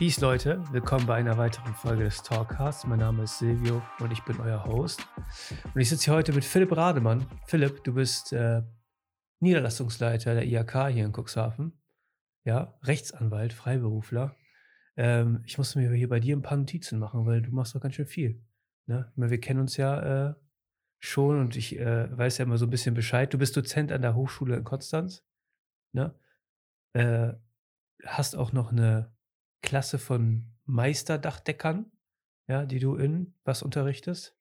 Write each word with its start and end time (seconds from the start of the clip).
Peace 0.00 0.18
Leute, 0.18 0.64
willkommen 0.72 1.04
bei 1.04 1.16
einer 1.16 1.36
weiteren 1.36 1.74
Folge 1.74 2.04
des 2.04 2.22
Talkcasts. 2.22 2.86
Mein 2.86 3.00
Name 3.00 3.24
ist 3.24 3.38
Silvio 3.38 3.82
und 3.98 4.10
ich 4.10 4.24
bin 4.24 4.40
euer 4.40 4.64
Host. 4.64 5.06
Und 5.74 5.78
ich 5.78 5.90
sitze 5.90 6.06
hier 6.06 6.14
heute 6.14 6.32
mit 6.32 6.42
Philipp 6.42 6.74
Rademann. 6.74 7.26
Philipp, 7.44 7.84
du 7.84 7.92
bist 7.92 8.32
äh, 8.32 8.62
Niederlassungsleiter 9.40 10.32
der 10.32 10.46
IHK 10.46 10.86
hier 10.86 11.04
in 11.04 11.12
Cuxhaven. 11.12 11.78
Ja, 12.44 12.78
Rechtsanwalt, 12.82 13.52
Freiberufler. 13.52 14.34
Ähm, 14.96 15.42
ich 15.44 15.58
musste 15.58 15.78
mir 15.78 15.92
hier 15.92 16.08
bei 16.08 16.18
dir 16.18 16.34
ein 16.34 16.40
paar 16.40 16.56
Notizen 16.56 16.98
machen, 16.98 17.26
weil 17.26 17.42
du 17.42 17.50
machst 17.50 17.74
doch 17.74 17.80
ganz 17.82 17.94
schön 17.94 18.06
viel. 18.06 18.42
Ne? 18.86 19.06
Ich 19.10 19.18
meine, 19.18 19.30
wir 19.30 19.40
kennen 19.42 19.60
uns 19.60 19.76
ja 19.76 20.30
äh, 20.30 20.34
schon 20.98 21.38
und 21.38 21.56
ich 21.56 21.78
äh, 21.78 22.16
weiß 22.16 22.38
ja 22.38 22.46
immer 22.46 22.56
so 22.56 22.64
ein 22.64 22.70
bisschen 22.70 22.94
Bescheid. 22.94 23.34
Du 23.34 23.36
bist 23.36 23.54
Dozent 23.54 23.92
an 23.92 24.00
der 24.00 24.14
Hochschule 24.14 24.56
in 24.56 24.64
Konstanz. 24.64 25.26
Ne? 25.92 26.14
Äh, 26.94 27.34
hast 28.06 28.34
auch 28.34 28.54
noch 28.54 28.72
eine 28.72 29.12
Klasse 29.62 29.98
von 29.98 30.44
Meisterdachdeckern, 30.64 31.90
ja, 32.48 32.64
die 32.64 32.78
du 32.78 32.96
in 32.96 33.34
was 33.44 33.62
unterrichtest? 33.62 34.36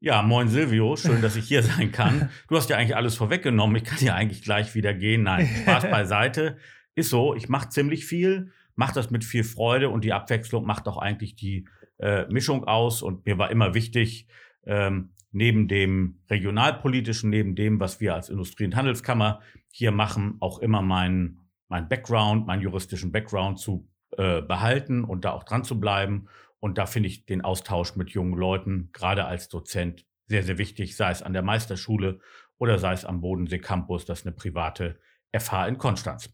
Ja, 0.00 0.22
moin 0.22 0.48
Silvio, 0.48 0.96
schön, 0.96 1.22
dass 1.22 1.36
ich 1.36 1.46
hier 1.46 1.62
sein 1.62 1.92
kann. 1.92 2.30
Du 2.48 2.56
hast 2.56 2.68
ja 2.70 2.76
eigentlich 2.76 2.96
alles 2.96 3.14
vorweggenommen. 3.14 3.76
Ich 3.76 3.84
kann 3.84 3.98
ja 4.00 4.14
eigentlich 4.14 4.42
gleich 4.42 4.74
wieder 4.74 4.94
gehen. 4.94 5.22
Nein, 5.22 5.48
Spaß 5.62 5.84
beiseite. 5.90 6.56
Ist 6.94 7.10
so, 7.10 7.34
ich 7.34 7.48
mache 7.48 7.68
ziemlich 7.68 8.04
viel, 8.04 8.52
mache 8.74 8.94
das 8.94 9.10
mit 9.10 9.24
viel 9.24 9.44
Freude 9.44 9.88
und 9.90 10.04
die 10.04 10.12
Abwechslung 10.12 10.66
macht 10.66 10.88
auch 10.88 10.98
eigentlich 10.98 11.36
die 11.36 11.68
äh, 11.98 12.26
Mischung 12.26 12.64
aus. 12.64 13.02
Und 13.02 13.26
mir 13.26 13.38
war 13.38 13.50
immer 13.50 13.74
wichtig, 13.74 14.26
ähm, 14.64 15.12
neben 15.30 15.68
dem 15.68 16.20
regionalpolitischen, 16.28 17.30
neben 17.30 17.54
dem, 17.54 17.80
was 17.80 18.00
wir 18.00 18.14
als 18.14 18.28
Industrie- 18.28 18.64
und 18.64 18.76
Handelskammer 18.76 19.40
hier 19.70 19.92
machen, 19.92 20.36
auch 20.40 20.58
immer 20.58 20.82
meinen 20.82 21.38
mein 21.68 21.88
Background, 21.88 22.46
meinen 22.46 22.60
juristischen 22.60 23.12
Background 23.12 23.58
zu 23.58 23.88
äh, 24.16 24.42
behalten 24.42 25.04
und 25.04 25.24
da 25.24 25.32
auch 25.32 25.44
dran 25.44 25.64
zu 25.64 25.80
bleiben. 25.80 26.28
Und 26.60 26.78
da 26.78 26.86
finde 26.86 27.08
ich 27.08 27.26
den 27.26 27.42
Austausch 27.42 27.96
mit 27.96 28.10
jungen 28.10 28.34
Leuten, 28.34 28.90
gerade 28.92 29.24
als 29.24 29.48
Dozent, 29.48 30.06
sehr, 30.28 30.44
sehr 30.44 30.58
wichtig, 30.58 30.96
sei 30.96 31.10
es 31.10 31.22
an 31.22 31.32
der 31.32 31.42
Meisterschule 31.42 32.20
oder 32.58 32.78
sei 32.78 32.92
es 32.92 33.04
am 33.04 33.20
Bodensee 33.20 33.58
Campus, 33.58 34.04
das 34.04 34.20
ist 34.20 34.26
eine 34.26 34.34
private 34.34 34.98
FH 35.36 35.66
in 35.66 35.78
Konstanz. 35.78 36.32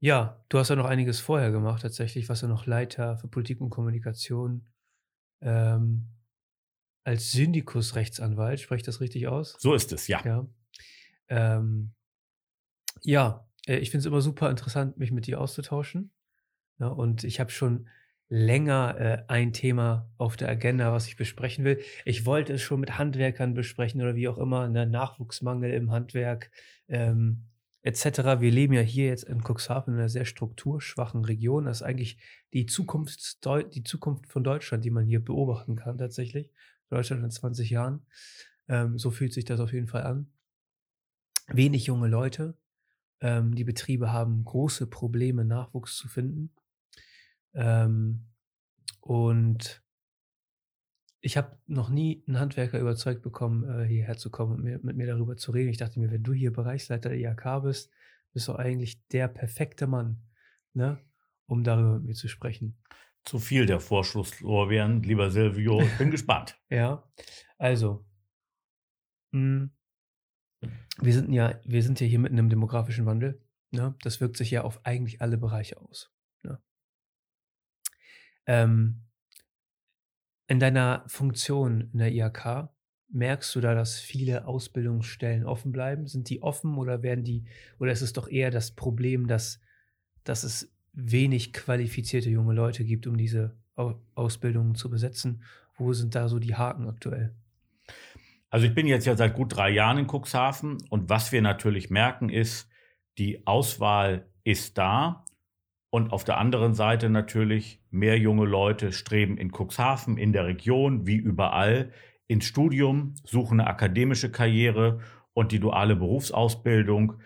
Ja, 0.00 0.44
du 0.48 0.58
hast 0.58 0.68
ja 0.68 0.76
noch 0.76 0.84
einiges 0.84 1.20
vorher 1.20 1.50
gemacht, 1.50 1.82
tatsächlich. 1.82 2.28
Warst 2.28 2.42
ja 2.42 2.48
noch 2.48 2.66
Leiter 2.66 3.16
für 3.16 3.28
Politik 3.28 3.60
und 3.60 3.70
Kommunikation 3.70 4.70
ähm, 5.40 6.10
als 7.04 7.32
Syndikus-Rechtsanwalt. 7.32 8.60
Spreche 8.60 8.80
ich 8.80 8.86
das 8.86 9.00
richtig 9.00 9.28
aus? 9.28 9.56
So 9.58 9.74
ist 9.74 9.92
es, 9.92 10.06
ja. 10.08 10.22
Ja, 10.24 10.46
ähm, 11.28 11.94
ja 13.02 13.48
äh, 13.66 13.76
ich 13.76 13.90
finde 13.90 14.00
es 14.00 14.06
immer 14.06 14.20
super 14.20 14.50
interessant, 14.50 14.98
mich 14.98 15.10
mit 15.10 15.26
dir 15.26 15.40
auszutauschen. 15.40 16.12
Ja, 16.78 16.88
und 16.88 17.24
ich 17.24 17.40
habe 17.40 17.50
schon 17.50 17.88
länger 18.28 18.96
äh, 18.98 19.24
ein 19.28 19.52
Thema 19.52 20.10
auf 20.18 20.36
der 20.36 20.48
Agenda, 20.48 20.92
was 20.92 21.06
ich 21.06 21.16
besprechen 21.16 21.64
will. 21.64 21.80
Ich 22.04 22.26
wollte 22.26 22.54
es 22.54 22.62
schon 22.62 22.80
mit 22.80 22.98
Handwerkern 22.98 23.54
besprechen 23.54 24.00
oder 24.00 24.16
wie 24.16 24.28
auch 24.28 24.38
immer, 24.38 24.68
ne, 24.68 24.86
Nachwuchsmangel 24.86 25.72
im 25.72 25.90
Handwerk 25.90 26.50
ähm, 26.88 27.44
etc. 27.82 28.40
Wir 28.40 28.50
leben 28.50 28.72
ja 28.72 28.80
hier 28.80 29.06
jetzt 29.06 29.24
in 29.24 29.42
Cuxhaven 29.42 29.94
in 29.94 30.00
einer 30.00 30.08
sehr 30.08 30.24
strukturschwachen 30.24 31.24
Region. 31.24 31.66
Das 31.66 31.78
ist 31.78 31.82
eigentlich 31.82 32.18
die 32.52 32.66
Zukunft, 32.66 33.44
die 33.74 33.84
Zukunft 33.84 34.26
von 34.26 34.42
Deutschland, 34.42 34.84
die 34.84 34.90
man 34.90 35.04
hier 35.04 35.22
beobachten 35.22 35.76
kann 35.76 35.98
tatsächlich. 35.98 36.50
Deutschland 36.88 37.22
in 37.22 37.30
20 37.30 37.70
Jahren. 37.70 38.06
Ähm, 38.68 38.98
so 38.98 39.10
fühlt 39.10 39.32
sich 39.32 39.44
das 39.44 39.60
auf 39.60 39.72
jeden 39.72 39.88
Fall 39.88 40.02
an. 40.02 40.30
Wenig 41.48 41.86
junge 41.86 42.08
Leute. 42.08 42.56
Ähm, 43.20 43.54
die 43.54 43.64
Betriebe 43.64 44.12
haben 44.12 44.44
große 44.44 44.86
Probleme, 44.86 45.44
Nachwuchs 45.44 45.96
zu 45.96 46.08
finden. 46.08 46.50
Ähm, 47.54 48.26
und 49.00 49.82
ich 51.20 51.36
habe 51.36 51.58
noch 51.66 51.88
nie 51.88 52.22
einen 52.26 52.38
Handwerker 52.38 52.78
überzeugt 52.78 53.22
bekommen, 53.22 53.64
äh, 53.64 53.86
hierher 53.86 54.16
zu 54.16 54.30
kommen 54.30 54.52
und 54.52 54.62
mir, 54.62 54.78
mit 54.82 54.96
mir 54.96 55.06
darüber 55.06 55.36
zu 55.36 55.52
reden. 55.52 55.70
Ich 55.70 55.78
dachte 55.78 55.98
mir, 55.98 56.10
wenn 56.10 56.22
du 56.22 56.32
hier 56.32 56.52
Bereichsleiter 56.52 57.08
der 57.08 57.18
IHK 57.18 57.62
bist, 57.62 57.90
bist 58.32 58.48
du 58.48 58.56
eigentlich 58.56 59.06
der 59.08 59.28
perfekte 59.28 59.86
Mann, 59.86 60.22
ne, 60.74 60.98
um 61.46 61.64
darüber 61.64 61.94
mit 61.94 62.04
mir 62.04 62.14
zu 62.14 62.28
sprechen. 62.28 62.76
Zu 63.24 63.38
viel 63.38 63.64
der 63.64 63.80
Vorschusslorbeeren, 63.80 65.02
lieber 65.02 65.30
Silvio. 65.30 65.80
Ich 65.80 65.96
bin 65.96 66.10
gespannt. 66.10 66.58
Ja, 66.68 67.02
also, 67.56 68.04
mh, 69.30 69.70
hm, 70.60 70.70
wir 71.00 71.12
sind 71.12 71.32
ja, 71.32 71.58
wir 71.64 71.82
sind 71.82 72.00
ja 72.00 72.06
hier 72.06 72.18
mitten 72.18 72.38
im 72.38 72.50
demografischen 72.50 73.06
Wandel. 73.06 73.42
Ne? 73.70 73.94
Das 74.02 74.20
wirkt 74.20 74.36
sich 74.36 74.50
ja 74.50 74.62
auf 74.62 74.84
eigentlich 74.84 75.20
alle 75.20 75.38
Bereiche 75.38 75.80
aus. 75.80 76.13
Ähm, 78.46 79.02
in 80.46 80.60
deiner 80.60 81.04
Funktion 81.06 81.90
in 81.92 81.98
der 81.98 82.12
IHK, 82.12 82.68
merkst 83.08 83.54
du 83.54 83.60
da, 83.60 83.74
dass 83.74 83.98
viele 83.98 84.46
Ausbildungsstellen 84.46 85.46
offen 85.46 85.72
bleiben? 85.72 86.06
Sind 86.06 86.28
die 86.28 86.42
offen 86.42 86.76
oder 86.76 87.02
werden 87.02 87.24
die, 87.24 87.44
oder 87.78 87.92
ist 87.92 88.02
es 88.02 88.12
doch 88.12 88.28
eher 88.28 88.50
das 88.50 88.72
Problem, 88.72 89.26
dass, 89.26 89.60
dass 90.24 90.42
es 90.42 90.72
wenig 90.92 91.52
qualifizierte 91.52 92.30
junge 92.30 92.54
Leute 92.54 92.84
gibt, 92.84 93.06
um 93.06 93.16
diese 93.16 93.56
Ausbildungen 94.14 94.74
zu 94.74 94.90
besetzen? 94.90 95.42
Wo 95.76 95.92
sind 95.92 96.14
da 96.14 96.28
so 96.28 96.38
die 96.38 96.54
Haken 96.54 96.88
aktuell? 96.88 97.34
Also 98.50 98.66
ich 98.66 98.74
bin 98.74 98.86
jetzt 98.86 99.06
ja 99.06 99.16
seit 99.16 99.34
gut 99.34 99.56
drei 99.56 99.70
Jahren 99.70 99.98
in 99.98 100.06
Cuxhaven 100.06 100.78
und 100.90 101.08
was 101.08 101.32
wir 101.32 101.42
natürlich 101.42 101.90
merken 101.90 102.28
ist, 102.28 102.68
die 103.18 103.46
Auswahl 103.46 104.28
ist 104.44 104.78
da 104.78 105.23
und 105.94 106.12
auf 106.12 106.24
der 106.24 106.38
anderen 106.38 106.74
Seite 106.74 107.08
natürlich, 107.08 107.80
mehr 107.92 108.18
junge 108.18 108.46
Leute 108.46 108.90
streben 108.90 109.38
in 109.38 109.52
Cuxhaven, 109.52 110.18
in 110.18 110.32
der 110.32 110.44
Region, 110.44 111.06
wie 111.06 111.14
überall, 111.14 111.92
ins 112.26 112.46
Studium, 112.46 113.14
suchen 113.22 113.60
eine 113.60 113.70
akademische 113.70 114.32
Karriere 114.32 114.98
und 115.34 115.52
die 115.52 115.60
duale 115.60 115.94
Berufsausbildung 115.94 117.20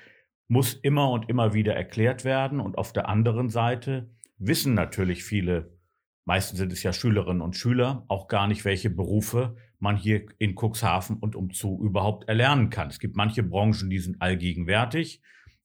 muss 0.48 0.74
immer 0.74 1.10
und 1.10 1.30
immer 1.30 1.54
wieder 1.54 1.74
erklärt 1.74 2.26
werden. 2.26 2.60
Und 2.60 2.76
auf 2.76 2.92
der 2.92 3.08
anderen 3.08 3.48
Seite 3.48 4.10
wissen 4.36 4.74
natürlich 4.74 5.24
viele, 5.24 5.72
meistens 6.26 6.58
sind 6.58 6.70
es 6.70 6.82
ja 6.82 6.92
Schülerinnen 6.92 7.40
und 7.40 7.56
Schüler, 7.56 8.04
auch 8.08 8.28
gar 8.28 8.48
nicht, 8.48 8.66
welche 8.66 8.90
Berufe 8.90 9.56
man 9.78 9.96
hier 9.96 10.26
in 10.36 10.54
Cuxhaven 10.54 11.16
und 11.16 11.36
umzu 11.36 11.80
überhaupt 11.82 12.28
erlernen 12.28 12.68
kann. 12.68 12.88
Es 12.88 12.98
gibt 12.98 13.16
manche 13.16 13.42
Branchen, 13.42 13.88
die 13.88 13.98
sind 13.98 14.20
allgegenwärtig. 14.20 15.22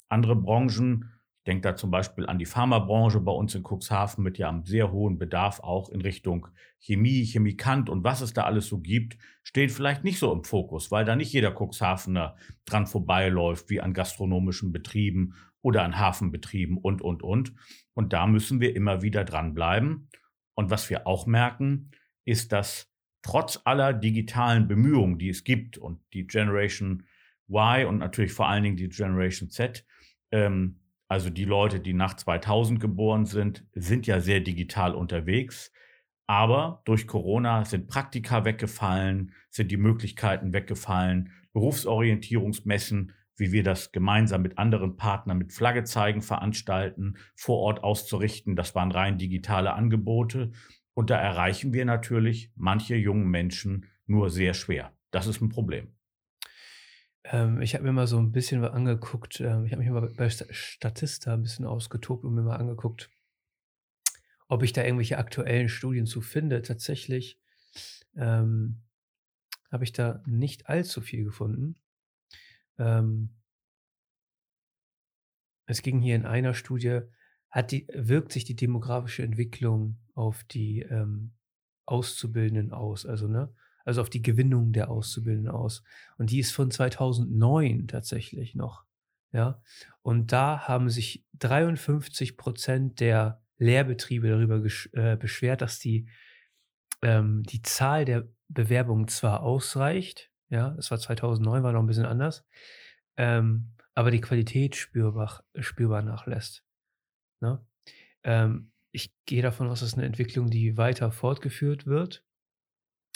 Andere 0.08 0.38
Branchen 0.38 1.10
denke 1.44 1.62
da 1.62 1.76
zum 1.76 1.92
Beispiel 1.92 2.26
an 2.26 2.40
die 2.40 2.46
Pharmabranche 2.46 3.20
bei 3.20 3.32
uns 3.32 3.56
in 3.56 3.64
Cuxhaven 3.64 4.24
mit 4.24 4.38
ja 4.38 4.50
einem 4.50 4.66
sehr 4.66 4.92
hohen 4.92 5.18
Bedarf 5.18 5.60
auch 5.60 5.90
in 5.90 6.02
Richtung 6.02 6.48
Chemie, 6.80 7.26
Chemikant 7.26 7.90
und 7.90 8.04
was 8.04 8.22
es 8.22 8.34
da 8.34 8.44
alles 8.44 8.68
so 8.68 8.80
gibt, 8.80 9.18
steht 9.44 9.72
vielleicht 9.72 10.04
nicht 10.04 10.20
so 10.20 10.32
im 10.32 10.44
Fokus, 10.44 10.92
weil 10.92 11.06
da 11.06 11.16
nicht 11.16 11.34
jeder 11.34 11.54
Cuxhavener 11.54 12.36
dran 12.66 12.88
vorbeiläuft 12.88 13.70
wie 13.70 13.82
an 13.82 13.94
gastronomischen 13.94 14.72
Betrieben 14.72 15.34
oder 15.62 15.84
an 15.84 15.98
Hafenbetrieben 15.98 16.78
und, 16.78 17.02
und, 17.02 17.24
und. 17.24 17.54
Und 17.94 18.14
da 18.14 18.28
müssen 18.28 18.60
wir 18.60 18.76
immer 18.76 19.02
wieder 19.02 19.24
dranbleiben. 19.24 20.10
Und 20.56 20.70
was 20.70 20.90
wir 20.90 21.08
auch 21.08 21.26
merken, 21.26 21.92
ist, 22.26 22.52
dass 22.52 22.92
trotz 23.22 23.62
aller 23.64 23.94
digitalen 23.94 24.68
Bemühungen, 24.68 25.18
die 25.18 25.30
es 25.30 25.44
gibt 25.44 25.78
und 25.78 26.00
die 26.14 26.28
Generation 26.28 27.04
Y 27.50 27.86
und 27.88 27.98
natürlich 27.98 28.34
vor 28.34 28.50
allen 28.50 28.64
Dingen 28.64 28.78
die 28.78 28.90
Generation 28.90 29.50
Z, 29.50 29.86
ähm, 30.32 30.80
also 31.14 31.30
die 31.30 31.46
Leute, 31.46 31.80
die 31.80 31.94
nach 31.94 32.16
2000 32.16 32.80
geboren 32.80 33.28
sind, 33.28 33.64
sind 33.74 34.08
ja 34.08 34.20
sehr 34.20 34.40
digital 34.40 34.96
unterwegs. 34.96 35.72
Aber 36.26 36.82
durch 36.86 37.06
Corona 37.06 37.66
sind 37.66 37.88
Praktika 37.88 38.46
weggefallen, 38.46 39.32
sind 39.52 39.70
die 39.70 39.78
Möglichkeiten 39.78 40.54
weggefallen, 40.54 41.30
Berufsorientierungsmessen, 41.54 43.12
wie 43.38 43.52
wir 43.52 43.62
das 43.62 43.92
gemeinsam 43.92 44.42
mit 44.42 44.58
anderen 44.58 44.98
Partnern 44.98 45.38
mit 45.38 45.54
Flagge 45.54 45.84
zeigen, 45.84 46.24
veranstalten, 46.24 47.18
vor 47.36 47.60
Ort 47.60 47.84
auszurichten. 47.84 48.56
Das 48.56 48.74
waren 48.74 48.92
rein 48.92 49.20
digitale 49.20 49.74
Angebote. 49.74 50.52
Und 50.96 51.12
da 51.12 51.18
erreichen 51.18 51.74
wir 51.74 51.86
natürlich 51.86 52.52
manche 52.56 52.96
jungen 52.96 53.30
Menschen 53.30 53.86
nur 54.08 54.32
sehr 54.32 54.56
schwer. 54.56 54.94
Das 55.12 55.28
ist 55.28 55.42
ein 55.42 55.50
Problem. 55.50 55.90
Ähm, 57.26 57.62
ich 57.62 57.74
habe 57.74 57.86
mir 57.86 57.94
mal 57.94 58.08
so 58.08 58.18
ein 58.18 58.32
bisschen 58.32 58.64
angeguckt. 58.66 59.40
Ähm, 59.40 59.66
ich 59.66 59.72
habe 59.72 59.82
mich 59.82 59.92
mal 59.92 60.10
bei 60.10 60.30
Statista 60.30 61.34
ein 61.34 61.44
bisschen 61.44 61.66
ausgetobt 61.66 62.24
und 62.24 62.36
mir 62.36 62.44
mal 62.44 62.58
angeguckt, 62.58 63.10
ob 64.48 64.64
ich 64.64 64.74
da 64.74 64.84
irgendwelche 64.84 65.18
aktuellen 65.18 65.70
Studien 65.70 66.06
zu 66.06 66.22
finde. 66.22 66.62
Tatsächlich 66.62 67.40
ähm, 68.16 68.82
habe 69.72 69.84
ich 69.84 69.94
da 69.94 70.22
nicht 70.26 70.68
allzu 70.68 71.02
viel 71.02 71.24
gefunden. 71.24 71.76
Ähm, 72.78 73.30
es 75.66 75.82
ging 75.82 76.02
hier 76.02 76.16
in 76.16 76.26
einer 76.26 76.54
Studie, 76.54 77.02
hat 77.50 77.72
die, 77.72 77.88
wirkt 77.94 78.32
sich 78.32 78.44
die 78.44 78.56
demografische 78.56 79.24
Entwicklung 79.24 79.98
auf 80.14 80.44
die 80.44 80.82
ähm, 80.82 81.32
Auszubildenden 81.86 82.74
aus? 82.74 83.06
Also, 83.06 83.28
ne? 83.28 83.54
Also 83.84 84.02
auf 84.02 84.10
die 84.10 84.22
Gewinnung 84.22 84.72
der 84.72 84.90
Auszubildenden 84.90 85.52
aus. 85.52 85.84
Und 86.18 86.32
die 86.32 86.40
ist 86.40 86.52
von 86.52 86.72
2009 86.72 87.88
tatsächlich 87.88 88.56
noch. 88.56 88.86
Ja, 89.32 89.62
und 90.04 90.32
da 90.32 90.68
haben 90.68 90.90
sich 90.90 91.26
53 91.40 92.38
Prozent 92.38 93.00
der 93.00 93.42
Lehrbetriebe 93.58 94.30
darüber 94.30 94.64
äh, 94.94 95.18
beschwert, 95.18 95.62
dass 95.62 95.80
die, 95.80 96.08
ähm, 97.02 97.42
die 97.44 97.64
Zahl 97.64 98.06
der 98.06 98.28
Bewerbungen 98.48 99.08
zwar 99.08 99.42
ausreicht, 99.42 100.32
ja, 100.50 100.70
das 100.72 100.92
war 100.92 101.00
2009, 101.00 101.64
war 101.64 101.72
noch 101.72 101.80
ein 101.80 101.88
bisschen 101.88 102.06
anders, 102.06 102.46
ähm, 103.18 103.74
aber 103.96 104.12
die 104.12 104.22
Qualität 104.22 104.76
spürbar, 104.76 105.44
spürbar 105.60 106.04
nachlässt. 106.04 106.64
Ne? 107.42 107.66
Ähm, 108.24 108.72
ich 108.92 109.12
gehe 109.26 109.42
davon 109.42 109.68
aus, 109.68 109.80
dass 109.80 109.96
eine 109.96 110.06
Entwicklung, 110.06 110.50
die 110.50 110.78
weiter 110.78 111.12
fortgeführt 111.12 111.88
wird. 111.88 112.24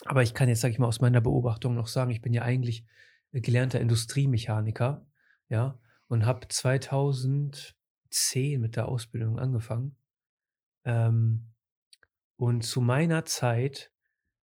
Aber 0.06 0.24
ich 0.24 0.34
kann 0.34 0.50
jetzt, 0.50 0.62
sage 0.62 0.74
ich 0.74 0.80
mal, 0.80 0.88
aus 0.88 1.02
meiner 1.02 1.22
Beobachtung 1.22 1.76
noch 1.76 1.88
sagen, 1.88 2.12
ich 2.12 2.22
bin 2.22 2.34
ja 2.34 2.44
eigentlich 2.44 2.86
gelernter 3.32 3.80
Industriemechaniker, 3.80 5.06
ja, 5.50 5.80
und 6.08 6.26
habe 6.26 6.48
2010 6.48 8.62
mit 8.62 8.76
der 8.76 8.88
Ausbildung 8.88 9.40
angefangen. 9.40 9.96
Ähm, 10.86 11.52
und 12.38 12.64
zu 12.64 12.82
meiner 12.82 13.26
Zeit 13.26 13.92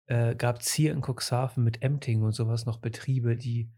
äh, 0.06 0.34
gab 0.34 0.60
es 0.60 0.72
hier 0.72 0.92
in 0.92 1.02
Cuxhaven 1.02 1.62
mit 1.62 1.82
Emting 1.82 2.22
und 2.22 2.32
sowas 2.32 2.66
noch 2.66 2.78
Betriebe, 2.78 3.36
die 3.36 3.70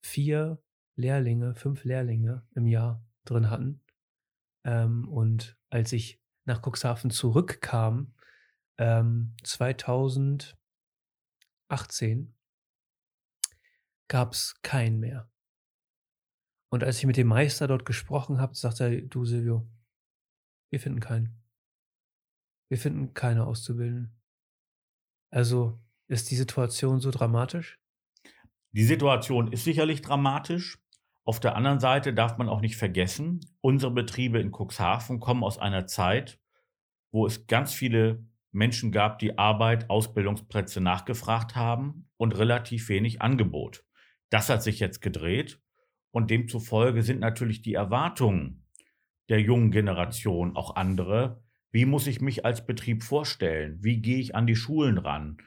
vier 0.00 0.60
Lehrlinge, 0.96 1.54
fünf 1.54 1.84
Lehrlinge 1.84 2.42
im 2.54 2.66
Jahr 2.66 3.04
drin 3.24 3.50
hatten. 3.50 3.80
Ähm, 4.64 5.08
und 5.08 5.56
als 5.70 5.92
ich 5.92 6.20
nach 6.44 6.62
Cuxhaven 6.62 7.10
zurückkam, 7.10 8.14
ähm, 8.78 9.34
2018, 11.68 12.34
gab 14.08 14.32
es 14.32 14.60
keinen 14.62 15.00
mehr. 15.00 15.30
Und 16.70 16.84
als 16.84 16.98
ich 16.98 17.06
mit 17.06 17.16
dem 17.16 17.28
Meister 17.28 17.66
dort 17.66 17.84
gesprochen 17.84 18.40
habe, 18.40 18.54
sagte 18.54 18.84
er, 18.84 19.02
du 19.02 19.24
Silvio, 19.24 19.68
wir 20.70 20.80
finden 20.80 21.00
keinen. 21.00 21.42
Wir 22.68 22.78
finden 22.78 23.14
keine 23.14 23.46
Auszubildenden. 23.46 24.14
Also 25.30 25.80
ist 26.08 26.30
die 26.30 26.36
Situation 26.36 27.00
so 27.00 27.10
dramatisch? 27.10 27.78
Die 28.72 28.84
Situation 28.84 29.52
ist 29.52 29.64
sicherlich 29.64 30.02
dramatisch. 30.02 30.78
Auf 31.24 31.40
der 31.40 31.56
anderen 31.56 31.80
Seite 31.80 32.14
darf 32.14 32.38
man 32.38 32.48
auch 32.48 32.60
nicht 32.60 32.76
vergessen, 32.76 33.40
unsere 33.60 33.92
Betriebe 33.92 34.40
in 34.40 34.50
Cuxhaven 34.50 35.20
kommen 35.20 35.44
aus 35.44 35.58
einer 35.58 35.86
Zeit, 35.86 36.40
wo 37.10 37.26
es 37.26 37.46
ganz 37.46 37.74
viele 37.74 38.26
Menschen 38.52 38.92
gab, 38.92 39.18
die 39.18 39.38
Arbeit, 39.38 39.90
Ausbildungsplätze 39.90 40.80
nachgefragt 40.80 41.54
haben 41.54 42.08
und 42.16 42.36
relativ 42.38 42.88
wenig 42.88 43.20
Angebot. 43.22 43.84
Das 44.30 44.48
hat 44.48 44.62
sich 44.62 44.80
jetzt 44.80 45.00
gedreht 45.00 45.60
und 46.10 46.30
demzufolge 46.30 47.02
sind 47.02 47.20
natürlich 47.20 47.62
die 47.62 47.74
Erwartungen 47.74 48.64
der 49.28 49.40
jungen 49.40 49.70
Generation 49.70 50.56
auch 50.56 50.76
andere. 50.76 51.42
Wie 51.70 51.84
muss 51.84 52.06
ich 52.06 52.20
mich 52.20 52.44
als 52.44 52.66
Betrieb 52.66 53.02
vorstellen? 53.02 53.78
Wie 53.82 54.00
gehe 54.00 54.18
ich 54.18 54.34
an 54.34 54.46
die 54.46 54.56
Schulen 54.56 54.98
ran? 54.98 55.38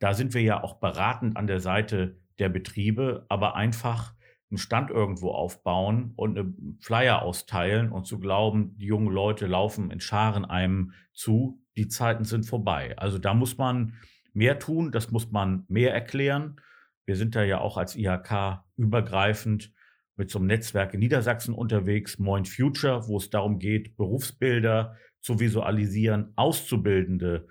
Da 0.00 0.14
sind 0.14 0.34
wir 0.34 0.42
ja 0.42 0.62
auch 0.62 0.80
beratend 0.80 1.36
an 1.36 1.46
der 1.46 1.60
Seite 1.60 2.20
der 2.38 2.48
Betriebe, 2.48 3.26
aber 3.28 3.54
einfach 3.54 4.14
einen 4.50 4.58
Stand 4.58 4.90
irgendwo 4.90 5.30
aufbauen 5.30 6.12
und 6.16 6.38
eine 6.38 6.54
Flyer 6.80 7.22
austeilen 7.22 7.92
und 7.92 8.06
zu 8.06 8.18
glauben, 8.18 8.76
die 8.78 8.86
jungen 8.86 9.12
Leute 9.12 9.46
laufen 9.46 9.90
in 9.90 10.00
Scharen 10.00 10.44
einem 10.44 10.92
zu, 11.12 11.60
die 11.78 11.88
Zeiten 11.88 12.24
sind 12.24 12.44
vorbei. 12.44 12.94
Also 12.98 13.18
da 13.18 13.34
muss 13.34 13.56
man 13.56 13.94
mehr 14.32 14.58
tun, 14.58 14.92
das 14.92 15.10
muss 15.10 15.30
man 15.30 15.64
mehr 15.68 15.94
erklären. 15.94 16.60
Wir 17.06 17.16
sind 17.16 17.34
da 17.34 17.42
ja 17.42 17.60
auch 17.60 17.76
als 17.76 17.96
IHK 17.96 18.62
übergreifend 18.76 19.72
mit 20.16 20.30
so 20.30 20.38
einem 20.38 20.48
Netzwerk 20.48 20.94
in 20.94 21.00
Niedersachsen 21.00 21.54
unterwegs, 21.54 22.18
Moin 22.18 22.44
Future, 22.44 23.06
wo 23.06 23.16
es 23.16 23.30
darum 23.30 23.58
geht, 23.58 23.96
Berufsbilder 23.96 24.96
zu 25.20 25.38
visualisieren, 25.38 26.32
Auszubildende 26.36 27.46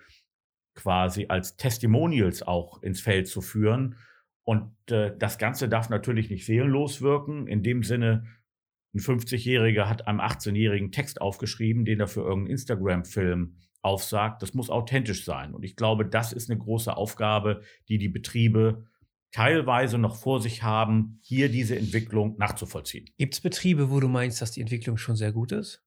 quasi 0.75 1.25
als 1.29 1.55
Testimonials 1.55 2.43
auch 2.43 2.83
ins 2.83 3.01
Feld 3.01 3.27
zu 3.27 3.41
führen. 3.41 3.95
Und 4.43 4.73
äh, 4.91 5.15
das 5.17 5.37
Ganze 5.37 5.69
darf 5.69 5.89
natürlich 5.89 6.29
nicht 6.29 6.45
seelenlos 6.45 7.01
wirken. 7.01 7.47
In 7.47 7.63
dem 7.63 7.83
Sinne, 7.83 8.25
ein 8.93 8.99
50-Jähriger 8.99 9.87
hat 9.87 10.07
einem 10.07 10.19
18-jährigen 10.19 10.91
Text 10.91 11.21
aufgeschrieben, 11.21 11.85
den 11.85 11.99
er 11.99 12.07
für 12.07 12.21
irgendeinen 12.21 12.51
Instagram-Film 12.51 13.55
aufsagt. 13.87 14.41
Das 14.41 14.53
muss 14.53 14.69
authentisch 14.69 15.25
sein. 15.25 15.53
Und 15.53 15.63
ich 15.63 15.75
glaube, 15.75 16.05
das 16.05 16.33
ist 16.33 16.49
eine 16.49 16.59
große 16.59 16.95
Aufgabe, 16.95 17.61
die 17.87 17.97
die 17.97 18.09
Betriebe 18.09 18.85
teilweise 19.31 19.97
noch 19.97 20.15
vor 20.15 20.41
sich 20.41 20.63
haben, 20.63 21.19
hier 21.21 21.49
diese 21.49 21.77
Entwicklung 21.77 22.37
nachzuvollziehen. 22.37 23.09
Gibt 23.17 23.33
es 23.33 23.41
Betriebe, 23.41 23.89
wo 23.89 23.99
du 23.99 24.07
meinst, 24.07 24.41
dass 24.41 24.51
die 24.51 24.61
Entwicklung 24.61 24.97
schon 24.97 25.15
sehr 25.15 25.31
gut 25.31 25.51
ist? 25.51 25.83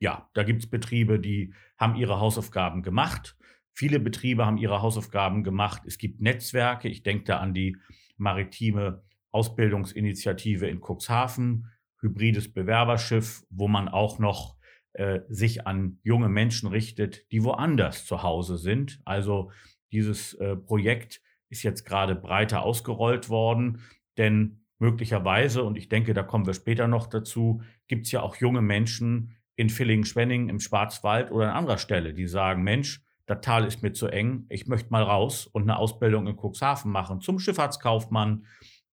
Ja, 0.00 0.28
da 0.34 0.42
gibt 0.42 0.64
es 0.64 0.70
Betriebe, 0.70 1.20
die 1.20 1.54
haben 1.78 1.94
ihre 1.94 2.18
Hausaufgaben 2.18 2.82
gemacht. 2.82 3.36
Viele 3.72 4.00
Betriebe 4.00 4.44
haben 4.44 4.58
ihre 4.58 4.82
Hausaufgaben 4.82 5.44
gemacht. 5.44 5.82
Es 5.86 5.96
gibt 5.96 6.20
Netzwerke. 6.20 6.88
Ich 6.88 7.02
denke 7.02 7.24
da 7.24 7.38
an 7.38 7.54
die 7.54 7.76
maritime 8.16 9.04
Ausbildungsinitiative 9.30 10.66
in 10.66 10.80
Cuxhaven, 10.80 11.68
hybrides 12.00 12.52
Bewerberschiff, 12.52 13.44
wo 13.48 13.68
man 13.68 13.88
auch 13.88 14.18
noch 14.18 14.56
äh, 14.94 15.20
sich 15.28 15.66
an 15.66 15.98
junge 16.02 16.28
Menschen 16.28 16.68
richtet, 16.68 17.30
die 17.32 17.44
woanders 17.44 18.04
zu 18.06 18.22
Hause 18.22 18.58
sind. 18.58 19.00
Also 19.04 19.50
dieses 19.92 20.34
äh, 20.34 20.56
Projekt 20.56 21.22
ist 21.48 21.62
jetzt 21.62 21.84
gerade 21.84 22.14
breiter 22.14 22.62
ausgerollt 22.62 23.28
worden, 23.28 23.80
denn 24.16 24.64
möglicherweise, 24.78 25.62
und 25.62 25.76
ich 25.76 25.88
denke, 25.88 26.14
da 26.14 26.22
kommen 26.22 26.46
wir 26.46 26.54
später 26.54 26.88
noch 26.88 27.06
dazu, 27.06 27.62
gibt 27.88 28.06
es 28.06 28.12
ja 28.12 28.22
auch 28.22 28.36
junge 28.36 28.62
Menschen 28.62 29.36
in 29.54 29.70
Villingen-Schwenning 29.70 30.48
im 30.48 30.60
Schwarzwald 30.60 31.30
oder 31.30 31.50
an 31.50 31.56
anderer 31.56 31.78
Stelle, 31.78 32.14
die 32.14 32.26
sagen, 32.26 32.62
Mensch, 32.62 33.04
das 33.26 33.40
Tal 33.42 33.64
ist 33.64 33.82
mir 33.82 33.92
zu 33.92 34.08
eng, 34.08 34.46
ich 34.48 34.66
möchte 34.66 34.90
mal 34.90 35.02
raus 35.02 35.46
und 35.46 35.62
eine 35.62 35.76
Ausbildung 35.76 36.26
in 36.26 36.36
Cuxhaven 36.36 36.90
machen, 36.90 37.20
zum 37.20 37.38
Schifffahrtskaufmann, 37.38 38.46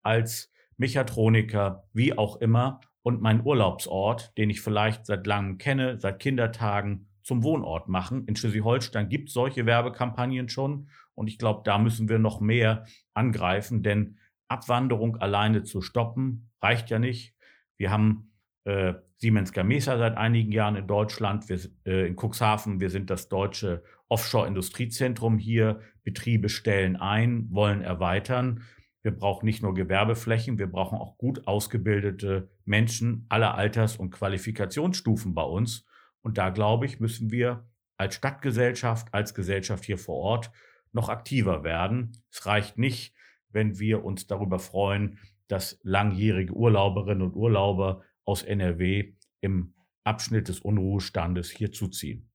als 0.04 0.52
Mechatroniker, 0.78 1.88
wie 1.94 2.18
auch 2.18 2.38
immer, 2.38 2.82
und 3.10 3.22
meinen 3.22 3.46
Urlaubsort, 3.46 4.38
den 4.38 4.50
ich 4.50 4.62
vielleicht 4.62 5.06
seit 5.06 5.28
langem 5.28 5.58
kenne, 5.58 6.00
seit 6.00 6.20
Kindertagen, 6.20 7.08
zum 7.22 7.44
Wohnort 7.44 7.90
machen. 7.90 8.26
In 8.26 8.36
Schleswig-Holstein 8.36 9.10
gibt 9.10 9.28
es 9.28 9.34
solche 9.34 9.66
Werbekampagnen 9.66 10.50
schon 10.50 10.90
und 11.14 11.28
ich 11.28 11.38
glaube, 11.38 11.62
da 11.64 11.78
müssen 11.78 12.10
wir 12.10 12.18
noch 12.18 12.40
mehr 12.40 12.86
angreifen, 13.14 13.84
denn 13.84 14.18
Abwanderung 14.48 15.18
alleine 15.18 15.64
zu 15.64 15.82
stoppen 15.82 16.50
reicht 16.62 16.90
ja 16.90 16.98
nicht. 16.98 17.36
Wir 17.78 17.92
haben 17.92 18.32
äh, 18.64 18.96
Siemens 19.18 19.52
Gamesa 19.52 19.98
seit 19.98 20.18
einigen 20.18 20.52
Jahren 20.52 20.76
in 20.76 20.88
Deutschland, 20.88 21.50
wir, 21.50 21.60
äh, 21.86 22.08
in 22.08 22.16
Cuxhaven. 22.16 22.80
Wir 22.80 22.90
sind 22.90 23.10
das 23.10 23.30
deutsche 23.30 23.84
Offshore-Industriezentrum 24.08 25.38
hier. 25.38 25.82
Betriebe 26.04 26.50
stellen 26.50 26.96
ein, 26.96 27.48
wollen 27.52 27.82
erweitern. 27.82 28.64
Wir 29.02 29.12
brauchen 29.12 29.46
nicht 29.46 29.62
nur 29.62 29.74
Gewerbeflächen, 29.74 30.60
wir 30.60 30.68
brauchen 30.68 30.98
auch 30.98 31.18
gut 31.18 31.48
ausgebildete 31.48 32.50
Menschen 32.66 33.26
aller 33.30 33.56
Alters- 33.56 33.98
und 33.98 34.12
Qualifikationsstufen 34.12 35.34
bei 35.34 35.44
uns. 35.44 35.86
Und 36.22 36.38
da, 36.38 36.50
glaube 36.50 36.86
ich, 36.86 37.00
müssen 37.00 37.32
wir 37.32 37.70
als 37.98 38.16
Stadtgesellschaft, 38.16 39.14
als 39.14 39.34
Gesellschaft 39.34 39.86
hier 39.86 39.98
vor 39.98 40.18
Ort 40.18 40.52
noch 40.92 41.10
aktiver 41.10 41.64
werden. 41.64 42.12
Es 42.32 42.46
reicht 42.46 42.78
nicht, 42.78 43.14
wenn 43.50 43.80
wir 43.80 44.04
uns 44.04 44.28
darüber 44.28 44.60
freuen, 44.60 45.20
dass 45.48 45.80
langjährige 45.84 46.54
Urlauberinnen 46.54 47.24
und 47.24 47.36
Urlauber 47.36 48.04
aus 48.26 48.44
NRW 48.44 49.14
im 49.42 49.74
Abschnitt 50.04 50.48
des 50.48 50.60
Unruhestandes 50.60 51.50
hier 51.50 51.72
zuziehen. 51.72 52.30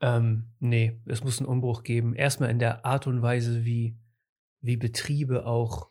Ähm, 0.00 0.50
nee, 0.58 1.00
es 1.06 1.24
muss 1.24 1.38
einen 1.38 1.48
Umbruch 1.48 1.82
geben. 1.82 2.14
Erstmal 2.14 2.50
in 2.50 2.58
der 2.58 2.84
Art 2.84 3.06
und 3.06 3.22
Weise, 3.22 3.64
wie, 3.64 3.96
wie 4.64 4.78
Betriebe 4.78 5.44
auch 5.44 5.90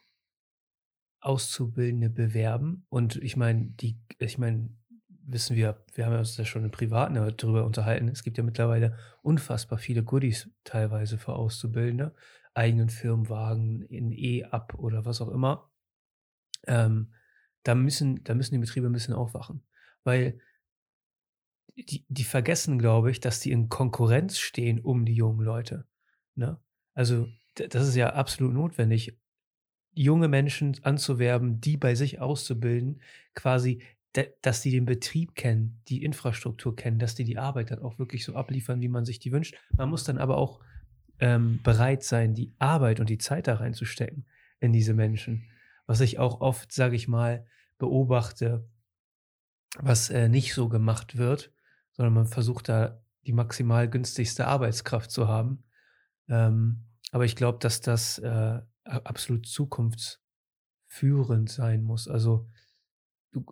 Auszubildende 1.22 2.10
bewerben. 2.10 2.86
Und 2.90 3.18
ich 3.18 3.38
meine, 3.38 3.68
die, 3.68 4.00
ich 4.18 4.40
meine, 4.40 4.76
wissen 5.08 5.56
wir, 5.56 5.86
wir 5.94 6.08
haben 6.08 6.18
uns 6.18 6.36
ja 6.38 6.44
schon 6.44 6.66
im 6.66 6.72
Privaten 6.72 7.14
darüber 7.14 7.66
unterhalten, 7.66 8.10
es 8.10 8.24
gibt 8.24 8.38
ja 8.38 8.44
mittlerweile 8.44 8.98
unfassbar 9.22 9.78
viele 9.78 10.04
Goodies 10.04 10.50
teilweise 10.64 11.20
für 11.20 11.34
Auszubildende, 11.34 12.16
eigenen 12.56 12.90
Firmenwagen, 12.90 13.84
in 13.84 14.12
E-Up 14.12 14.74
oder 14.74 15.06
was 15.06 15.22
auch 15.22 15.30
immer. 15.30 15.72
Ähm, 16.66 17.14
da, 17.62 17.76
müssen, 17.76 18.24
da 18.24 18.34
müssen 18.34 18.56
die 18.56 18.60
Betriebe 18.60 18.88
ein 18.88 18.94
bisschen 18.94 19.14
aufwachen, 19.14 19.64
weil 20.04 20.40
die, 21.76 22.06
die 22.10 22.24
vergessen, 22.24 22.80
glaube 22.80 23.12
ich, 23.12 23.20
dass 23.20 23.40
die 23.40 23.52
in 23.52 23.70
Konkurrenz 23.70 24.40
stehen 24.40 24.80
um 24.80 25.06
die 25.06 25.16
jungen 25.16 25.46
Leute. 25.46 25.88
Ne? 26.36 26.60
Also 26.96 27.28
das 27.56 27.88
ist 27.88 27.96
ja 27.96 28.14
absolut 28.14 28.54
notwendig, 28.54 29.18
junge 29.94 30.28
Menschen 30.28 30.76
anzuwerben, 30.84 31.62
die 31.62 31.78
bei 31.78 31.96
sich 31.96 32.20
auszubilden, 32.20 33.02
quasi 33.36 33.84
dass 34.42 34.62
die 34.62 34.70
den 34.70 34.86
Betrieb 34.86 35.34
kennen, 35.34 35.82
die 35.88 36.04
Infrastruktur 36.04 36.76
kennen, 36.76 37.00
dass 37.00 37.16
die 37.16 37.24
die 37.24 37.40
Arbeit 37.40 37.72
dann 37.72 37.80
auch 37.80 37.98
wirklich 37.98 38.24
so 38.24 38.36
abliefern, 38.36 38.80
wie 38.80 38.88
man 38.88 39.06
sich 39.06 39.18
die 39.18 39.32
wünscht. 39.32 39.56
Man 39.76 39.90
muss 39.90 40.04
dann 40.04 40.20
aber 40.20 40.38
auch 40.38 40.60
ähm, 41.20 41.60
bereit 41.64 42.04
sein, 42.04 42.36
die 42.36 42.54
Arbeit 42.60 43.00
und 43.00 43.10
die 43.10 43.18
Zeit 43.18 43.48
da 43.48 43.56
reinzustecken 43.56 44.28
in 44.60 44.72
diese 44.72 44.94
Menschen. 44.94 45.46
Was 45.88 46.00
ich 46.00 46.20
auch 46.20 46.42
oft, 46.42 46.72
sage 46.72 46.96
ich 46.96 47.08
mal, 47.08 47.46
beobachte, 47.80 48.68
was 49.80 50.12
äh, 50.12 50.30
nicht 50.30 50.54
so 50.54 50.70
gemacht 50.70 51.18
wird, 51.18 51.52
sondern 51.94 52.14
man 52.14 52.28
versucht 52.28 52.70
da 52.70 53.02
die 53.26 53.34
maximal 53.34 53.90
günstigste 53.90 54.46
Arbeitskraft 54.46 55.10
zu 55.10 55.28
haben. 55.28 55.64
Ähm, 56.30 56.84
aber 57.14 57.26
ich 57.26 57.36
glaube, 57.36 57.60
dass 57.60 57.80
das 57.80 58.18
äh, 58.18 58.60
absolut 58.86 59.46
zukunftsführend 59.46 61.48
sein 61.48 61.84
muss. 61.84 62.08
Also 62.08 62.50
du, 63.32 63.46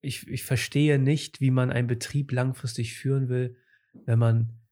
ich, 0.00 0.26
ich 0.28 0.44
verstehe 0.44 0.98
nicht, 0.98 1.42
wie 1.42 1.50
man 1.50 1.70
einen 1.70 1.88
Betrieb 1.88 2.32
langfristig 2.32 2.94
führen 2.94 3.28
will, 3.28 3.58
wenn 4.06 4.18
man 4.18 4.62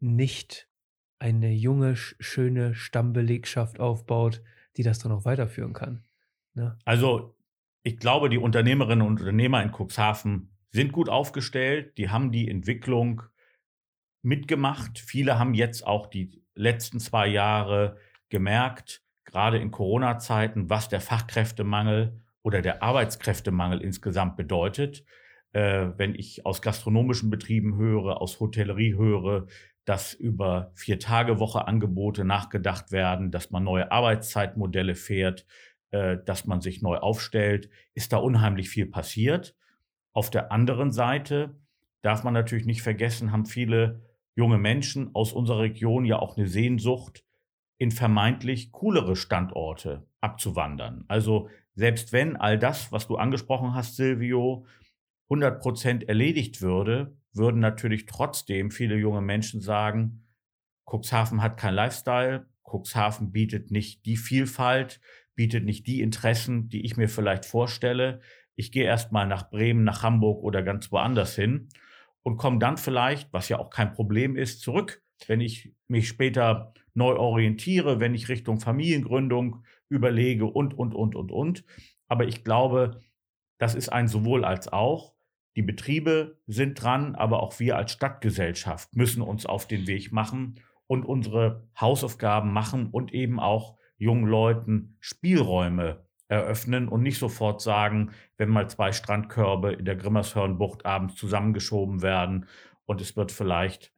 nicht 0.00 0.70
eine 1.18 1.52
junge, 1.52 1.96
schöne 1.96 2.74
Stammbelegschaft 2.74 3.78
aufbaut, 3.78 4.42
die 4.78 4.82
das 4.82 4.98
dann 4.98 5.12
auch 5.12 5.26
weiterführen 5.26 5.74
kann. 5.74 6.02
Ne? 6.54 6.78
Also 6.86 7.36
ich 7.82 7.98
glaube, 7.98 8.30
die 8.30 8.38
Unternehmerinnen 8.38 9.06
und 9.06 9.20
Unternehmer 9.20 9.62
in 9.62 9.70
Cuxhaven 9.70 10.56
sind 10.70 10.92
gut 10.92 11.10
aufgestellt. 11.10 11.98
Die 11.98 12.08
haben 12.08 12.32
die 12.32 12.48
Entwicklung 12.48 13.22
mitgemacht. 14.24 14.98
Viele 14.98 15.38
haben 15.38 15.54
jetzt 15.54 15.86
auch 15.86 16.06
die 16.06 16.42
letzten 16.54 17.00
zwei 17.00 17.26
Jahre 17.26 17.96
gemerkt, 18.28 19.02
gerade 19.24 19.58
in 19.58 19.70
Corona-Zeiten, 19.70 20.70
was 20.70 20.88
der 20.88 21.00
Fachkräftemangel 21.00 22.20
oder 22.42 22.62
der 22.62 22.82
Arbeitskräftemangel 22.82 23.80
insgesamt 23.80 24.36
bedeutet. 24.36 25.04
Äh, 25.52 25.88
wenn 25.96 26.14
ich 26.14 26.44
aus 26.46 26.62
gastronomischen 26.62 27.30
Betrieben 27.30 27.76
höre, 27.76 28.20
aus 28.20 28.40
Hotellerie 28.40 28.96
höre, 28.96 29.46
dass 29.84 30.14
über 30.14 30.72
vier 30.74 30.98
Tage 30.98 31.38
Woche 31.38 31.66
Angebote 31.66 32.24
nachgedacht 32.24 32.90
werden, 32.90 33.30
dass 33.30 33.50
man 33.50 33.64
neue 33.64 33.92
Arbeitszeitmodelle 33.92 34.94
fährt, 34.94 35.46
äh, 35.90 36.18
dass 36.24 36.46
man 36.46 36.60
sich 36.60 36.82
neu 36.82 36.96
aufstellt, 36.96 37.70
ist 37.94 38.12
da 38.12 38.16
unheimlich 38.16 38.68
viel 38.68 38.86
passiert. 38.86 39.54
Auf 40.12 40.30
der 40.30 40.52
anderen 40.52 40.92
Seite 40.92 41.56
darf 42.02 42.24
man 42.24 42.34
natürlich 42.34 42.66
nicht 42.66 42.82
vergessen, 42.82 43.32
haben 43.32 43.46
viele 43.46 44.02
junge 44.34 44.58
Menschen 44.58 45.14
aus 45.14 45.32
unserer 45.32 45.60
Region 45.60 46.04
ja 46.04 46.18
auch 46.18 46.36
eine 46.36 46.46
Sehnsucht, 46.46 47.24
in 47.78 47.90
vermeintlich 47.90 48.72
coolere 48.72 49.16
Standorte 49.16 50.06
abzuwandern. 50.20 51.04
Also 51.08 51.48
selbst 51.74 52.12
wenn 52.12 52.36
all 52.36 52.58
das, 52.58 52.92
was 52.92 53.08
du 53.08 53.16
angesprochen 53.16 53.74
hast, 53.74 53.96
Silvio, 53.96 54.66
100 55.24 55.60
Prozent 55.60 56.08
erledigt 56.08 56.62
würde, 56.62 57.16
würden 57.32 57.60
natürlich 57.60 58.06
trotzdem 58.06 58.70
viele 58.70 58.96
junge 58.96 59.20
Menschen 59.20 59.60
sagen, 59.60 60.24
Cuxhaven 60.88 61.42
hat 61.42 61.56
kein 61.56 61.74
Lifestyle, 61.74 62.46
Cuxhaven 62.62 63.32
bietet 63.32 63.70
nicht 63.70 64.06
die 64.06 64.16
Vielfalt, 64.16 65.00
bietet 65.34 65.64
nicht 65.64 65.86
die 65.86 66.00
Interessen, 66.00 66.68
die 66.68 66.84
ich 66.84 66.96
mir 66.96 67.08
vielleicht 67.08 67.44
vorstelle. 67.44 68.20
Ich 68.54 68.70
gehe 68.70 68.84
erstmal 68.84 69.26
nach 69.26 69.50
Bremen, 69.50 69.82
nach 69.82 70.02
Hamburg 70.02 70.44
oder 70.44 70.62
ganz 70.62 70.92
woanders 70.92 71.34
hin 71.34 71.68
und 72.24 72.38
komme 72.38 72.58
dann 72.58 72.76
vielleicht, 72.76 73.32
was 73.32 73.48
ja 73.48 73.58
auch 73.58 73.70
kein 73.70 73.92
Problem 73.92 74.36
ist, 74.36 74.60
zurück, 74.60 75.02
wenn 75.28 75.40
ich 75.40 75.72
mich 75.86 76.08
später 76.08 76.72
neu 76.94 77.16
orientiere, 77.16 78.00
wenn 78.00 78.14
ich 78.14 78.28
Richtung 78.28 78.58
Familiengründung 78.58 79.64
überlege 79.88 80.46
und, 80.46 80.74
und, 80.74 80.94
und, 80.94 81.14
und, 81.14 81.30
und. 81.30 81.64
Aber 82.08 82.26
ich 82.26 82.42
glaube, 82.42 83.00
das 83.58 83.74
ist 83.74 83.90
ein 83.90 84.08
sowohl 84.08 84.44
als 84.44 84.72
auch. 84.72 85.14
Die 85.56 85.62
Betriebe 85.62 86.40
sind 86.46 86.82
dran, 86.82 87.14
aber 87.14 87.42
auch 87.42 87.60
wir 87.60 87.76
als 87.76 87.92
Stadtgesellschaft 87.92 88.96
müssen 88.96 89.22
uns 89.22 89.46
auf 89.46 89.68
den 89.68 89.86
Weg 89.86 90.10
machen 90.10 90.60
und 90.86 91.04
unsere 91.04 91.68
Hausaufgaben 91.78 92.52
machen 92.52 92.88
und 92.88 93.12
eben 93.12 93.38
auch 93.38 93.76
jungen 93.96 94.26
Leuten 94.26 94.96
Spielräume 95.00 96.03
eröffnen 96.28 96.88
und 96.88 97.02
nicht 97.02 97.18
sofort 97.18 97.60
sagen, 97.60 98.12
wenn 98.36 98.48
mal 98.48 98.68
zwei 98.68 98.92
Strandkörbe 98.92 99.72
in 99.72 99.84
der 99.84 99.96
Grimmershörnbucht 99.96 100.86
abends 100.86 101.16
zusammengeschoben 101.16 102.02
werden 102.02 102.46
und 102.86 103.00
es 103.00 103.16
wird 103.16 103.32
vielleicht 103.32 103.92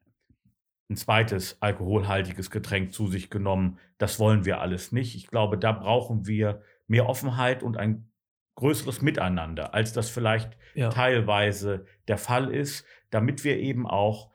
ein 0.89 0.97
zweites 0.97 1.61
alkoholhaltiges 1.61 2.51
Getränk 2.51 2.93
zu 2.93 3.09
sich 3.09 3.31
genommen. 3.31 3.79
Das 3.99 4.19
wollen 4.19 4.45
wir 4.45 4.61
alles 4.61 4.93
nicht. 4.93 5.17
Ich 5.17 5.27
glaube, 5.27 5.59
da 5.59 5.73
brauchen 5.73 6.27
wir 6.27 6.63
mehr 6.87 7.09
Offenheit 7.09 7.63
und 7.63 7.77
ein 7.77 8.11
größeres 8.55 9.03
Miteinander, 9.03 9.75
als 9.75 9.93
das 9.93 10.11
vielleicht 10.11 10.57
ja. 10.75 10.89
teilweise 10.91 11.87
der 12.09 12.19
Fall 12.19 12.55
ist, 12.55 12.87
damit 13.11 13.45
wir 13.45 13.59
eben 13.59 13.87
auch 13.87 14.31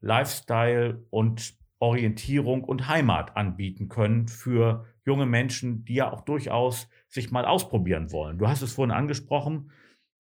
Lifestyle 0.00 1.06
und 1.10 1.54
Orientierung 1.78 2.64
und 2.64 2.88
Heimat 2.88 3.36
anbieten 3.36 3.88
können 3.88 4.28
für 4.28 4.86
junge 5.04 5.26
Menschen, 5.26 5.84
die 5.84 5.94
ja 5.94 6.10
auch 6.10 6.22
durchaus 6.22 6.88
sich 7.08 7.30
mal 7.30 7.44
ausprobieren 7.44 8.10
wollen. 8.12 8.38
Du 8.38 8.48
hast 8.48 8.62
es 8.62 8.72
vorhin 8.72 8.94
angesprochen, 8.94 9.70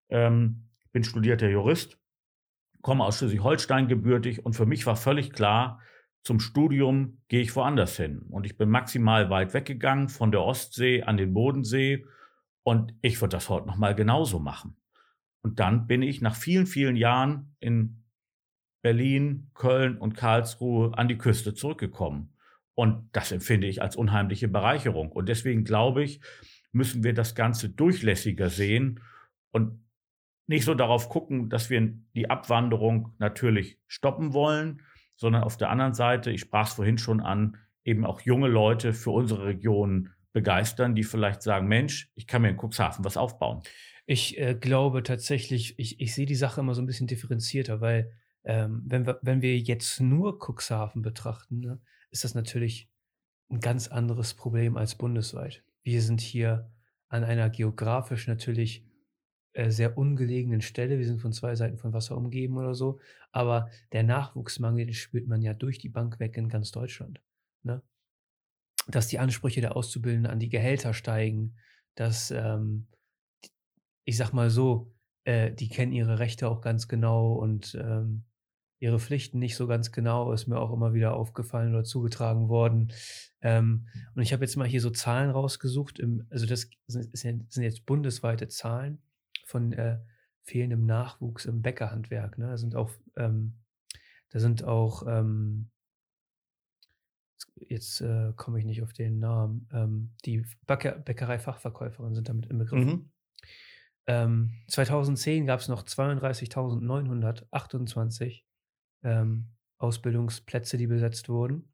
ähm, 0.10 0.70
bin 0.92 1.04
studierter 1.04 1.50
Jurist, 1.50 2.00
komme 2.82 3.04
aus 3.06 3.18
Schleswig-Holstein 3.18 3.88
gebürtig 3.88 4.46
und 4.46 4.54
für 4.54 4.66
mich 4.66 4.86
war 4.86 4.96
völlig 4.96 5.32
klar, 5.32 5.82
zum 6.24 6.40
Studium 6.40 7.22
gehe 7.28 7.42
ich 7.42 7.56
woanders 7.56 7.98
hin. 7.98 8.24
Und 8.30 8.46
ich 8.46 8.58
bin 8.58 8.70
maximal 8.70 9.30
weit 9.30 9.54
weggegangen 9.54 10.08
von 10.08 10.32
der 10.32 10.42
Ostsee 10.42 11.04
an 11.04 11.18
den 11.18 11.34
Bodensee 11.34 12.06
und 12.63 12.94
ich 13.02 13.20
würde 13.22 13.36
das 13.36 13.50
heute 13.50 13.68
nochmal 13.68 13.96
genauso 13.96 14.40
machen. 14.40 14.78
Und 15.42 15.60
dann 15.60 15.88
bin 15.88 16.02
ich 16.02 16.22
nach 16.22 16.36
vielen, 16.36 16.66
vielen 16.66 16.96
Jahren 16.96 17.56
in 17.60 18.04
Berlin, 18.82 19.50
Köln 19.54 19.98
und 19.98 20.16
Karlsruhe 20.16 20.98
an 20.98 21.08
die 21.08 21.18
Küste 21.18 21.54
zurückgekommen. 21.54 22.33
Und 22.75 23.10
das 23.12 23.32
empfinde 23.32 23.68
ich 23.68 23.82
als 23.82 23.96
unheimliche 23.96 24.48
Bereicherung. 24.48 25.12
Und 25.12 25.30
deswegen 25.30 25.63
glaube 25.63 26.03
ich, 26.03 26.22
müssen 26.72 27.03
wir 27.03 27.13
das 27.13 27.36
Ganze 27.36 27.70
durchlässiger 27.70 28.50
sehen 28.50 29.00
und 29.51 29.84
nicht 30.48 30.65
so 30.65 30.74
darauf 30.74 31.10
gucken, 31.10 31.50
dass 31.50 31.70
wir 31.70 31.94
die 32.15 32.30
Abwanderung 32.30 33.13
natürlich 33.20 33.80
stoppen 33.88 34.34
wollen, 34.34 34.82
sondern 35.15 35.44
auf 35.44 35.58
der 35.58 35.70
anderen 35.70 35.94
Seite, 35.94 36.32
ich 36.32 36.42
sprach 36.42 36.68
es 36.68 36.74
vorhin 36.74 36.98
schon 36.98 37.22
an, 37.22 37.58
eben 37.86 38.06
auch 38.06 38.22
junge 38.22 38.48
Leute 38.48 38.94
für 38.94 39.12
unsere 39.12 39.46
Region 39.46 40.10
begeistern, 40.34 40.96
die 40.96 41.03
vielleicht 41.03 41.44
sagen, 41.44 41.68
Mensch, 41.68 42.12
ich 42.15 42.27
kann 42.27 42.42
mir 42.42 42.50
in 42.50 42.58
Cuxhaven 42.58 43.06
was 43.06 43.18
aufbauen. 43.18 43.62
Ich 44.06 44.38
äh, 44.38 44.56
glaube 44.56 45.03
tatsächlich, 45.03 45.77
ich, 45.77 46.01
ich 46.01 46.13
sehe 46.13 46.25
die 46.25 46.36
Sache 46.36 46.62
immer 46.62 46.74
so 46.74 46.82
ein 46.82 46.88
bisschen 46.88 47.08
differenzierter, 47.08 47.80
weil 47.80 48.12
ähm, 48.44 48.82
wenn, 48.86 49.06
wir, 49.06 49.20
wenn 49.22 49.42
wir 49.42 49.58
jetzt 49.58 50.01
nur 50.01 50.39
Cuxhaven 50.39 51.01
betrachten, 51.01 51.60
ne, 51.60 51.80
ist 52.13 52.24
das 52.24 52.36
natürlich 52.36 52.89
ein 53.50 53.60
ganz 53.60 53.88
anderes 53.88 54.36
Problem 54.36 54.77
als 54.77 54.96
bundesweit. 54.96 55.63
Wir 55.82 56.01
sind 56.01 56.22
hier 56.22 56.72
an 57.10 57.24
einer 57.24 57.50
geografisch 57.50 58.27
natürlich 58.27 58.86
äh, 59.53 59.70
sehr 59.70 59.98
ungelegenen 59.98 60.62
Stelle. 60.62 60.98
Wir 60.98 61.05
sind 61.05 61.22
von 61.22 61.34
zwei 61.34 61.55
Seiten 61.55 61.77
von 61.77 61.91
Wasser 61.91 62.15
umgeben 62.15 62.58
oder 62.58 62.75
so. 62.75 63.00
Aber 63.32 63.70
der 63.91 64.03
Nachwuchsmangel, 64.03 64.86
den 64.86 64.93
spürt 64.93 65.27
man 65.27 65.41
ja 65.41 65.53
durch 65.53 65.79
die 65.79 65.89
Bank 65.89 66.20
weg 66.20 66.38
in 66.38 66.50
ganz 66.50 66.72
Deutschland. 66.72 67.22
Ne? 67.63 67.82
Dass 68.88 69.08
die 69.08 69.20
Ansprüche 69.20 69.62
der 69.62 69.75
Auszubildenden 69.75 70.32
an 70.32 70.39
die 70.39 70.50
Gehälter 70.50 70.93
steigen, 70.93 71.55
dass, 71.96 72.32
ähm, 72.32 72.88
ich 74.05 74.17
sag 74.17 74.34
mal 74.34 74.50
so, 74.50 74.93
äh, 75.25 75.51
die 75.51 75.70
kennen 75.70 75.91
ihre 75.91 76.20
Rechte 76.20 76.48
auch 76.48 76.62
ganz 76.62 76.88
genau 76.88 77.34
und 77.34 77.75
ähm, 77.75 78.24
ihre 78.84 79.00
Pflichten 79.00 79.40
nicht 79.40 79.56
so 79.56 79.66
ganz 79.66 79.94
genau, 79.94 80.34
ist 80.34 80.48
mir 80.48 80.60
auch 80.60 80.74
immer 80.74 80.94
wieder 80.94 81.13
aufgefallen 81.13 81.74
oder 81.74 81.86
zugetragen 81.86 82.50
worden. 82.50 82.92
Ähm, 83.40 83.88
und 84.13 84.22
ich 84.22 84.34
habe 84.34 84.44
jetzt 84.44 84.58
mal 84.58 84.68
hier 84.68 84.82
so 84.82 84.90
Zahlen 84.90 85.30
rausgesucht. 85.30 86.00
Im, 86.00 86.28
also 86.30 86.46
das 86.46 86.70
sind, 86.88 87.50
sind, 87.50 87.63
jetzt 87.63 87.86
bundesweite 87.86 88.50
Zahlen 88.50 89.02
von 89.46 89.72
äh, 89.72 90.00
fehlendem 90.44 90.86
Nachwuchs 90.86 91.46
im 91.46 91.62
Bäckerhandwerk. 91.62 92.38
Ne? 92.38 92.48
Da 92.48 92.58
sind 92.58 92.75
auch, 92.75 92.92
ähm, 93.16 93.54
da 94.32 94.40
sind 94.40 94.66
auch 94.66 95.08
ähm, 95.08 95.70
jetzt 97.56 98.02
äh, 98.02 98.34
komme 98.36 98.60
ich 98.60 98.66
nicht 98.66 98.84
auf 98.84 98.92
den 98.92 99.20
Namen, 99.20 99.70
ähm, 99.72 100.12
die 100.25 100.46
Bäcker, 100.68 100.92
Bäckerei-Fachverkäuferinnen 100.92 102.16
sind 102.16 102.28
damit 102.28 102.48
im 102.48 102.58
Begriff. 102.58 102.86
Mhm. 102.86 103.10
2010 104.06 105.46
gab 105.46 105.62
es 105.62 105.70
noch 105.70 105.84
32.928 105.84 108.44
ähm, 109.03 109.50
Ausbildungsplätze, 109.77 110.77
die 110.77 110.88
besetzt 110.88 111.29
wurden. 111.29 111.74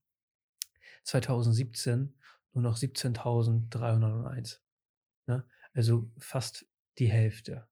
2017 1.03 2.13
nur 2.53 2.63
noch 2.63 2.77
17.301. 2.77 4.59
Ne? 5.27 5.45
Also 5.74 6.12
fast 6.17 6.65
die 6.98 7.09
Hälfte. 7.09 7.67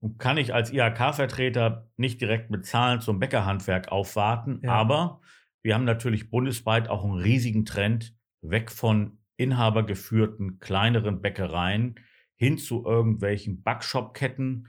Und 0.00 0.18
kann 0.18 0.38
ich 0.38 0.54
als 0.54 0.72
IHK-Vertreter 0.72 1.90
nicht 1.96 2.20
direkt 2.20 2.50
mit 2.50 2.66
Zahlen 2.66 3.00
zum 3.00 3.18
Bäckerhandwerk 3.18 3.88
aufwarten, 3.90 4.60
ja. 4.62 4.72
aber 4.72 5.20
wir 5.62 5.74
haben 5.74 5.84
natürlich 5.84 6.30
bundesweit 6.30 6.88
auch 6.88 7.04
einen 7.04 7.18
riesigen 7.18 7.64
Trend 7.64 8.16
weg 8.40 8.70
von 8.70 9.18
inhabergeführten 9.36 10.60
kleineren 10.60 11.20
Bäckereien 11.20 11.96
hin 12.36 12.58
zu 12.58 12.84
irgendwelchen 12.84 13.62
Backshop-Ketten, 13.62 14.68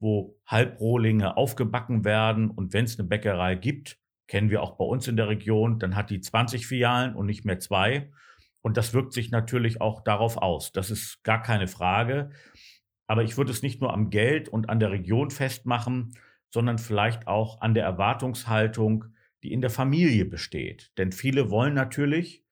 wo 0.00 0.38
Halbrohlinge 0.46 1.36
aufgebacken 1.36 2.04
werden. 2.04 2.50
Und 2.50 2.72
wenn 2.72 2.84
es 2.84 2.98
eine 2.98 3.08
Bäckerei 3.08 3.54
gibt, 3.54 3.98
kennen 4.26 4.50
wir 4.50 4.62
auch 4.62 4.76
bei 4.76 4.84
uns 4.84 5.08
in 5.08 5.16
der 5.16 5.28
Region, 5.28 5.78
dann 5.78 5.96
hat 5.96 6.10
die 6.10 6.20
20 6.20 6.66
Filialen 6.66 7.14
und 7.14 7.26
nicht 7.26 7.44
mehr 7.44 7.58
zwei. 7.58 8.10
Und 8.62 8.76
das 8.76 8.92
wirkt 8.92 9.12
sich 9.12 9.30
natürlich 9.30 9.80
auch 9.80 10.02
darauf 10.02 10.36
aus. 10.36 10.72
Das 10.72 10.90
ist 10.90 11.22
gar 11.24 11.42
keine 11.42 11.66
Frage. 11.66 12.30
Aber 13.06 13.22
ich 13.22 13.36
würde 13.36 13.50
es 13.50 13.62
nicht 13.62 13.80
nur 13.80 13.92
am 13.92 14.10
Geld 14.10 14.48
und 14.48 14.68
an 14.68 14.80
der 14.80 14.90
Region 14.90 15.30
festmachen, 15.30 16.12
sondern 16.50 16.78
vielleicht 16.78 17.26
auch 17.26 17.60
an 17.60 17.74
der 17.74 17.84
Erwartungshaltung, 17.84 19.06
die 19.42 19.52
in 19.52 19.60
der 19.60 19.70
Familie 19.70 20.24
besteht. 20.24 20.92
Denn 20.98 21.12
viele 21.12 21.50
wollen 21.50 21.74
natürlich 21.74 22.44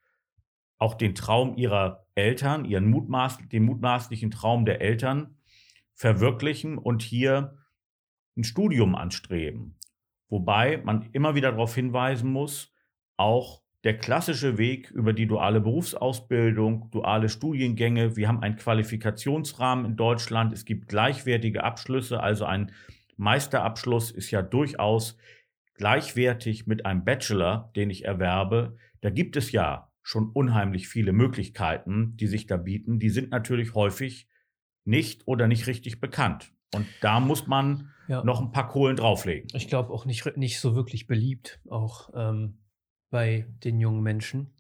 auch 0.79 0.95
den 0.95 1.15
Traum 1.15 1.57
ihrer 1.57 2.07
Eltern, 2.15 2.65
ihren 2.65 2.89
mutmaß, 2.89 3.39
den 3.53 3.65
mutmaßlichen 3.65 4.31
Traum 4.31 4.65
der 4.65 4.81
Eltern 4.81 5.36
verwirklichen 5.97 6.79
und 6.79 7.03
hier 7.03 7.57
ein 8.37 8.45
Studium 8.45 8.95
anstreben. 8.95 9.79
Wobei 10.29 10.79
man 10.85 11.09
immer 11.13 11.35
wieder 11.35 11.51
darauf 11.51 11.75
hinweisen 11.75 12.31
muss, 12.31 12.73
auch 13.17 13.63
der 13.85 13.97
klassische 13.97 14.59
Weg 14.59 14.91
über 14.91 15.13
die 15.13 15.27
duale 15.27 15.61
Berufsausbildung, 15.61 16.91
duale 16.91 17.29
Studiengänge. 17.29 18.17
Wir 18.17 18.29
haben 18.29 18.43
einen 18.43 18.57
Qualifikationsrahmen 18.57 19.85
in 19.85 19.97
Deutschland. 19.97 20.53
Es 20.53 20.65
gibt 20.65 20.89
gleichwertige 20.89 21.65
Abschlüsse. 21.65 22.21
Also 22.21 22.45
ein 22.45 22.73
Meisterabschluss 23.17 24.11
ist 24.11 24.31
ja 24.31 24.43
durchaus 24.43 25.17
gleichwertig 25.75 26.67
mit 26.67 26.85
einem 26.85 27.05
Bachelor, 27.05 27.71
den 27.77 27.91
ich 27.91 28.05
erwerbe. 28.05 28.77
Da 29.01 29.11
gibt 29.11 29.37
es 29.37 29.53
ja 29.53 29.93
schon 30.03 30.31
unheimlich 30.31 30.89
viele 30.89 31.13
Möglichkeiten, 31.13 32.17
die 32.17 32.27
sich 32.27 32.47
da 32.47 32.57
bieten. 32.57 32.99
Die 32.99 33.11
sind 33.11 33.31
natürlich 33.31 33.75
häufig 33.75 34.29
nicht 34.87 35.27
oder 35.27 35.49
nicht 35.49 35.67
richtig 35.67 36.01
bekannt. 36.01 36.53
Und 36.75 36.87
da 37.01 37.21
muss 37.21 37.47
man 37.47 37.93
ja. 38.09 38.23
noch 38.25 38.41
ein 38.41 38.53
paar 38.53 38.69
Kohlen 38.69 38.97
drauflegen. 38.97 39.49
Ich 39.55 39.69
glaube 39.69 39.93
auch 39.93 40.05
nicht, 40.05 40.37
nicht 40.37 40.61
so 40.61 40.75
wirklich 40.75 41.07
beliebt, 41.07 41.61
auch 41.69 42.11
ähm, 42.15 42.59
bei 43.11 43.47
den 43.65 43.81
jungen 43.81 44.03
Menschen. 44.03 44.55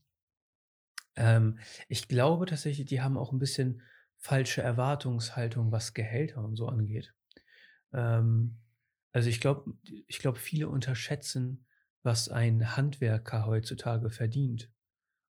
Ähm, 1.16 1.58
ich 1.88 2.08
glaube 2.08 2.46
tatsächlich, 2.46 2.86
die 2.86 3.00
haben 3.00 3.16
auch 3.16 3.32
ein 3.32 3.38
bisschen 3.38 3.82
falsche 4.18 4.62
Erwartungshaltung, 4.62 5.72
was 5.72 5.94
Gehälter 5.94 6.42
und 6.42 6.56
so 6.56 6.68
angeht. 6.68 7.14
Ähm, 7.92 8.58
also 9.12 9.28
ich 9.28 9.40
glaube, 9.40 9.72
ich 10.06 10.18
glaube, 10.18 10.38
viele 10.38 10.68
unterschätzen, 10.68 11.64
was 12.02 12.28
ein 12.28 12.76
Handwerker 12.76 13.46
heutzutage 13.46 14.10
verdient. 14.10 14.70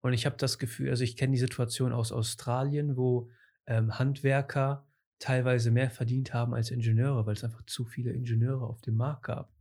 Und 0.00 0.12
ich 0.12 0.26
habe 0.26 0.36
das 0.36 0.58
Gefühl, 0.58 0.90
also 0.90 1.04
ich 1.04 1.16
kenne 1.16 1.32
die 1.32 1.38
Situation 1.38 1.92
aus 1.92 2.12
Australien, 2.12 2.96
wo 2.96 3.30
ähm, 3.66 3.98
Handwerker 3.98 4.86
teilweise 5.18 5.70
mehr 5.70 5.90
verdient 5.90 6.34
haben 6.34 6.52
als 6.54 6.70
Ingenieure, 6.70 7.26
weil 7.26 7.34
es 7.34 7.44
einfach 7.44 7.64
zu 7.66 7.84
viele 7.84 8.12
Ingenieure 8.12 8.66
auf 8.66 8.80
dem 8.82 8.96
Markt 8.96 9.24
gab. 9.24 9.54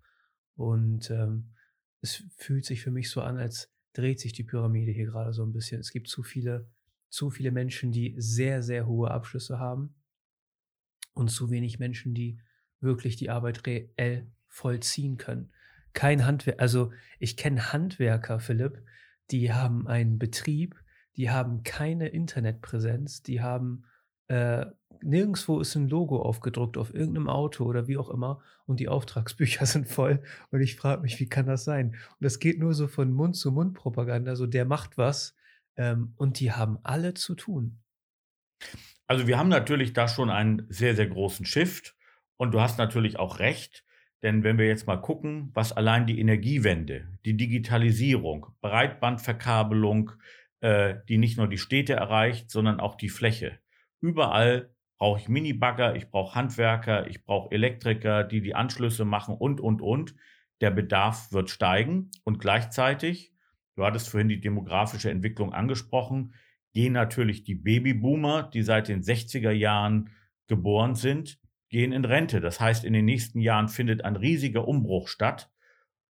Und 0.56 1.12
ähm, 1.12 1.54
es 2.02 2.24
fühlt 2.36 2.66
sich 2.66 2.82
für 2.82 2.92
mich 2.92 3.10
so 3.10 3.22
an, 3.22 3.38
als 3.38 3.72
dreht 3.94 4.20
sich 4.20 4.34
die 4.34 4.44
Pyramide 4.44 4.92
hier 4.92 5.06
gerade 5.06 5.34
so 5.34 5.44
ein 5.44 5.54
bisschen. 5.54 5.80
Es 5.80 5.92
gibt 5.92 6.08
zu 6.08 6.24
viele, 6.24 6.68
zu 7.10 7.30
viele 7.30 7.52
Menschen, 7.52 7.92
die 7.92 8.16
sehr, 8.18 8.64
sehr 8.64 8.88
hohe 8.88 9.12
Abschlüsse 9.12 9.60
haben 9.60 9.94
und 11.14 11.30
zu 11.30 11.50
wenig 11.52 11.80
Menschen, 11.80 12.14
die 12.14 12.40
wirklich 12.80 13.16
die 13.16 13.30
Arbeit 13.30 13.68
reell 13.68 14.32
vollziehen 14.48 15.18
können. 15.18 15.52
Kein 15.94 16.26
Handwerk, 16.26 16.60
also 16.60 16.92
ich 17.20 17.38
kenne 17.38 17.74
Handwerker, 17.74 18.40
Philipp, 18.40 18.82
die 19.30 19.54
haben 19.54 19.88
einen 19.88 20.18
Betrieb, 20.18 20.82
die 21.18 21.30
haben 21.30 21.64
keine 21.64 22.08
Internetpräsenz, 22.08 23.22
die 23.22 23.42
haben 23.42 23.84
äh, 24.32 24.66
nirgendwo 25.02 25.60
ist 25.60 25.76
ein 25.76 25.90
Logo 25.90 26.22
aufgedruckt 26.22 26.78
auf 26.78 26.94
irgendeinem 26.94 27.28
Auto 27.28 27.66
oder 27.66 27.88
wie 27.88 27.98
auch 27.98 28.10
immer 28.10 28.42
und 28.66 28.80
die 28.80 28.88
Auftragsbücher 28.88 29.66
sind 29.68 29.90
voll 29.90 30.24
und 30.52 30.62
ich 30.62 30.76
frage 30.76 31.02
mich, 31.02 31.20
wie 31.20 31.28
kann 31.28 31.48
das 31.48 31.66
sein? 31.66 31.90
Und 31.90 32.22
das 32.22 32.40
geht 32.40 32.58
nur 32.58 32.74
so 32.74 32.88
von 32.88 33.12
Mund 33.12 33.36
zu 33.36 33.52
Mund 33.52 33.74
Propaganda, 33.74 34.38
so 34.38 34.48
der 34.48 34.64
macht 34.64 34.98
was 34.98 35.36
ähm, 35.76 36.14
und 36.16 36.40
die 36.40 36.54
haben 36.54 36.80
alle 36.84 37.14
zu 37.14 37.36
tun. 37.36 37.80
Also 39.06 39.28
wir 39.28 39.38
haben 39.38 39.50
natürlich 39.50 39.92
da 39.92 40.08
schon 40.08 40.30
einen 40.30 40.66
sehr, 40.70 40.96
sehr 40.96 41.08
großen 41.08 41.46
Shift 41.46 41.98
und 42.38 42.54
du 42.54 42.62
hast 42.62 42.78
natürlich 42.78 43.20
auch 43.20 43.40
recht, 43.40 43.84
denn 44.24 44.44
wenn 44.44 44.58
wir 44.58 44.68
jetzt 44.68 44.88
mal 44.88 45.02
gucken, 45.02 45.50
was 45.54 45.74
allein 45.74 46.06
die 46.06 46.20
Energiewende, 46.22 47.08
die 47.26 47.36
Digitalisierung, 47.36 48.48
Breitbandverkabelung, 48.62 50.12
äh, 50.62 50.96
die 51.10 51.18
nicht 51.18 51.38
nur 51.38 51.50
die 51.50 51.58
Städte 51.58 51.94
erreicht, 51.94 52.50
sondern 52.50 52.80
auch 52.80 52.96
die 52.96 53.10
Fläche, 53.10 53.60
Überall 54.02 54.74
brauche 54.98 55.20
ich 55.20 55.30
Minibagger, 55.30 55.96
ich 55.96 56.10
brauche 56.10 56.36
Handwerker, 56.36 57.08
ich 57.08 57.24
brauche 57.24 57.52
Elektriker, 57.52 58.24
die 58.24 58.42
die 58.42 58.56
Anschlüsse 58.56 59.06
machen 59.06 59.36
und, 59.36 59.62
und, 59.62 59.82
und. 59.82 60.16
Der 60.60 60.72
Bedarf 60.72 61.32
wird 61.32 61.50
steigen 61.50 62.12
und 62.24 62.40
gleichzeitig, 62.40 63.34
du 63.76 63.84
hattest 63.84 64.10
vorhin 64.10 64.30
die 64.30 64.40
demografische 64.40 65.10
Entwicklung 65.10 65.54
angesprochen, 65.54 66.34
gehen 66.74 66.94
natürlich 66.94 67.44
die 67.44 67.56
Babyboomer, 67.56 68.44
die 68.44 68.62
seit 68.62 68.88
den 68.88 69.02
60er 69.02 69.52
Jahren 69.52 70.12
geboren 70.48 70.96
sind, 70.96 71.40
gehen 71.70 71.94
in 71.94 72.06
Rente. 72.06 72.42
Das 72.42 72.60
heißt, 72.60 72.84
in 72.84 72.94
den 72.94 73.06
nächsten 73.06 73.40
Jahren 73.40 73.70
findet 73.70 74.04
ein 74.06 74.16
riesiger 74.16 74.68
Umbruch 74.68 75.08
statt. 75.08 75.50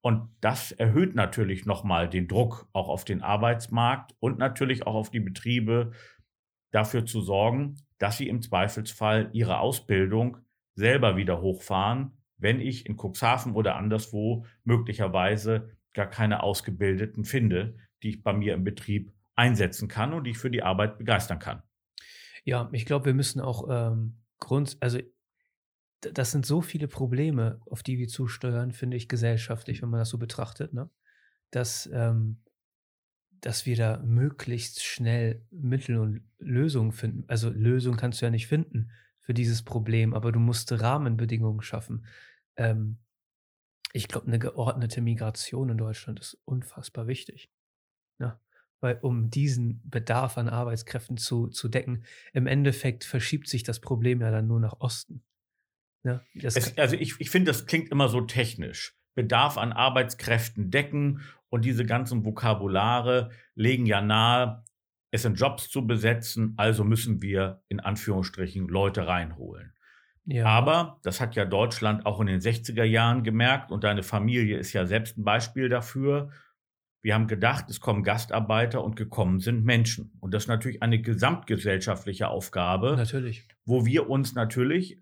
Und 0.00 0.30
das 0.40 0.72
erhöht 0.72 1.14
natürlich 1.14 1.66
nochmal 1.66 2.08
den 2.08 2.28
Druck 2.28 2.68
auch 2.72 2.88
auf 2.88 3.04
den 3.04 3.20
Arbeitsmarkt 3.20 4.14
und 4.20 4.38
natürlich 4.38 4.86
auch 4.86 4.94
auf 4.94 5.10
die 5.10 5.20
Betriebe, 5.20 5.90
dafür 6.70 7.06
zu 7.06 7.20
sorgen, 7.20 7.76
dass 7.98 8.18
sie 8.18 8.28
im 8.28 8.42
Zweifelsfall 8.42 9.30
ihre 9.32 9.58
Ausbildung 9.58 10.38
selber 10.74 11.16
wieder 11.16 11.40
hochfahren, 11.40 12.12
wenn 12.36 12.60
ich 12.60 12.86
in 12.86 12.96
Cuxhaven 12.96 13.54
oder 13.54 13.76
anderswo 13.76 14.46
möglicherweise 14.64 15.76
gar 15.92 16.06
keine 16.06 16.42
Ausgebildeten 16.42 17.24
finde, 17.24 17.76
die 18.02 18.10
ich 18.10 18.22
bei 18.22 18.32
mir 18.32 18.54
im 18.54 18.64
Betrieb 18.64 19.12
einsetzen 19.34 19.88
kann 19.88 20.12
und 20.12 20.24
die 20.24 20.30
ich 20.30 20.38
für 20.38 20.50
die 20.50 20.62
Arbeit 20.62 20.98
begeistern 20.98 21.38
kann. 21.38 21.62
Ja, 22.44 22.68
ich 22.72 22.86
glaube, 22.86 23.06
wir 23.06 23.14
müssen 23.14 23.40
auch 23.40 23.68
ähm, 23.68 24.18
Grund, 24.38 24.76
also 24.80 24.98
das 26.00 26.30
sind 26.30 26.46
so 26.46 26.60
viele 26.60 26.86
Probleme, 26.86 27.60
auf 27.68 27.82
die 27.82 27.98
wir 27.98 28.08
zusteuern, 28.08 28.72
finde 28.72 28.96
ich, 28.96 29.08
gesellschaftlich, 29.08 29.82
wenn 29.82 29.90
man 29.90 29.98
das 29.98 30.10
so 30.10 30.18
betrachtet, 30.18 30.72
ne? 30.72 30.88
dass 31.50 31.88
ähm, 31.92 32.40
dass 33.40 33.66
wir 33.66 33.76
da 33.76 33.98
möglichst 33.98 34.84
schnell 34.84 35.44
Mittel 35.50 35.98
und 35.98 36.22
Lösungen 36.38 36.92
finden. 36.92 37.24
Also 37.28 37.50
Lösungen 37.50 37.96
kannst 37.96 38.20
du 38.20 38.26
ja 38.26 38.30
nicht 38.30 38.46
finden 38.46 38.90
für 39.20 39.34
dieses 39.34 39.62
Problem, 39.62 40.14
aber 40.14 40.32
du 40.32 40.38
musst 40.38 40.72
Rahmenbedingungen 40.72 41.62
schaffen. 41.62 42.06
Ähm, 42.56 42.98
ich 43.92 44.08
glaube, 44.08 44.26
eine 44.26 44.38
geordnete 44.38 45.00
Migration 45.00 45.70
in 45.70 45.78
Deutschland 45.78 46.20
ist 46.20 46.38
unfassbar 46.44 47.06
wichtig. 47.06 47.50
Ja, 48.18 48.26
ne? 48.26 48.40
weil 48.80 48.98
um 49.02 49.30
diesen 49.30 49.80
Bedarf 49.88 50.38
an 50.38 50.48
Arbeitskräften 50.48 51.16
zu, 51.16 51.48
zu 51.48 51.68
decken, 51.68 52.04
im 52.32 52.46
Endeffekt 52.46 53.04
verschiebt 53.04 53.48
sich 53.48 53.62
das 53.62 53.80
Problem 53.80 54.20
ja 54.20 54.30
dann 54.30 54.46
nur 54.46 54.60
nach 54.60 54.80
Osten. 54.80 55.24
Ja, 56.04 56.22
ne? 56.34 56.42
es, 56.42 56.78
also 56.78 56.96
ich, 56.96 57.20
ich 57.20 57.30
finde, 57.30 57.50
das 57.50 57.66
klingt 57.66 57.90
immer 57.90 58.08
so 58.08 58.20
technisch. 58.20 58.96
Bedarf 59.14 59.58
an 59.58 59.72
Arbeitskräften 59.72 60.70
decken 60.70 61.22
und 61.50 61.64
diese 61.64 61.84
ganzen 61.84 62.24
Vokabulare 62.24 63.30
legen 63.54 63.86
ja 63.86 64.00
nahe, 64.00 64.64
es 65.10 65.22
sind 65.22 65.40
Jobs 65.40 65.70
zu 65.70 65.86
besetzen, 65.86 66.54
also 66.56 66.84
müssen 66.84 67.22
wir 67.22 67.62
in 67.68 67.80
Anführungsstrichen 67.80 68.68
Leute 68.68 69.06
reinholen. 69.06 69.72
Ja. 70.24 70.44
Aber 70.44 71.00
das 71.02 71.20
hat 71.20 71.36
ja 71.36 71.46
Deutschland 71.46 72.04
auch 72.04 72.20
in 72.20 72.26
den 72.26 72.40
60er 72.40 72.84
Jahren 72.84 73.24
gemerkt 73.24 73.72
und 73.72 73.84
deine 73.84 74.02
Familie 74.02 74.58
ist 74.58 74.74
ja 74.74 74.84
selbst 74.84 75.16
ein 75.16 75.24
Beispiel 75.24 75.70
dafür. 75.70 76.30
Wir 77.00 77.14
haben 77.14 77.28
gedacht, 77.28 77.70
es 77.70 77.80
kommen 77.80 78.02
Gastarbeiter 78.02 78.84
und 78.84 78.96
gekommen 78.96 79.40
sind 79.40 79.64
Menschen. 79.64 80.18
Und 80.20 80.34
das 80.34 80.44
ist 80.44 80.48
natürlich 80.48 80.82
eine 80.82 81.00
gesamtgesellschaftliche 81.00 82.28
Aufgabe, 82.28 82.96
natürlich. 82.96 83.48
wo 83.64 83.86
wir 83.86 84.10
uns 84.10 84.34
natürlich 84.34 85.00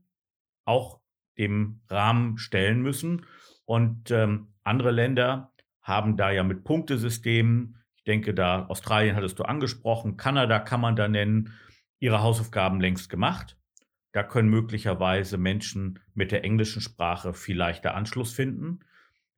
auch 0.65 1.01
dem 1.39 1.81
Rahmen 1.89 2.39
stellen 2.39 2.83
müssen. 2.83 3.27
Und 3.65 4.13
ähm, 4.13 4.55
andere 4.63 4.93
Länder 4.93 5.53
haben 5.87 6.17
da 6.17 6.33
ja 6.33 6.43
mit 6.43 6.65
Punktesystemen, 6.65 7.77
ich 7.95 8.03
denke 8.03 8.35
da, 8.35 8.67
Australien 8.67 9.15
hattest 9.15 9.39
du 9.39 9.45
angesprochen, 9.45 10.17
Kanada 10.17 10.59
kann 10.59 10.81
man 10.81 10.97
da 10.97 11.07
nennen, 11.07 11.53
ihre 12.01 12.23
Hausaufgaben 12.23 12.81
längst 12.81 13.09
gemacht. 13.09 13.57
Da 14.11 14.25
können 14.25 14.49
möglicherweise 14.49 15.39
Menschen 15.39 16.01
mit 16.15 16.33
der 16.33 16.43
englischen 16.43 16.83
Sprache 16.83 17.35
viel 17.35 17.57
leichter 17.57 17.95
Anschluss 17.95 18.33
finden. 18.33 18.81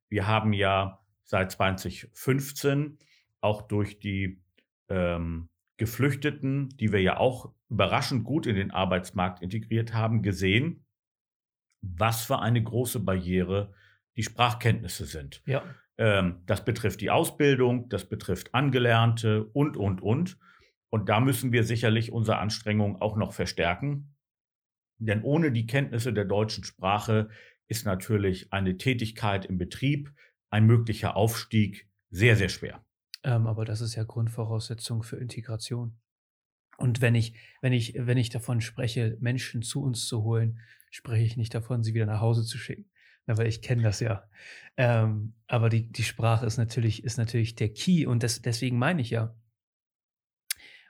Wir 0.09 0.27
haben 0.27 0.55
ja 0.55 1.05
seit 1.25 1.53
2015 1.53 2.99
auch 3.43 3.63
durch 3.63 3.99
die 3.99 4.43
ähm, 4.89 5.51
Geflüchteten, 5.77 6.71
die 6.79 6.93
wir 6.93 7.03
ja 7.03 7.19
auch 7.19 7.53
überraschend 7.69 8.25
gut 8.25 8.47
in 8.47 8.57
den 8.57 8.71
Arbeitsmarkt 8.71 9.43
integriert 9.43 9.93
haben, 9.93 10.23
gesehen, 10.23 10.87
was 11.83 12.25
für 12.25 12.39
eine 12.39 12.63
große 12.63 13.01
Barriere 13.01 13.75
die 14.17 14.23
Sprachkenntnisse 14.23 15.05
sind. 15.05 15.43
Ja. 15.45 15.63
Ähm, 15.99 16.43
das 16.47 16.65
betrifft 16.65 17.01
die 17.01 17.11
Ausbildung, 17.11 17.89
das 17.89 18.09
betrifft 18.09 18.55
Angelernte 18.55 19.45
und, 19.45 19.77
und, 19.77 20.01
und. 20.01 20.39
Und 20.91 21.09
da 21.09 21.21
müssen 21.21 21.53
wir 21.53 21.65
sicherlich 21.65 22.13
unsere 22.13 22.39
Anstrengungen 22.39 22.97
auch 22.97 23.17
noch 23.17 23.33
verstärken. 23.33 24.15
Denn 24.99 25.23
ohne 25.23 25.53
die 25.53 25.67
Kenntnisse 25.67 26.13
der 26.13 26.25
deutschen 26.25 26.65
Sprache 26.65 27.29
ist 27.67 27.85
natürlich 27.85 28.53
eine 28.53 28.79
Tätigkeit 28.79 29.45
im 29.45 29.59
Betrieb, 29.59 30.13
ein 30.51 30.65
möglicher 30.65 31.17
Aufstieg 31.17 31.91
sehr, 32.11 32.37
sehr 32.37 32.49
schwer. 32.49 32.83
Ähm, 33.25 33.47
aber 33.47 33.65
das 33.65 33.81
ist 33.81 33.97
ja 33.97 34.05
Grundvoraussetzung 34.05 35.03
für 35.03 35.17
Integration. 35.17 35.99
Und 36.79 37.01
wenn 37.01 37.17
ich, 37.17 37.35
wenn 37.61 37.73
ich, 37.73 37.95
wenn 37.99 38.17
ich 38.17 38.31
davon 38.31 38.61
spreche, 38.61 39.19
Menschen 39.21 39.63
zu 39.63 39.83
uns 39.83 40.07
zu 40.07 40.23
holen, 40.23 40.61
spreche 40.91 41.25
ich 41.25 41.37
nicht 41.37 41.53
davon, 41.53 41.83
sie 41.83 41.93
wieder 41.93 42.07
nach 42.07 42.21
Hause 42.21 42.45
zu 42.45 42.57
schicken 42.57 42.89
Aber 43.29 43.47
ich 43.47 43.62
kenne 43.62 43.83
das 43.83 44.01
ja. 44.01 44.29
Ähm, 44.77 45.35
aber 45.47 45.69
die, 45.69 45.91
die 45.91 46.03
Sprache 46.03 46.47
ist 46.47 46.57
natürlich, 46.57 47.05
ist 47.05 47.19
natürlich 47.19 47.55
der 47.55 47.73
Key 47.73 48.07
und 48.07 48.23
das, 48.23 48.43
deswegen 48.43 48.79
meine 48.79 49.03
ich 49.03 49.11
ja, 49.11 49.37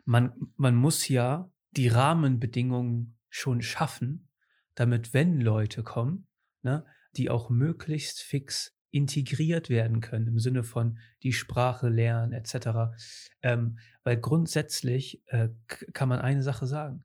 man, 0.05 0.33
man 0.57 0.75
muss 0.75 1.09
ja 1.09 1.51
die 1.73 1.89
Rahmenbedingungen 1.89 3.19
schon 3.29 3.61
schaffen, 3.61 4.29
damit, 4.75 5.13
wenn 5.13 5.41
Leute 5.41 5.83
kommen, 5.83 6.27
ne, 6.63 6.87
die 7.17 7.31
auch 7.31 7.51
möglichst 7.51 8.23
fix 8.23 8.75
integriert 8.91 9.69
werden 9.69 10.01
können, 10.01 10.29
im 10.29 10.39
Sinne 10.39 10.63
von 10.63 10.99
die 11.23 11.33
Sprache 11.33 11.89
lernen, 11.89 12.33
etc. 12.33 12.97
Ähm, 13.43 13.79
weil 14.03 14.17
grundsätzlich 14.17 15.23
äh, 15.27 15.51
kann 15.93 16.09
man 16.09 16.21
eine 16.21 16.43
Sache 16.43 16.67
sagen. 16.67 17.05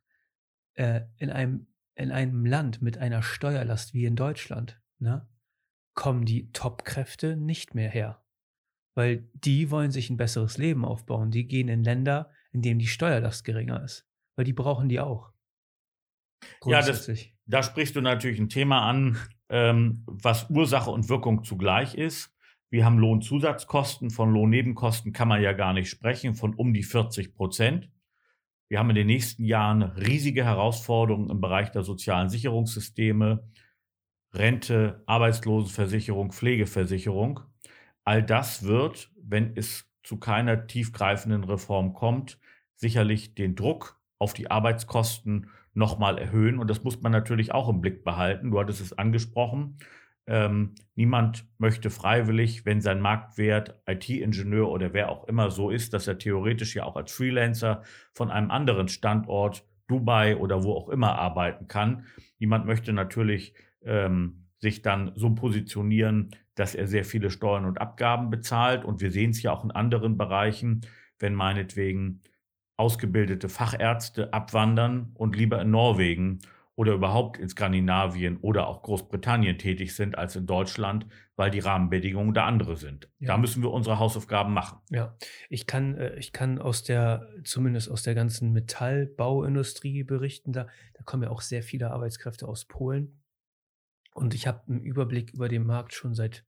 Äh, 0.76 1.02
in, 1.17 1.30
einem, 1.30 1.67
in 1.96 2.12
einem 2.12 2.46
Land 2.46 2.82
mit 2.82 2.98
einer 2.98 3.22
Steuerlast 3.22 3.93
wie 3.93 4.06
in 4.06 4.15
Deutschland, 4.15 4.80
ne, 5.04 5.28
kommen 5.94 6.26
die 6.26 6.52
Top-Kräfte 6.52 7.38
nicht 7.38 7.76
mehr 7.76 7.89
her. 7.89 8.24
Weil 8.96 9.30
die 9.34 9.70
wollen 9.70 9.92
sich 9.92 10.10
ein 10.10 10.18
besseres 10.18 10.58
Leben 10.58 10.86
aufbauen. 10.86 11.32
Die 11.32 11.48
gehen 11.48 11.68
in 11.68 11.84
Länder, 11.84 12.32
in 12.52 12.62
denen 12.62 12.80
die 12.80 12.88
Steuerlast 12.88 13.44
geringer 13.44 13.84
ist. 13.84 14.08
Weil 14.36 14.46
die 14.46 14.54
brauchen 14.54 14.89
die 14.89 15.00
auch. 15.00 15.32
Ja, 16.66 16.82
das, 16.82 17.10
da 17.46 17.63
sprichst 17.63 17.96
du 17.96 18.02
natürlich 18.02 18.39
ein 18.39 18.50
Thema 18.50 18.88
an, 18.88 19.18
ähm, 19.50 20.04
was 20.06 20.50
Ursache 20.50 20.92
und 20.92 21.10
Wirkung 21.10 21.44
zugleich 21.44 21.96
ist. 21.96 22.32
Wir 22.70 22.86
haben 22.86 22.98
Lohnzusatzkosten, 22.98 24.10
von 24.10 24.34
Lohnnebenkosten 24.34 25.13
kann 25.13 25.28
man 25.28 25.42
ja 25.42 25.54
gar 25.54 25.74
nicht 25.74 25.89
sprechen, 25.89 26.34
von 26.34 26.56
um 26.56 26.74
die 26.74 26.84
40 26.84 27.34
Prozent. 27.36 27.89
Wir 28.68 28.80
haben 28.80 28.89
in 28.89 28.96
den 28.96 29.08
nächsten 29.08 29.44
Jahren 29.44 29.84
riesige 29.84 30.44
Herausforderungen 30.44 31.30
im 31.30 31.39
Bereich 31.39 31.70
der 31.70 31.84
sozialen 31.84 32.30
Sicherungssysteme, 32.30 33.48
Rente, 34.34 35.04
Arbeitslosenversicherung, 35.06 36.32
Pflegeversicherung. 36.32 37.41
All 38.04 38.24
das 38.24 38.63
wird, 38.63 39.12
wenn 39.22 39.56
es 39.56 39.89
zu 40.04 40.17
keiner 40.17 40.67
tiefgreifenden 40.67 41.43
Reform 41.43 41.93
kommt, 41.93 42.39
sicherlich 42.76 43.36
den 43.36 43.56
Druck 43.56 44.00
auf 44.19 44.34
die 44.34 44.52
Arbeitskosten 44.52 45.50
nochmal 45.74 46.17
erhöhen. 46.17 46.60
Und 46.60 46.69
das 46.69 46.84
muss 46.84 47.02
man 47.02 47.12
natürlich 47.12 47.54
auch 47.54 47.69
im 47.69 47.82
Blick 47.82 48.04
behalten. 48.04 48.52
Du 48.52 48.60
hattest 48.60 48.82
es 48.82 48.98
angesprochen. 48.98 49.78
Ähm, 50.26 50.76
niemand 50.96 51.46
möchte 51.58 51.89
freiwillig, 51.89 52.65
wenn 52.65 52.82
sein 52.82 53.02
Marktwert 53.02 53.82
IT-Ingenieur 53.88 54.69
oder 54.69 54.93
wer 54.93 55.10
auch 55.10 55.28
immer 55.28 55.52
so 55.52 55.69
ist, 55.69 55.93
dass 55.93 56.08
er 56.08 56.17
theoretisch 56.17 56.76
ja 56.76 56.86
auch 56.86 56.96
als 56.96 57.12
Freelancer 57.12 57.84
von 58.13 58.32
einem 58.32 58.50
anderen 58.50 58.88
Standort, 58.88 59.65
Dubai 59.88 60.38
oder 60.38 60.63
wo 60.63 60.74
auch 60.74 60.89
immer 60.89 61.19
arbeiten 61.19 61.67
kann. 61.67 62.06
Niemand 62.39 62.65
möchte 62.65 62.93
natürlich 62.93 63.54
ähm, 63.86 64.48
sich 64.58 64.82
dann 64.82 65.12
so 65.15 65.36
positionieren, 65.36 66.32
dass 66.56 66.76
er 66.76 66.88
sehr 66.88 67.06
viele 67.06 67.30
Steuern 67.30 67.65
und 67.65 67.82
Abgaben 67.82 68.30
bezahlt. 68.30 68.86
Und 68.86 69.02
wir 69.02 69.12
sehen 69.12 69.32
es 69.32 69.41
ja 69.41 69.52
auch 69.52 69.63
in 69.63 69.72
anderen 69.72 70.17
Bereichen, 70.17 70.82
wenn 71.19 71.34
meinetwegen 71.34 72.22
ausgebildete 72.78 73.50
Fachärzte 73.50 74.34
abwandern 74.34 75.12
und 75.15 75.36
lieber 75.36 75.62
in 75.62 75.72
Norwegen 75.72 76.39
oder 76.76 76.93
überhaupt 76.93 77.38
in 77.38 77.50
Skandinavien 77.50 78.38
oder 78.38 78.67
auch 78.67 78.82
Großbritannien 78.82 79.60
tätig 79.60 79.96
sind 79.96 80.17
als 80.17 80.36
in 80.36 80.48
Deutschland, 80.48 81.06
weil 81.36 81.52
die 81.52 81.60
Rahmenbedingungen 81.60 82.34
da 82.34 82.46
andere 82.46 82.78
sind. 82.78 83.10
Ja. 83.19 83.28
Da 83.28 83.38
müssen 83.38 83.62
wir 83.62 83.72
unsere 83.72 84.00
Hausaufgaben 84.00 84.54
machen. 84.54 84.80
Ja, 84.89 85.15
ich 85.50 85.67
kann, 85.67 85.96
äh, 85.98 86.15
ich 86.15 86.32
kann 86.32 86.60
aus 86.60 86.84
der, 86.84 87.28
zumindest 87.43 87.91
aus 87.91 88.02
der 88.02 88.15
ganzen 88.15 88.54
Metallbauindustrie 88.54 90.04
berichten, 90.04 90.52
da, 90.52 90.67
da 90.93 91.04
kommen 91.04 91.24
ja 91.24 91.30
auch 91.30 91.41
sehr 91.41 91.62
viele 91.62 91.91
Arbeitskräfte 91.91 92.48
aus 92.48 92.65
Polen. 92.65 93.23
Und 94.13 94.34
ich 94.34 94.47
habe 94.47 94.62
einen 94.67 94.82
Überblick 94.82 95.34
über 95.34 95.49
den 95.49 95.65
Markt 95.65 95.93
schon 95.93 96.13
seit 96.13 96.45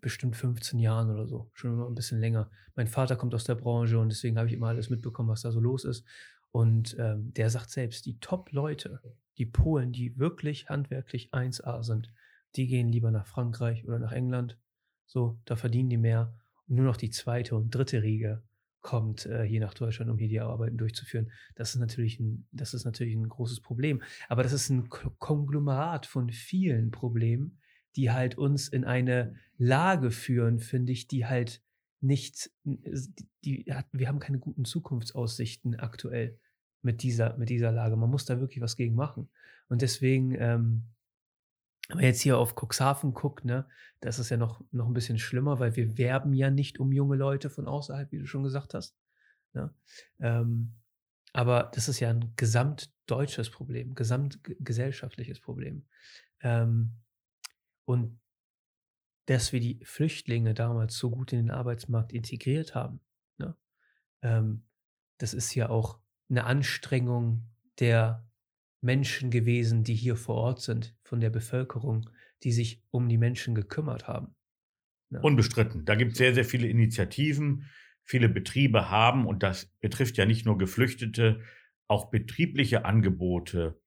bestimmt 0.00 0.36
15 0.36 0.78
Jahren 0.78 1.10
oder 1.10 1.26
so, 1.26 1.50
schon 1.52 1.74
immer 1.74 1.86
ein 1.86 1.94
bisschen 1.94 2.18
länger. 2.18 2.50
Mein 2.74 2.88
Vater 2.88 3.16
kommt 3.16 3.34
aus 3.34 3.44
der 3.44 3.54
Branche 3.54 3.98
und 3.98 4.08
deswegen 4.08 4.38
habe 4.38 4.48
ich 4.48 4.54
immer 4.54 4.68
alles 4.68 4.90
mitbekommen, 4.90 5.28
was 5.28 5.42
da 5.42 5.52
so 5.52 5.60
los 5.60 5.84
ist. 5.84 6.04
Und 6.50 6.96
ähm, 6.98 7.32
der 7.34 7.50
sagt 7.50 7.70
selbst, 7.70 8.06
die 8.06 8.18
Top-Leute, 8.18 9.00
die 9.38 9.46
Polen, 9.46 9.92
die 9.92 10.16
wirklich 10.18 10.68
handwerklich 10.68 11.34
1A 11.34 11.82
sind, 11.82 12.12
die 12.56 12.66
gehen 12.66 12.88
lieber 12.88 13.10
nach 13.10 13.26
Frankreich 13.26 13.84
oder 13.84 13.98
nach 13.98 14.12
England. 14.12 14.58
So, 15.06 15.38
da 15.44 15.56
verdienen 15.56 15.90
die 15.90 15.96
mehr. 15.96 16.34
Und 16.66 16.76
nur 16.76 16.86
noch 16.86 16.96
die 16.96 17.10
zweite 17.10 17.56
und 17.56 17.74
dritte 17.74 18.02
Riege 18.02 18.42
kommt 18.84 19.24
äh, 19.24 19.44
hier 19.44 19.60
nach 19.60 19.72
Deutschland, 19.72 20.10
um 20.10 20.18
hier 20.18 20.28
die 20.28 20.40
Arbeiten 20.40 20.76
durchzuführen. 20.76 21.32
Das 21.54 21.74
ist 21.74 21.80
natürlich 21.80 22.20
ein, 22.20 22.46
das 22.52 22.74
ist 22.74 22.84
natürlich 22.84 23.14
ein 23.14 23.28
großes 23.28 23.62
Problem. 23.62 24.02
Aber 24.28 24.42
das 24.42 24.52
ist 24.52 24.68
ein 24.68 24.90
Konglomerat 24.90 26.04
von 26.04 26.30
vielen 26.30 26.90
Problemen, 26.90 27.58
die 27.96 28.10
halt 28.10 28.36
uns 28.36 28.68
in 28.68 28.84
eine 28.84 29.36
Lage 29.56 30.10
führen, 30.10 30.60
finde 30.60 30.92
ich, 30.92 31.08
die 31.08 31.24
halt 31.24 31.62
nicht, 32.02 32.50
die, 32.62 33.72
wir 33.92 34.08
haben 34.08 34.18
keine 34.18 34.38
guten 34.38 34.66
Zukunftsaussichten 34.66 35.76
aktuell 35.76 36.38
mit 36.82 37.02
dieser, 37.02 37.38
mit 37.38 37.48
dieser 37.48 37.72
Lage. 37.72 37.96
Man 37.96 38.10
muss 38.10 38.26
da 38.26 38.38
wirklich 38.38 38.60
was 38.60 38.76
gegen 38.76 38.94
machen. 38.94 39.30
Und 39.70 39.80
deswegen, 39.80 40.34
ähm, 40.38 40.82
wenn 41.88 41.96
man 41.96 42.04
jetzt 42.04 42.22
hier 42.22 42.38
auf 42.38 42.54
Cuxhaven 42.54 43.12
guckt, 43.12 43.44
ne, 43.44 43.66
das 44.00 44.18
ist 44.18 44.30
ja 44.30 44.36
noch, 44.36 44.62
noch 44.70 44.86
ein 44.86 44.94
bisschen 44.94 45.18
schlimmer, 45.18 45.58
weil 45.58 45.76
wir 45.76 45.98
werben 45.98 46.32
ja 46.32 46.50
nicht 46.50 46.80
um 46.80 46.92
junge 46.92 47.16
Leute 47.16 47.50
von 47.50 47.66
außerhalb, 47.66 48.10
wie 48.12 48.18
du 48.18 48.26
schon 48.26 48.42
gesagt 48.42 48.74
hast. 48.74 48.96
Ne? 49.52 49.74
Ähm, 50.20 50.74
aber 51.32 51.70
das 51.74 51.88
ist 51.88 52.00
ja 52.00 52.10
ein 52.10 52.32
gesamtdeutsches 52.36 53.50
Problem, 53.50 53.94
gesamtgesellschaftliches 53.94 55.40
Problem. 55.40 55.86
Ähm, 56.40 56.92
und 57.84 58.20
dass 59.26 59.52
wir 59.52 59.60
die 59.60 59.84
Flüchtlinge 59.84 60.54
damals 60.54 60.96
so 60.96 61.10
gut 61.10 61.32
in 61.32 61.38
den 61.38 61.50
Arbeitsmarkt 61.50 62.12
integriert 62.12 62.74
haben, 62.74 63.00
ne? 63.38 63.56
ähm, 64.22 64.64
das 65.18 65.34
ist 65.34 65.54
ja 65.54 65.68
auch 65.68 65.98
eine 66.28 66.44
Anstrengung 66.44 67.48
der 67.78 68.26
Menschen 68.84 69.30
gewesen, 69.30 69.82
die 69.82 69.94
hier 69.94 70.14
vor 70.14 70.36
Ort 70.36 70.60
sind, 70.60 70.94
von 71.02 71.20
der 71.20 71.30
Bevölkerung, 71.30 72.10
die 72.42 72.52
sich 72.52 72.82
um 72.90 73.08
die 73.08 73.18
Menschen 73.18 73.54
gekümmert 73.54 74.06
haben. 74.06 74.34
Ne? 75.10 75.20
Unbestritten. 75.22 75.84
Da 75.84 75.94
gibt 75.94 76.12
es 76.12 76.18
sehr, 76.18 76.34
sehr 76.34 76.44
viele 76.44 76.68
Initiativen. 76.68 77.64
Viele 78.02 78.28
Betriebe 78.28 78.90
haben, 78.90 79.26
und 79.26 79.42
das 79.42 79.66
betrifft 79.80 80.18
ja 80.18 80.26
nicht 80.26 80.44
nur 80.44 80.58
Geflüchtete, 80.58 81.40
auch 81.88 82.10
betriebliche 82.10 82.84
Angebote 82.84 83.80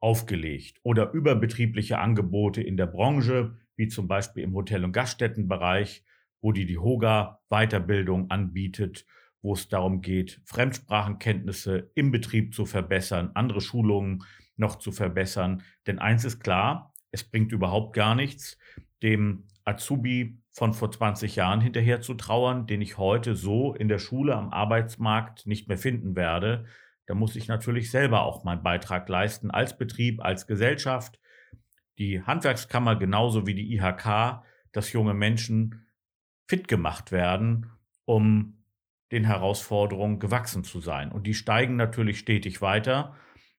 aufgelegt 0.00 0.80
oder 0.82 1.12
überbetriebliche 1.12 1.98
Angebote 1.98 2.60
in 2.60 2.76
der 2.76 2.86
Branche, 2.86 3.56
wie 3.76 3.88
zum 3.88 4.08
Beispiel 4.08 4.42
im 4.42 4.54
Hotel- 4.54 4.84
und 4.84 4.92
Gaststättenbereich, 4.92 6.04
wo 6.40 6.52
die 6.52 6.66
die 6.66 6.78
Hoga 6.78 7.40
Weiterbildung 7.48 8.30
anbietet, 8.30 9.06
wo 9.44 9.52
es 9.52 9.68
darum 9.68 10.00
geht, 10.00 10.40
Fremdsprachenkenntnisse 10.46 11.90
im 11.94 12.10
Betrieb 12.10 12.54
zu 12.54 12.64
verbessern, 12.64 13.30
andere 13.34 13.60
Schulungen 13.60 14.24
noch 14.56 14.76
zu 14.76 14.90
verbessern. 14.90 15.62
Denn 15.86 15.98
eins 15.98 16.24
ist 16.24 16.40
klar, 16.40 16.94
es 17.10 17.24
bringt 17.24 17.52
überhaupt 17.52 17.94
gar 17.94 18.14
nichts, 18.14 18.56
dem 19.02 19.44
Azubi 19.64 20.40
von 20.50 20.72
vor 20.72 20.90
20 20.90 21.36
Jahren 21.36 21.60
hinterher 21.60 22.00
zu 22.00 22.14
trauern, 22.14 22.66
den 22.66 22.80
ich 22.80 22.96
heute 22.96 23.36
so 23.36 23.74
in 23.74 23.88
der 23.88 23.98
Schule 23.98 24.34
am 24.34 24.50
Arbeitsmarkt 24.50 25.46
nicht 25.46 25.68
mehr 25.68 25.78
finden 25.78 26.16
werde, 26.16 26.64
da 27.06 27.14
muss 27.14 27.36
ich 27.36 27.46
natürlich 27.46 27.90
selber 27.90 28.22
auch 28.22 28.44
meinen 28.44 28.62
Beitrag 28.62 29.06
leisten 29.10 29.50
als 29.50 29.76
Betrieb, 29.76 30.24
als 30.24 30.46
Gesellschaft. 30.46 31.20
Die 31.98 32.22
Handwerkskammer 32.22 32.96
genauso 32.96 33.46
wie 33.46 33.54
die 33.54 33.74
IHK, 33.74 34.42
dass 34.72 34.92
junge 34.92 35.12
Menschen 35.12 35.86
fit 36.48 36.66
gemacht 36.66 37.12
werden, 37.12 37.70
um 38.06 38.63
den 39.14 39.24
Herausforderungen 39.24 40.18
gewachsen 40.18 40.64
zu 40.64 40.80
sein. 40.80 41.10
Und 41.10 41.26
die 41.26 41.34
steigen 41.34 41.76
natürlich 41.76 42.18
stetig 42.18 42.60
weiter. 42.60 43.16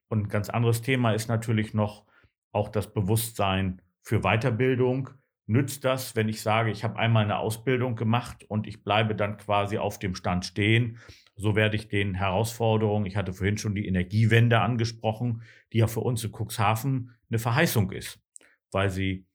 Und 0.08 0.24
ein 0.24 0.30
ganz 0.30 0.50
anderes 0.50 0.82
Thema 0.82 1.13
ist 1.13 1.28
natürlich 1.28 1.74
noch 1.74 2.06
auch 2.52 2.70
das 2.70 2.94
Bewusstsein 2.94 3.82
für 4.02 4.22
Weiterbildung. 4.22 5.10
Nützt 5.48 5.84
das, 5.84 6.15
wenn 6.15 6.30
ich 6.30 6.41
sage, 6.41 6.72
ich 6.72 6.84
habe 6.84 6.98
einmal 6.98 7.24
eine 7.24 7.38
Ausbildung 7.38 7.96
gemacht 7.96 8.44
und 8.48 8.68
ich 8.68 8.84
bleibe 8.84 9.15
dann 9.15 9.38
quasi 9.38 9.78
auf 9.78 10.00
dem 10.00 10.15
Stand 10.15 10.46
stehen 10.46 11.00
so 11.36 11.56
werde 11.56 11.76
ich 11.76 11.88
den 11.88 12.15
Herausforderungen, 12.15 13.06
ich 13.06 13.18
hatte 13.18 13.34
vorhin 13.34 13.58
schon 13.58 13.76
die 13.76 13.88
Energiewende 13.88 14.62
angesprochen, 14.62 15.41
die 15.74 15.80
ja 15.80 15.88
für 15.88 16.00
uns 16.00 16.24
in 16.24 16.32
Cuxhaven 16.32 17.12
eine 17.30 17.39
Verheißung 17.39 17.91
ist, 17.91 18.20
weil 18.72 18.89
sie 18.89 19.26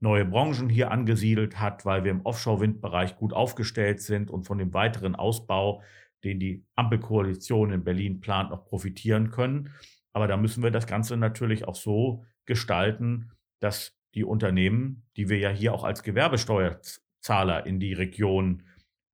neue 0.00 0.24
Branchen 0.24 0.68
hier 0.68 0.90
angesiedelt 0.90 1.58
hat, 1.58 1.84
weil 1.84 2.04
wir 2.04 2.10
im 2.10 2.24
Offshore-Windbereich 2.24 3.16
gut 3.16 3.32
aufgestellt 3.32 4.00
sind 4.00 4.30
und 4.30 4.44
von 4.44 4.58
dem 4.58 4.74
weiteren 4.74 5.14
Ausbau, 5.14 5.82
den 6.24 6.38
die 6.38 6.64
Ampelkoalition 6.74 7.72
in 7.72 7.84
Berlin 7.84 8.20
plant, 8.20 8.50
noch 8.50 8.64
profitieren 8.64 9.30
können. 9.30 9.70
Aber 10.12 10.26
da 10.26 10.36
müssen 10.36 10.62
wir 10.62 10.70
das 10.70 10.86
Ganze 10.86 11.16
natürlich 11.16 11.66
auch 11.66 11.74
so 11.74 12.24
gestalten, 12.44 13.30
dass 13.60 13.96
die 14.14 14.24
Unternehmen, 14.24 15.04
die 15.16 15.28
wir 15.28 15.38
ja 15.38 15.50
hier 15.50 15.74
auch 15.74 15.84
als 15.84 16.02
Gewerbesteuerzahler 16.02 17.66
in 17.66 17.80
die 17.80 17.92
Region 17.92 18.62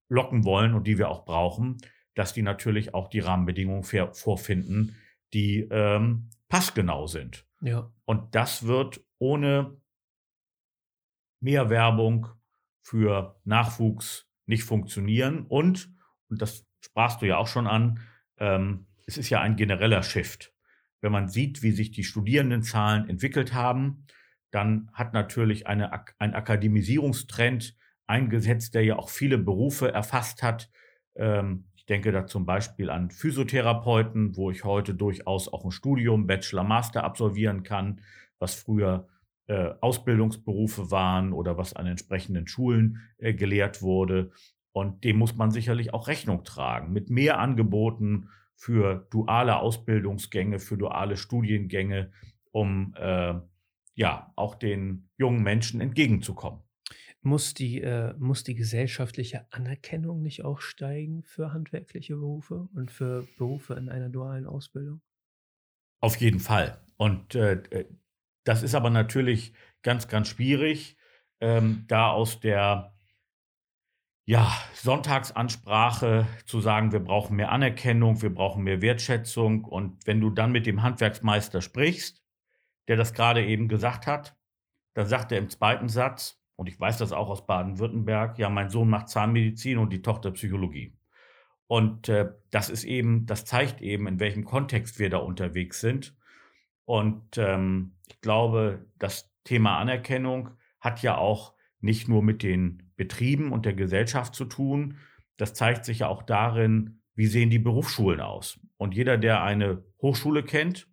locken 0.08 0.44
wollen 0.44 0.74
und 0.74 0.86
die 0.86 0.98
wir 0.98 1.08
auch 1.08 1.24
brauchen, 1.24 1.78
dass 2.14 2.32
die 2.32 2.42
natürlich 2.42 2.94
auch 2.94 3.08
die 3.08 3.20
Rahmenbedingungen 3.20 3.84
vorfinden, 3.84 4.96
die 5.32 5.66
ähm, 5.70 6.28
passgenau 6.48 7.06
sind. 7.06 7.46
Ja. 7.62 7.90
Und 8.04 8.34
das 8.34 8.66
wird 8.66 9.00
ohne 9.18 9.76
mehr 11.42 11.70
Werbung 11.70 12.28
für 12.80 13.40
Nachwuchs 13.44 14.28
nicht 14.46 14.64
funktionieren. 14.64 15.46
Und, 15.46 15.92
und 16.28 16.42
das 16.42 16.66
sprachst 16.80 17.22
du 17.22 17.26
ja 17.26 17.36
auch 17.36 17.46
schon 17.46 17.66
an, 17.66 18.00
ähm, 18.38 18.86
es 19.06 19.18
ist 19.18 19.30
ja 19.30 19.40
ein 19.40 19.56
genereller 19.56 20.02
Shift. 20.02 20.52
Wenn 21.00 21.12
man 21.12 21.28
sieht, 21.28 21.62
wie 21.62 21.72
sich 21.72 21.90
die 21.90 22.04
Studierendenzahlen 22.04 23.08
entwickelt 23.08 23.52
haben, 23.52 24.06
dann 24.50 24.90
hat 24.92 25.14
natürlich 25.14 25.66
eine, 25.66 25.90
ein 26.18 26.34
Akademisierungstrend 26.34 27.76
eingesetzt, 28.06 28.74
der 28.74 28.84
ja 28.84 28.96
auch 28.96 29.08
viele 29.08 29.38
Berufe 29.38 29.92
erfasst 29.92 30.42
hat. 30.42 30.70
Ähm, 31.14 31.64
ich 31.74 31.86
denke 31.86 32.12
da 32.12 32.26
zum 32.26 32.46
Beispiel 32.46 32.90
an 32.90 33.10
Physiotherapeuten, 33.10 34.36
wo 34.36 34.50
ich 34.50 34.64
heute 34.64 34.94
durchaus 34.94 35.52
auch 35.52 35.64
ein 35.64 35.72
Studium, 35.72 36.26
Bachelor, 36.26 36.62
Master 36.62 37.02
absolvieren 37.02 37.64
kann, 37.64 38.02
was 38.38 38.54
früher 38.54 39.08
äh, 39.46 39.74
Ausbildungsberufe 39.80 40.90
waren 40.90 41.32
oder 41.32 41.58
was 41.58 41.74
an 41.74 41.86
entsprechenden 41.86 42.46
Schulen 42.46 43.00
äh, 43.18 43.34
gelehrt 43.34 43.82
wurde. 43.82 44.30
Und 44.72 45.04
dem 45.04 45.18
muss 45.18 45.34
man 45.36 45.50
sicherlich 45.50 45.92
auch 45.92 46.08
Rechnung 46.08 46.44
tragen. 46.44 46.92
Mit 46.92 47.10
mehr 47.10 47.38
Angeboten 47.38 48.28
für 48.54 49.06
duale 49.10 49.56
Ausbildungsgänge, 49.56 50.58
für 50.58 50.78
duale 50.78 51.16
Studiengänge, 51.16 52.12
um 52.52 52.94
äh, 52.96 53.34
ja 53.94 54.32
auch 54.36 54.54
den 54.54 55.10
jungen 55.18 55.42
Menschen 55.42 55.80
entgegenzukommen. 55.80 56.62
Muss 57.20 57.54
die, 57.54 57.80
äh, 57.80 58.14
muss 58.18 58.44
die 58.44 58.54
gesellschaftliche 58.54 59.46
Anerkennung 59.50 60.22
nicht 60.22 60.44
auch 60.44 60.60
steigen 60.60 61.22
für 61.22 61.52
handwerkliche 61.52 62.16
Berufe 62.16 62.68
und 62.74 62.90
für 62.90 63.26
Berufe 63.38 63.74
in 63.74 63.88
einer 63.88 64.08
dualen 64.08 64.46
Ausbildung? 64.46 65.00
Auf 66.00 66.16
jeden 66.16 66.40
Fall. 66.40 66.80
Und 66.96 67.34
äh, 67.34 67.54
äh 67.70 67.84
das 68.44 68.62
ist 68.62 68.74
aber 68.74 68.90
natürlich 68.90 69.52
ganz, 69.82 70.08
ganz 70.08 70.28
schwierig, 70.28 70.96
ähm, 71.40 71.84
da 71.88 72.10
aus 72.10 72.40
der 72.40 72.92
ja, 74.24 74.52
Sonntagsansprache 74.74 76.26
zu 76.44 76.60
sagen, 76.60 76.92
wir 76.92 77.00
brauchen 77.00 77.36
mehr 77.36 77.50
Anerkennung, 77.50 78.22
wir 78.22 78.32
brauchen 78.32 78.62
mehr 78.62 78.80
Wertschätzung. 78.80 79.64
Und 79.64 80.06
wenn 80.06 80.20
du 80.20 80.30
dann 80.30 80.52
mit 80.52 80.66
dem 80.66 80.82
Handwerksmeister 80.82 81.60
sprichst, 81.60 82.22
der 82.88 82.96
das 82.96 83.14
gerade 83.14 83.44
eben 83.44 83.68
gesagt 83.68 84.06
hat, 84.06 84.36
dann 84.94 85.06
sagt 85.06 85.32
er 85.32 85.38
im 85.38 85.50
zweiten 85.50 85.88
Satz, 85.88 86.38
und 86.56 86.68
ich 86.68 86.78
weiß 86.78 86.98
das 86.98 87.12
auch 87.12 87.28
aus 87.28 87.46
Baden-Württemberg, 87.46 88.38
ja, 88.38 88.48
mein 88.48 88.70
Sohn 88.70 88.88
macht 88.88 89.08
Zahnmedizin 89.08 89.78
und 89.78 89.92
die 89.92 90.02
Tochter 90.02 90.30
Psychologie. 90.30 90.96
Und 91.66 92.08
äh, 92.08 92.30
das 92.50 92.68
ist 92.68 92.84
eben, 92.84 93.26
das 93.26 93.44
zeigt 93.44 93.80
eben, 93.80 94.06
in 94.06 94.20
welchem 94.20 94.44
Kontext 94.44 94.98
wir 94.98 95.10
da 95.10 95.16
unterwegs 95.16 95.80
sind. 95.80 96.14
Und 96.84 97.38
ähm, 97.38 97.96
ich 98.12 98.20
glaube, 98.20 98.86
das 98.98 99.32
Thema 99.44 99.78
Anerkennung 99.78 100.50
hat 100.80 101.02
ja 101.02 101.16
auch 101.16 101.54
nicht 101.80 102.08
nur 102.08 102.22
mit 102.22 102.42
den 102.42 102.92
Betrieben 102.96 103.52
und 103.52 103.64
der 103.64 103.72
Gesellschaft 103.72 104.34
zu 104.34 104.44
tun. 104.44 104.98
Das 105.38 105.54
zeigt 105.54 105.84
sich 105.84 106.00
ja 106.00 106.08
auch 106.08 106.22
darin, 106.22 107.00
wie 107.14 107.26
sehen 107.26 107.50
die 107.50 107.58
Berufsschulen 107.58 108.20
aus. 108.20 108.60
Und 108.76 108.94
jeder, 108.94 109.16
der 109.16 109.42
eine 109.42 109.82
Hochschule 110.00 110.42
kennt, 110.42 110.88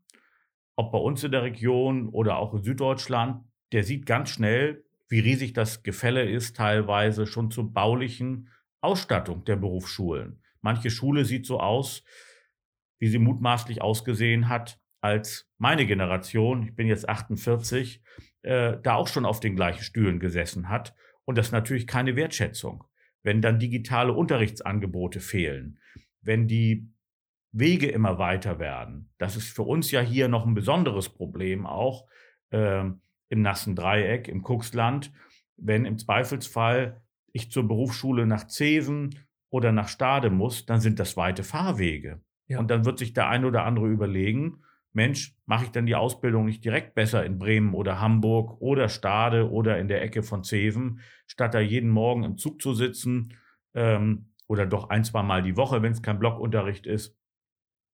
ob 0.76 0.94
bei 0.94 0.98
uns 0.98 1.24
in 1.24 1.32
der 1.32 1.44
Region 1.44 2.08
oder 2.08 2.38
auch 2.38 2.54
in 2.54 2.64
Süddeutschland, 2.64 3.44
der 3.74 3.84
sieht 3.84 4.06
ganz 4.06 4.30
schnell, 4.30 4.86
wie 5.10 5.20
riesig 5.20 5.54
das 5.54 5.84
Gefälle 5.84 6.24
ist, 6.24 6.56
teilweise 6.56 7.28
schon 7.28 7.52
zur 7.52 7.74
baulichen 7.74 8.50
Ausstattung 8.80 9.44
der 9.44 9.58
Berufsschulen. 9.58 10.42
Manche 10.62 10.90
Schule 10.90 11.26
sieht 11.26 11.46
so 11.46 11.60
aus, 11.60 12.04
wie 12.98 13.08
sie 13.08 13.20
mutmaßlich 13.20 13.82
ausgesehen 13.82 14.48
hat, 14.48 14.80
als 15.02 15.50
meine 15.58 15.86
Generation, 15.86 16.64
ich 16.64 16.76
bin 16.76 16.88
jetzt 16.88 17.08
48, 17.08 18.02
äh, 18.42 18.78
da 18.82 18.96
auch 18.96 19.08
schon 19.08 19.26
auf 19.26 19.40
den 19.40 19.56
gleichen 19.56 19.84
Stühlen 19.84 20.20
gesessen 20.20 20.70
hat. 20.70 20.96
Und 21.26 21.38
das 21.38 21.48
ist 21.48 21.52
natürlich 21.52 21.88
keine 21.88 22.16
Wertschätzung. 22.16 22.84
Wenn 23.24 23.42
dann 23.42 23.60
digitale 23.60 24.14
Unterrichtsangebote 24.14 25.20
fehlen, 25.20 25.80
wenn 26.22 26.48
die 26.48 26.90
Wege 27.52 27.88
immer 27.88 28.18
weiter 28.18 28.60
werden, 28.60 29.10
das 29.18 29.36
ist 29.36 29.54
für 29.56 29.64
uns 29.64 29.92
ja 29.92 30.02
hier 30.02 30.28
noch 30.28 30.46
ein 30.46 30.54
besonderes 30.54 31.10
Problem 31.10 31.66
auch 31.66 32.08
äh, 32.52 32.86
im 33.30 33.42
nassen 33.42 33.76
Dreieck, 33.76 34.28
im 34.28 34.42
Kuxland, 34.42 35.12
wenn 35.58 35.86
im 35.86 35.98
Zweifelsfall 35.98 37.02
ich 37.34 37.52
zur 37.52 37.68
Berufsschule 37.68 38.26
nach 38.26 38.48
Zeven 38.48 39.16
oder 39.50 39.72
nach 39.72 39.88
Stade 39.88 40.30
muss, 40.30 40.66
dann 40.66 40.80
sind 40.80 41.00
das 41.00 41.18
weite 41.18 41.44
Fahrwege. 41.44 42.22
Ja. 42.48 42.60
Und 42.60 42.72
dann 42.72 42.86
wird 42.86 43.00
sich 43.00 43.14
der 43.14 43.30
ein 43.30 43.46
oder 43.46 43.66
andere 43.66 43.88
überlegen, 43.88 44.64
Mensch, 44.94 45.36
mache 45.46 45.66
ich 45.66 45.72
dann 45.72 45.86
die 45.86 45.96
Ausbildung 45.96 46.46
nicht 46.46 46.66
direkt 46.66 46.96
besser 46.96 47.26
in 47.26 47.38
Bremen 47.38 47.74
oder 47.74 48.00
Hamburg 48.00 48.60
oder 48.62 48.90
Stade 48.90 49.50
oder 49.50 49.78
in 49.78 49.88
der 49.88 50.02
Ecke 50.02 50.24
von 50.24 50.44
Zeven, 50.44 51.02
statt 51.28 51.54
da 51.54 51.60
jeden 51.60 51.90
Morgen 51.90 52.24
im 52.24 52.38
Zug 52.38 52.62
zu 52.62 52.74
sitzen 52.74 53.34
ähm, 53.74 54.34
oder 54.48 54.66
doch 54.66 54.90
ein, 54.90 55.04
zwei 55.04 55.22
Mal 55.22 55.44
die 55.44 55.58
Woche, 55.58 55.82
wenn 55.82 55.92
es 55.92 56.02
kein 56.02 56.20
Blockunterricht 56.20 56.88
ist, 56.88 57.16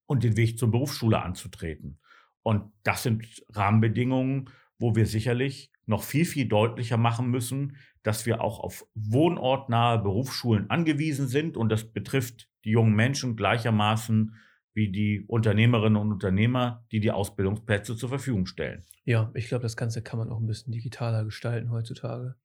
und 0.07 0.23
den 0.23 0.37
Weg 0.37 0.57
zur 0.57 0.71
Berufsschule 0.71 1.21
anzutreten. 1.21 1.99
Und 2.43 2.71
das 2.83 3.03
sind 3.03 3.25
Rahmenbedingungen, 3.49 4.49
wo 4.77 4.95
wir 4.95 5.05
sicherlich 5.05 5.71
noch 5.87 6.03
viel, 6.03 6.25
viel 6.25 6.47
deutlicher 6.47 6.97
machen 6.97 7.29
müssen, 7.29 7.77
dass 8.03 8.25
wir 8.25 8.41
auch 8.41 8.59
auf 8.59 8.85
wohnortnahe 8.93 9.99
Berufsschulen 9.99 10.69
angewiesen 10.69 11.27
sind. 11.27 11.57
Und 11.57 11.69
das 11.69 11.91
betrifft 11.91 12.49
die 12.63 12.71
jungen 12.71 12.95
Menschen 12.95 13.35
gleichermaßen 13.35 14.35
wie 14.75 14.91
die 14.91 15.23
Unternehmerinnen 15.25 15.95
und 15.95 16.11
Unternehmer, 16.11 16.85
die 16.91 16.99
die 16.99 17.11
Ausbildungsplätze 17.11 17.95
zur 17.95 18.09
Verfügung 18.09 18.45
stellen. 18.45 18.83
Ja, 19.05 19.31
ich 19.33 19.47
glaube, 19.47 19.63
das 19.63 19.77
Ganze 19.77 20.01
kann 20.03 20.19
man 20.19 20.29
auch 20.29 20.39
ein 20.39 20.47
bisschen 20.47 20.73
digitaler 20.73 21.23
gestalten 21.23 21.71
heutzutage. 21.71 22.35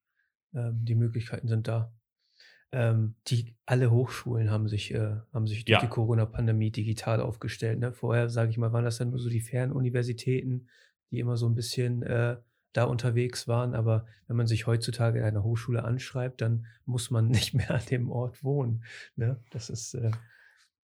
Ähm, 0.54 0.84
die 0.84 0.94
Möglichkeiten 0.94 1.48
sind 1.48 1.66
da. 1.66 1.92
Ähm, 2.72 3.16
die, 3.26 3.56
alle 3.66 3.90
Hochschulen 3.90 4.48
haben 4.48 4.68
sich, 4.68 4.94
äh, 4.94 5.16
haben 5.32 5.48
sich 5.48 5.64
durch 5.64 5.80
ja. 5.80 5.80
die 5.80 5.88
Corona-Pandemie 5.88 6.70
digital 6.70 7.20
aufgestellt. 7.20 7.80
Ne? 7.80 7.92
Vorher, 7.92 8.28
sage 8.28 8.50
ich 8.50 8.58
mal, 8.58 8.72
waren 8.72 8.84
das 8.84 8.98
dann 8.98 9.10
nur 9.10 9.18
so 9.18 9.28
die 9.28 9.40
Fernuniversitäten, 9.40 10.68
die 11.10 11.18
immer 11.18 11.36
so 11.36 11.48
ein 11.48 11.56
bisschen 11.56 12.04
äh, 12.04 12.36
da 12.72 12.84
unterwegs 12.84 13.48
waren. 13.48 13.74
Aber 13.74 14.06
wenn 14.28 14.36
man 14.36 14.46
sich 14.46 14.68
heutzutage 14.68 15.18
in 15.18 15.24
einer 15.24 15.42
Hochschule 15.42 15.82
anschreibt, 15.82 16.40
dann 16.42 16.66
muss 16.84 17.10
man 17.10 17.26
nicht 17.28 17.54
mehr 17.54 17.72
an 17.72 17.84
dem 17.90 18.08
Ort 18.08 18.44
wohnen. 18.44 18.84
Ne? 19.16 19.40
Das 19.50 19.68
ist 19.68 19.94
äh, 19.94 20.12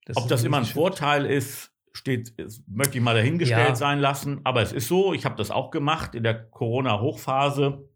das 0.07 0.17
Ob 0.17 0.29
das 0.29 0.45
immer 0.45 0.59
ein 0.59 0.65
Vorteil 0.65 1.27
ist, 1.27 1.73
steht, 1.93 2.33
möchte 2.69 2.97
ich 2.97 3.03
mal 3.03 3.15
dahingestellt 3.15 3.71
ja. 3.71 3.75
sein 3.75 3.99
lassen. 3.99 4.41
Aber 4.45 4.63
es 4.63 4.73
ist 4.73 4.87
so, 4.87 5.13
ich 5.13 5.25
habe 5.25 5.37
das 5.37 5.51
auch 5.51 5.71
gemacht 5.71 6.15
in 6.15 6.23
der 6.23 6.49
Corona-Hochphase. 6.49 7.89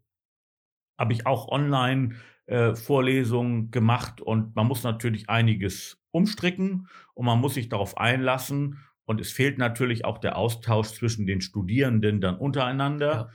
Habe 0.97 1.13
ich 1.13 1.25
auch 1.25 1.47
online 1.47 2.15
äh, 2.47 2.75
Vorlesungen 2.75 3.71
gemacht 3.71 4.19
und 4.19 4.55
man 4.55 4.67
muss 4.67 4.83
natürlich 4.83 5.29
einiges 5.29 6.03
umstricken 6.11 6.87
und 7.13 7.25
man 7.25 7.39
muss 7.39 7.53
sich 7.53 7.69
darauf 7.69 7.97
einlassen. 7.97 8.79
Und 9.05 9.21
es 9.21 9.31
fehlt 9.31 9.57
natürlich 9.57 10.03
auch 10.03 10.17
der 10.17 10.37
Austausch 10.37 10.89
zwischen 10.89 11.25
den 11.25 11.39
Studierenden 11.39 12.19
dann 12.19 12.37
untereinander. 12.37 13.11
Ja. 13.11 13.29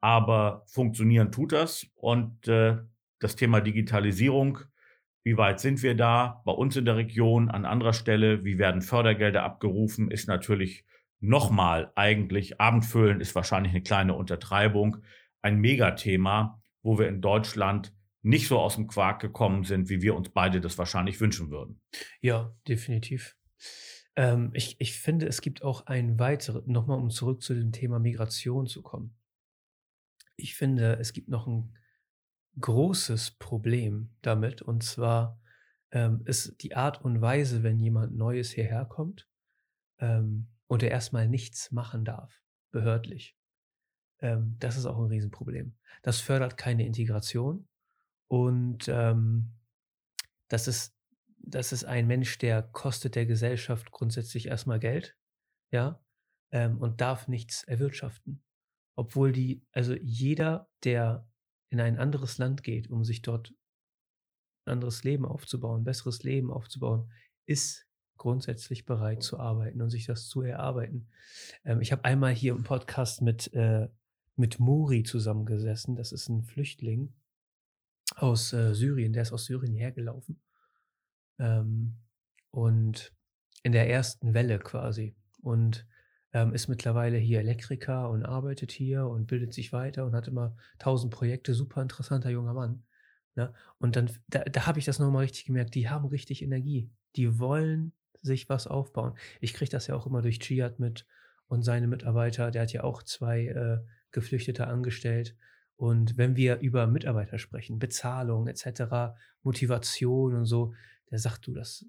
Aber 0.00 0.64
funktionieren 0.66 1.30
tut 1.30 1.52
das. 1.52 1.86
Und 1.94 2.48
äh, 2.48 2.78
das 3.20 3.36
Thema 3.36 3.60
Digitalisierung 3.60 4.58
wie 5.28 5.36
weit 5.36 5.60
sind 5.60 5.82
wir 5.82 5.94
da? 5.94 6.40
Bei 6.46 6.52
uns 6.52 6.74
in 6.74 6.86
der 6.86 6.96
Region, 6.96 7.50
an 7.50 7.66
anderer 7.66 7.92
Stelle, 7.92 8.46
wie 8.46 8.56
werden 8.56 8.80
Fördergelder 8.80 9.42
abgerufen, 9.42 10.10
ist 10.10 10.26
natürlich 10.26 10.86
nochmal 11.20 11.92
eigentlich, 11.96 12.62
Abendfüllen 12.62 13.20
ist 13.20 13.34
wahrscheinlich 13.34 13.72
eine 13.72 13.82
kleine 13.82 14.14
Untertreibung, 14.14 15.02
ein 15.42 15.58
Megathema, 15.58 16.62
wo 16.82 16.98
wir 16.98 17.08
in 17.08 17.20
Deutschland 17.20 17.94
nicht 18.22 18.48
so 18.48 18.58
aus 18.58 18.76
dem 18.76 18.86
Quark 18.86 19.20
gekommen 19.20 19.64
sind, 19.64 19.90
wie 19.90 20.00
wir 20.00 20.16
uns 20.16 20.30
beide 20.30 20.62
das 20.62 20.78
wahrscheinlich 20.78 21.20
wünschen 21.20 21.50
würden. 21.50 21.82
Ja, 22.22 22.56
definitiv. 22.66 23.36
Ähm, 24.16 24.50
ich, 24.54 24.80
ich 24.80 24.94
finde, 24.94 25.26
es 25.26 25.42
gibt 25.42 25.62
auch 25.62 25.84
ein 25.84 26.18
weiteres, 26.18 26.64
nochmal 26.64 26.98
um 26.98 27.10
zurück 27.10 27.42
zu 27.42 27.52
dem 27.52 27.70
Thema 27.72 27.98
Migration 27.98 28.66
zu 28.66 28.80
kommen. 28.80 29.14
Ich 30.36 30.54
finde, 30.54 30.98
es 30.98 31.12
gibt 31.12 31.28
noch 31.28 31.46
ein 31.46 31.77
großes 32.60 33.32
Problem 33.32 34.10
damit. 34.22 34.62
Und 34.62 34.82
zwar 34.82 35.40
ähm, 35.90 36.22
ist 36.24 36.62
die 36.62 36.74
Art 36.74 37.02
und 37.02 37.20
Weise, 37.20 37.62
wenn 37.62 37.78
jemand 37.78 38.16
Neues 38.16 38.50
hierher 38.50 38.84
kommt 38.84 39.28
ähm, 39.98 40.48
und 40.66 40.82
er 40.82 40.90
erstmal 40.90 41.28
nichts 41.28 41.70
machen 41.72 42.04
darf, 42.04 42.42
behördlich. 42.70 43.36
Ähm, 44.20 44.56
das 44.58 44.76
ist 44.76 44.86
auch 44.86 44.98
ein 44.98 45.06
Riesenproblem. 45.06 45.76
Das 46.02 46.20
fördert 46.20 46.56
keine 46.56 46.86
Integration 46.86 47.68
und 48.28 48.88
ähm, 48.88 49.52
das 50.48 50.68
ist 50.68 50.98
das 51.40 51.72
ist 51.72 51.84
ein 51.84 52.06
Mensch, 52.06 52.38
der 52.38 52.62
kostet 52.62 53.14
der 53.14 53.26
Gesellschaft 53.26 53.90
grundsätzlich 53.90 54.46
erstmal 54.46 54.78
Geld, 54.78 55.16
ja, 55.70 56.02
ähm, 56.50 56.78
und 56.78 57.00
darf 57.00 57.28
nichts 57.28 57.64
erwirtschaften. 57.64 58.42
Obwohl 58.96 59.32
die, 59.32 59.64
also 59.72 59.94
jeder, 59.94 60.68
der 60.84 61.27
in 61.70 61.80
ein 61.80 61.98
anderes 61.98 62.38
Land 62.38 62.62
geht, 62.62 62.90
um 62.90 63.04
sich 63.04 63.22
dort 63.22 63.54
ein 64.64 64.72
anderes 64.72 65.04
Leben 65.04 65.24
aufzubauen, 65.24 65.82
ein 65.82 65.84
besseres 65.84 66.22
Leben 66.22 66.50
aufzubauen, 66.50 67.10
ist 67.46 67.86
grundsätzlich 68.16 68.84
bereit 68.84 69.22
zu 69.22 69.38
arbeiten 69.38 69.80
und 69.80 69.90
sich 69.90 70.06
das 70.06 70.28
zu 70.28 70.42
erarbeiten. 70.42 71.08
Ähm, 71.64 71.80
ich 71.80 71.92
habe 71.92 72.04
einmal 72.04 72.34
hier 72.34 72.52
im 72.54 72.64
Podcast 72.64 73.22
mit, 73.22 73.52
äh, 73.54 73.88
mit 74.36 74.58
Muri 74.58 75.04
zusammengesessen. 75.04 75.96
Das 75.96 76.12
ist 76.12 76.28
ein 76.28 76.42
Flüchtling 76.42 77.14
aus 78.16 78.52
äh, 78.52 78.74
Syrien, 78.74 79.12
der 79.12 79.22
ist 79.22 79.32
aus 79.32 79.44
Syrien 79.46 79.74
hergelaufen. 79.74 80.40
Ähm, 81.38 81.96
und 82.50 83.12
in 83.62 83.72
der 83.72 83.88
ersten 83.88 84.34
Welle 84.34 84.58
quasi. 84.58 85.16
Und 85.42 85.86
ähm, 86.32 86.52
ist 86.52 86.68
mittlerweile 86.68 87.16
hier 87.16 87.40
Elektriker 87.40 88.10
und 88.10 88.24
arbeitet 88.24 88.72
hier 88.72 89.06
und 89.06 89.26
bildet 89.26 89.54
sich 89.54 89.72
weiter 89.72 90.04
und 90.04 90.14
hat 90.14 90.28
immer 90.28 90.56
tausend 90.78 91.12
Projekte. 91.12 91.54
Super 91.54 91.82
interessanter 91.82 92.30
junger 92.30 92.54
Mann. 92.54 92.84
Ne? 93.34 93.52
Und 93.78 93.96
dann, 93.96 94.10
da, 94.28 94.40
da 94.44 94.66
habe 94.66 94.78
ich 94.78 94.84
das 94.84 94.98
nochmal 94.98 95.22
richtig 95.22 95.46
gemerkt, 95.46 95.74
die 95.74 95.88
haben 95.88 96.06
richtig 96.06 96.42
Energie. 96.42 96.90
Die 97.16 97.38
wollen 97.38 97.92
sich 98.20 98.48
was 98.48 98.66
aufbauen. 98.66 99.14
Ich 99.40 99.54
kriege 99.54 99.70
das 99.70 99.86
ja 99.86 99.94
auch 99.94 100.06
immer 100.06 100.22
durch 100.22 100.40
Chiat 100.40 100.78
mit 100.78 101.06
und 101.46 101.62
seine 101.62 101.86
Mitarbeiter. 101.86 102.50
Der 102.50 102.62
hat 102.62 102.72
ja 102.72 102.84
auch 102.84 103.02
zwei 103.02 103.46
äh, 103.46 103.78
Geflüchtete 104.10 104.66
angestellt. 104.66 105.36
Und 105.76 106.16
wenn 106.16 106.36
wir 106.36 106.58
über 106.58 106.86
Mitarbeiter 106.86 107.38
sprechen, 107.38 107.78
Bezahlung 107.78 108.48
etc., 108.48 109.14
Motivation 109.42 110.34
und 110.34 110.44
so, 110.44 110.74
der 111.10 111.18
sagt 111.18 111.46
du, 111.46 111.54
das, 111.54 111.86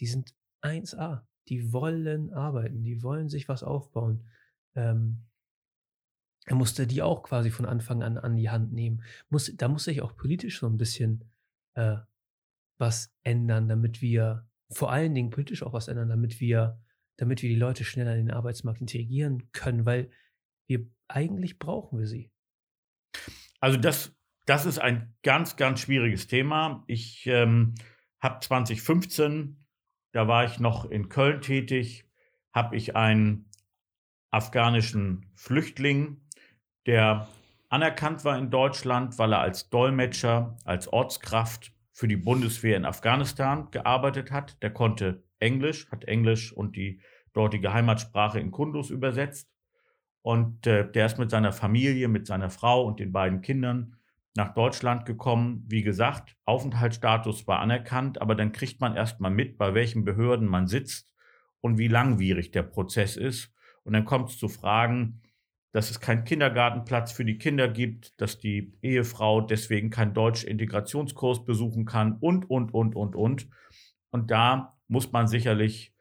die 0.00 0.06
sind 0.06 0.34
1A. 0.62 1.20
Die 1.48 1.72
wollen 1.72 2.32
arbeiten, 2.32 2.82
die 2.82 3.02
wollen 3.02 3.28
sich 3.28 3.48
was 3.48 3.62
aufbauen. 3.62 4.24
Ähm, 4.74 5.24
er 6.46 6.56
musste 6.56 6.86
die 6.86 7.02
auch 7.02 7.22
quasi 7.22 7.50
von 7.50 7.66
Anfang 7.66 8.02
an 8.02 8.16
an 8.16 8.36
die 8.36 8.50
Hand 8.50 8.72
nehmen. 8.72 9.02
Muss, 9.28 9.52
da 9.54 9.68
muss 9.68 9.84
sich 9.84 10.00
auch 10.02 10.16
politisch 10.16 10.60
so 10.60 10.66
ein 10.66 10.78
bisschen 10.78 11.24
äh, 11.74 11.96
was 12.78 13.12
ändern, 13.22 13.68
damit 13.68 14.00
wir 14.00 14.48
vor 14.70 14.92
allen 14.92 15.14
Dingen 15.14 15.30
politisch 15.30 15.62
auch 15.62 15.72
was 15.72 15.88
ändern, 15.88 16.08
damit 16.08 16.40
wir, 16.40 16.80
damit 17.16 17.42
wir 17.42 17.48
die 17.48 17.56
Leute 17.56 17.84
schneller 17.84 18.14
in 18.16 18.26
den 18.26 18.34
Arbeitsmarkt 18.34 18.80
integrieren 18.80 19.50
können, 19.52 19.84
weil 19.84 20.10
wir 20.66 20.86
eigentlich 21.08 21.58
brauchen 21.58 21.98
wir 21.98 22.06
sie. 22.06 22.30
Also 23.60 23.78
das, 23.78 24.14
das 24.46 24.66
ist 24.66 24.78
ein 24.78 25.14
ganz, 25.22 25.56
ganz 25.56 25.80
schwieriges 25.80 26.26
Thema. 26.26 26.84
Ich 26.86 27.26
ähm, 27.26 27.74
habe 28.20 28.40
2015, 28.40 29.56
da 30.18 30.26
war 30.26 30.44
ich 30.44 30.58
noch 30.58 30.84
in 30.84 31.08
Köln 31.08 31.42
tätig, 31.42 32.04
habe 32.52 32.74
ich 32.74 32.96
einen 32.96 33.48
afghanischen 34.32 35.30
Flüchtling, 35.36 36.22
der 36.86 37.28
anerkannt 37.68 38.24
war 38.24 38.36
in 38.36 38.50
Deutschland, 38.50 39.16
weil 39.20 39.32
er 39.32 39.38
als 39.38 39.70
Dolmetscher, 39.70 40.56
als 40.64 40.92
Ortskraft 40.92 41.72
für 41.92 42.08
die 42.08 42.16
Bundeswehr 42.16 42.76
in 42.76 42.84
Afghanistan 42.84 43.70
gearbeitet 43.70 44.32
hat. 44.32 44.60
Der 44.60 44.72
konnte 44.72 45.22
Englisch, 45.38 45.88
hat 45.92 46.02
Englisch 46.06 46.52
und 46.52 46.74
die 46.74 47.00
dortige 47.32 47.72
Heimatsprache 47.72 48.40
in 48.40 48.50
Kundus 48.50 48.90
übersetzt. 48.90 49.48
Und 50.22 50.66
äh, 50.66 50.90
der 50.90 51.06
ist 51.06 51.20
mit 51.20 51.30
seiner 51.30 51.52
Familie, 51.52 52.08
mit 52.08 52.26
seiner 52.26 52.50
Frau 52.50 52.84
und 52.84 52.98
den 52.98 53.12
beiden 53.12 53.40
Kindern 53.40 53.94
nach 54.34 54.54
Deutschland 54.54 55.04
gekommen. 55.04 55.64
Wie 55.68 55.82
gesagt, 55.82 56.36
Aufenthaltsstatus 56.44 57.46
war 57.46 57.60
anerkannt, 57.60 58.20
aber 58.20 58.34
dann 58.34 58.52
kriegt 58.52 58.80
man 58.80 58.96
erst 58.96 59.20
mal 59.20 59.30
mit, 59.30 59.58
bei 59.58 59.74
welchen 59.74 60.04
Behörden 60.04 60.46
man 60.46 60.66
sitzt 60.66 61.12
und 61.60 61.78
wie 61.78 61.88
langwierig 61.88 62.50
der 62.50 62.62
Prozess 62.62 63.16
ist. 63.16 63.52
Und 63.84 63.94
dann 63.94 64.04
kommt 64.04 64.30
es 64.30 64.38
zu 64.38 64.48
Fragen, 64.48 65.22
dass 65.72 65.90
es 65.90 66.00
keinen 66.00 66.24
Kindergartenplatz 66.24 67.12
für 67.12 67.24
die 67.24 67.38
Kinder 67.38 67.68
gibt, 67.68 68.20
dass 68.20 68.38
die 68.38 68.72
Ehefrau 68.82 69.40
deswegen 69.40 69.90
keinen 69.90 70.14
Deutsch-Integrationskurs 70.14 71.44
besuchen 71.44 71.84
kann 71.84 72.16
und, 72.20 72.48
und, 72.50 72.72
und, 72.72 72.96
und, 72.96 73.14
und. 73.14 73.48
Und 74.10 74.30
da 74.30 74.78
muss 74.88 75.12
man 75.12 75.28
sicherlich 75.28 75.94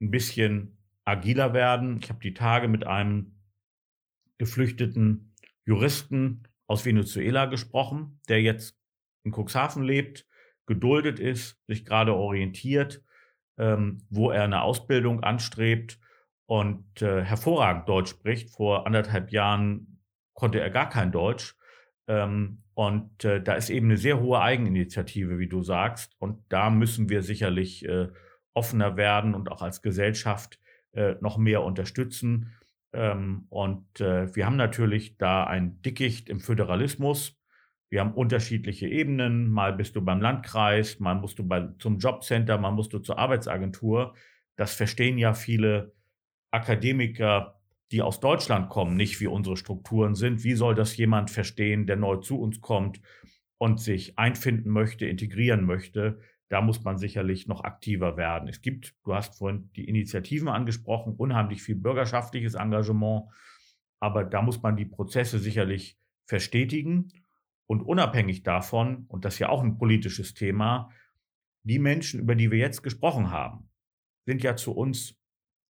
ein 0.00 0.10
bisschen 0.10 0.78
agiler 1.04 1.52
werden. 1.54 1.98
Ich 2.02 2.08
habe 2.08 2.20
die 2.20 2.34
Tage 2.34 2.68
mit 2.68 2.86
einem 2.86 3.38
geflüchteten 4.38 5.34
Juristen 5.64 6.44
aus 6.72 6.86
Venezuela 6.86 7.44
gesprochen, 7.44 8.18
der 8.30 8.40
jetzt 8.40 8.78
in 9.24 9.32
Cuxhaven 9.32 9.82
lebt, 9.82 10.26
geduldet 10.64 11.20
ist, 11.20 11.60
sich 11.66 11.84
gerade 11.84 12.14
orientiert, 12.14 13.02
ähm, 13.58 14.06
wo 14.08 14.30
er 14.30 14.44
eine 14.44 14.62
Ausbildung 14.62 15.22
anstrebt 15.22 16.00
und 16.46 17.02
äh, 17.02 17.22
hervorragend 17.22 17.90
Deutsch 17.90 18.10
spricht. 18.10 18.50
Vor 18.50 18.86
anderthalb 18.86 19.32
Jahren 19.32 20.00
konnte 20.32 20.60
er 20.60 20.70
gar 20.70 20.88
kein 20.88 21.12
Deutsch. 21.12 21.56
Ähm, 22.08 22.62
und 22.72 23.22
äh, 23.24 23.42
da 23.42 23.52
ist 23.52 23.68
eben 23.68 23.88
eine 23.88 23.98
sehr 23.98 24.18
hohe 24.20 24.40
Eigeninitiative, 24.40 25.38
wie 25.38 25.48
du 25.48 25.62
sagst. 25.62 26.16
Und 26.18 26.42
da 26.48 26.70
müssen 26.70 27.10
wir 27.10 27.22
sicherlich 27.22 27.84
äh, 27.84 28.08
offener 28.54 28.96
werden 28.96 29.34
und 29.34 29.50
auch 29.50 29.60
als 29.60 29.82
Gesellschaft 29.82 30.58
äh, 30.92 31.16
noch 31.20 31.36
mehr 31.36 31.62
unterstützen. 31.62 32.54
Ähm, 32.92 33.46
und 33.48 34.00
äh, 34.00 34.34
wir 34.34 34.46
haben 34.46 34.56
natürlich 34.56 35.16
da 35.16 35.44
ein 35.44 35.80
Dickicht 35.82 36.28
im 36.28 36.40
Föderalismus. 36.40 37.38
Wir 37.90 38.00
haben 38.00 38.14
unterschiedliche 38.14 38.88
Ebenen. 38.88 39.50
Mal 39.50 39.72
bist 39.72 39.96
du 39.96 40.02
beim 40.02 40.20
Landkreis, 40.20 40.98
mal 40.98 41.14
musst 41.14 41.38
du 41.38 41.46
bei, 41.46 41.68
zum 41.78 41.98
Jobcenter, 41.98 42.58
mal 42.58 42.70
musst 42.70 42.92
du 42.92 42.98
zur 42.98 43.18
Arbeitsagentur. 43.18 44.14
Das 44.56 44.74
verstehen 44.74 45.18
ja 45.18 45.34
viele 45.34 45.92
Akademiker, 46.50 47.60
die 47.90 48.02
aus 48.02 48.20
Deutschland 48.20 48.70
kommen, 48.70 48.96
nicht 48.96 49.20
wie 49.20 49.26
unsere 49.26 49.56
Strukturen 49.56 50.14
sind. 50.14 50.44
Wie 50.44 50.54
soll 50.54 50.74
das 50.74 50.96
jemand 50.96 51.30
verstehen, 51.30 51.86
der 51.86 51.96
neu 51.96 52.16
zu 52.16 52.40
uns 52.40 52.60
kommt 52.60 53.00
und 53.58 53.80
sich 53.80 54.18
einfinden 54.18 54.70
möchte, 54.70 55.06
integrieren 55.06 55.64
möchte? 55.64 56.20
Da 56.52 56.60
muss 56.60 56.84
man 56.84 56.98
sicherlich 56.98 57.48
noch 57.48 57.64
aktiver 57.64 58.18
werden. 58.18 58.46
Es 58.46 58.60
gibt, 58.60 58.94
du 59.04 59.14
hast 59.14 59.38
vorhin 59.38 59.70
die 59.74 59.88
Initiativen 59.88 60.48
angesprochen, 60.48 61.14
unheimlich 61.16 61.62
viel 61.62 61.76
bürgerschaftliches 61.76 62.56
Engagement, 62.56 63.22
aber 64.00 64.22
da 64.22 64.42
muss 64.42 64.60
man 64.60 64.76
die 64.76 64.84
Prozesse 64.84 65.38
sicherlich 65.38 65.98
verstetigen 66.26 67.10
und 67.64 67.80
unabhängig 67.80 68.42
davon, 68.42 69.06
und 69.08 69.24
das 69.24 69.32
ist 69.32 69.38
ja 69.38 69.48
auch 69.48 69.62
ein 69.62 69.78
politisches 69.78 70.34
Thema, 70.34 70.90
die 71.62 71.78
Menschen, 71.78 72.20
über 72.20 72.34
die 72.34 72.50
wir 72.50 72.58
jetzt 72.58 72.82
gesprochen 72.82 73.30
haben, 73.30 73.70
sind 74.26 74.42
ja 74.42 74.54
zu 74.54 74.72
uns 74.72 75.18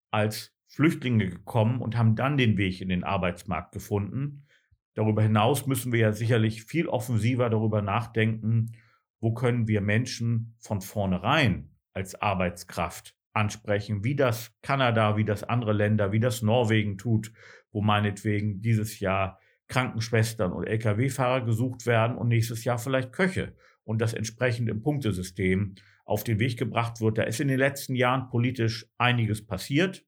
als 0.10 0.52
Flüchtlinge 0.66 1.30
gekommen 1.30 1.80
und 1.80 1.96
haben 1.96 2.16
dann 2.16 2.38
den 2.38 2.58
Weg 2.58 2.82
in 2.82 2.90
den 2.90 3.04
Arbeitsmarkt 3.04 3.72
gefunden. 3.72 4.48
Darüber 4.96 5.22
hinaus 5.22 5.68
müssen 5.68 5.92
wir 5.94 6.00
ja 6.00 6.12
sicherlich 6.12 6.64
viel 6.64 6.88
offensiver 6.88 7.52
darüber 7.52 7.84
nachdenken, 7.84 8.72
wo 9.22 9.34
können 9.34 9.68
wir 9.68 9.80
Menschen 9.82 10.56
von 10.60 10.82
vornherein 10.82 11.70
als 11.94 12.16
Arbeitskraft 12.22 13.16
ansprechen, 13.34 14.04
wie 14.04 14.16
das 14.16 14.52
Kanada, 14.62 15.16
wie 15.16 15.24
das 15.24 15.44
andere 15.44 15.74
Länder, 15.74 16.12
wie 16.12 16.20
das 16.20 16.42
Norwegen 16.42 16.98
tut, 16.98 17.32
wo 17.72 17.82
meinetwegen 17.82 18.62
dieses 18.62 19.00
Jahr 19.00 19.40
Krankenschwestern 19.68 20.52
und 20.52 20.66
Lkw-Fahrer 20.66 21.46
gesucht 21.46 21.86
werden 21.86 22.18
und 22.18 22.28
nächstes 22.28 22.66
Jahr 22.66 22.78
vielleicht 22.78 23.14
Köche 23.14 23.56
und 23.86 24.02
das 24.02 24.14
entsprechend 24.14 24.68
im 24.68 24.82
Punktesystem 24.82 25.76
auf 26.04 26.26
den 26.26 26.40
Weg 26.40 26.58
gebracht 26.58 27.00
wird. 27.00 27.18
Da 27.18 27.24
ist 27.24 27.40
in 27.40 27.48
den 27.48 27.60
letzten 27.60 27.96
Jahren 27.96 28.28
politisch 28.28 28.88
einiges 28.98 29.46
passiert, 29.46 30.06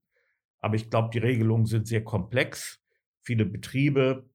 aber 0.59 0.75
ich 0.75 0.89
glaube, 0.89 1.11
die 1.13 1.19
Regelungen 1.19 1.65
sind 1.65 1.87
sehr 1.87 2.03
komplex. 2.03 2.81
Viele 3.21 3.45
Betriebe 3.45 4.29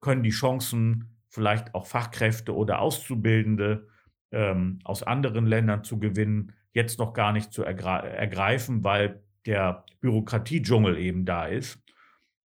können 0.00 0.22
die 0.22 0.30
Chancen 0.30 1.19
vielleicht 1.30 1.74
auch 1.74 1.86
Fachkräfte 1.86 2.54
oder 2.54 2.80
Auszubildende 2.80 3.88
ähm, 4.32 4.80
aus 4.84 5.02
anderen 5.02 5.46
Ländern 5.46 5.84
zu 5.84 5.98
gewinnen, 5.98 6.52
jetzt 6.72 6.98
noch 6.98 7.14
gar 7.14 7.32
nicht 7.32 7.52
zu 7.52 7.64
ergreifen, 7.64 8.84
weil 8.84 9.22
der 9.46 9.84
Bürokratiedschungel 10.00 10.98
eben 10.98 11.24
da 11.24 11.46
ist. 11.46 11.82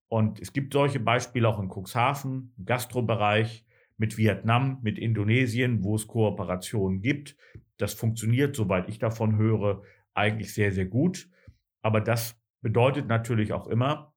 Und 0.08 0.40
es 0.40 0.54
gibt 0.54 0.74
solche 0.74 1.00
Beispiele 1.00 1.48
auch 1.48 1.60
in 1.60 1.70
Cuxhaven, 1.70 2.54
im 2.58 2.66
Gastrobereich, 2.66 3.66
mit 3.98 4.18
Vietnam, 4.18 4.80
mit 4.82 5.00
Indonesien, 5.00 5.84
wo 5.84 5.96
es 5.96 6.08
Kooperationen 6.08 7.02
gibt. 7.02 7.36
Das 7.78 7.94
funktioniert, 7.94 8.56
soweit 8.56 8.90
ich 8.90 9.00
davon 9.00 9.38
höre, 9.38 9.84
eigentlich 10.14 10.54
sehr, 10.54 10.72
sehr 10.72 10.86
gut. 10.86 11.30
Aber 11.82 12.02
das 12.02 12.40
bedeutet 12.62 13.08
natürlich 13.08 13.54
auch 13.54 13.68
immer, 13.68 14.14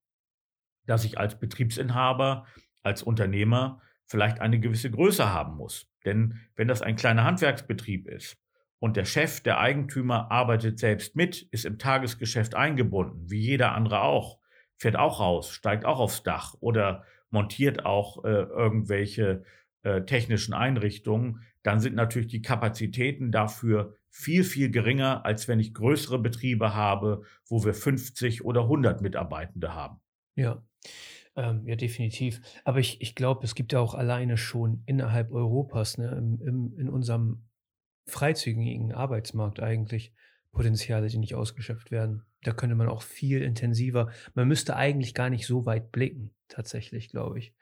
dass 0.87 1.05
ich 1.05 1.19
als 1.19 1.39
Betriebsinhaber, 1.39 2.47
als 2.83 3.03
Unternehmer 3.03 3.81
vielleicht 4.09 4.41
eine 4.41 4.59
gewisse 4.59 4.91
Größe 4.91 5.33
haben 5.33 5.57
muss. 5.57 5.87
Denn 6.05 6.41
wenn 6.57 6.69
das 6.69 6.83
ein 6.83 6.97
kleiner 6.97 7.25
Handwerksbetrieb 7.25 8.09
ist 8.09 8.39
und 8.79 8.97
der 8.97 9.05
Chef, 9.05 9.41
der 9.41 9.59
Eigentümer 9.61 10.31
arbeitet 10.31 10.79
selbst 10.79 11.15
mit, 11.15 11.43
ist 11.51 11.65
im 11.65 11.79
Tagesgeschäft 11.79 12.55
eingebunden, 12.55 13.31
wie 13.31 13.41
jeder 13.41 13.73
andere 13.73 14.03
auch, 14.03 14.39
fährt 14.77 14.97
auch 14.97 15.21
raus, 15.21 15.53
steigt 15.53 15.85
auch 15.85 15.99
aufs 15.99 16.23
Dach 16.23 16.55
oder 16.61 17.05
montiert 17.31 17.85
auch 17.85 18.25
äh, 18.25 18.29
irgendwelche 18.29 19.45
äh, 19.83 20.03
technischen 20.03 20.55
Einrichtungen, 20.55 21.43
dann 21.63 21.81
sind 21.81 21.95
natürlich 21.95 22.29
die 22.29 22.43
Kapazitäten 22.43 23.31
dafür 23.31 23.95
viel, 24.11 24.43
viel 24.43 24.71
geringer, 24.71 25.25
als 25.25 25.49
wenn 25.49 25.61
ich 25.61 25.75
größere 25.75 26.19
Betriebe 26.19 26.75
habe, 26.75 27.23
wo 27.47 27.65
wir 27.65 27.75
50 27.75 28.45
oder 28.45 28.63
100 28.63 29.03
Mitarbeitende 29.03 29.75
haben. 29.75 30.01
Ja. 30.35 30.63
Ähm, 31.39 31.63
ja, 31.67 31.77
definitiv. 31.77 32.41
Aber 32.65 32.81
ich, 32.81 33.01
ich 33.01 33.15
glaube, 33.15 33.45
es 33.45 33.55
gibt 33.55 33.73
ja 33.73 33.79
auch 33.79 33.95
alleine 33.95 34.37
schon 34.37 34.83
innerhalb 34.87 35.31
Europas, 35.31 35.97
ne, 35.97 36.09
im, 36.09 36.41
im, 36.43 36.79
in 36.79 36.89
unserem 36.89 37.45
freizügigen 38.07 38.93
Arbeitsmarkt 38.93 39.61
eigentlich 39.61 40.13
Potenziale, 40.51 41.07
die 41.07 41.19
nicht 41.19 41.37
ausgeschöpft 41.37 41.93
werden. 41.93 42.25
Da 42.43 42.53
könnte 42.53 42.75
man 42.75 42.89
auch 42.89 43.03
viel 43.03 43.43
intensiver, 43.43 44.11
man 44.35 44.49
müsste 44.49 44.75
eigentlich 44.75 45.15
gar 45.15 45.31
nicht 45.31 45.47
so 45.47 45.65
weit 45.65 45.93
blicken, 45.93 46.35
tatsächlich, 46.49 47.09
glaube 47.09 47.39
ich. 47.39 47.55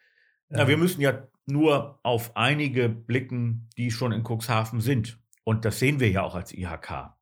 Ja, 0.48 0.66
wir 0.66 0.74
ähm, 0.74 0.80
müssen 0.80 1.02
ja 1.02 1.28
nur 1.44 2.00
auf 2.02 2.34
einige 2.34 2.88
blicken, 2.88 3.68
die 3.76 3.90
schon 3.90 4.12
in 4.12 4.24
Cuxhaven 4.24 4.80
sind. 4.80 5.20
Und 5.44 5.66
das 5.66 5.78
sehen 5.78 6.00
wir 6.00 6.10
ja 6.10 6.22
auch 6.22 6.34
als 6.34 6.54
IHK. 6.54 7.14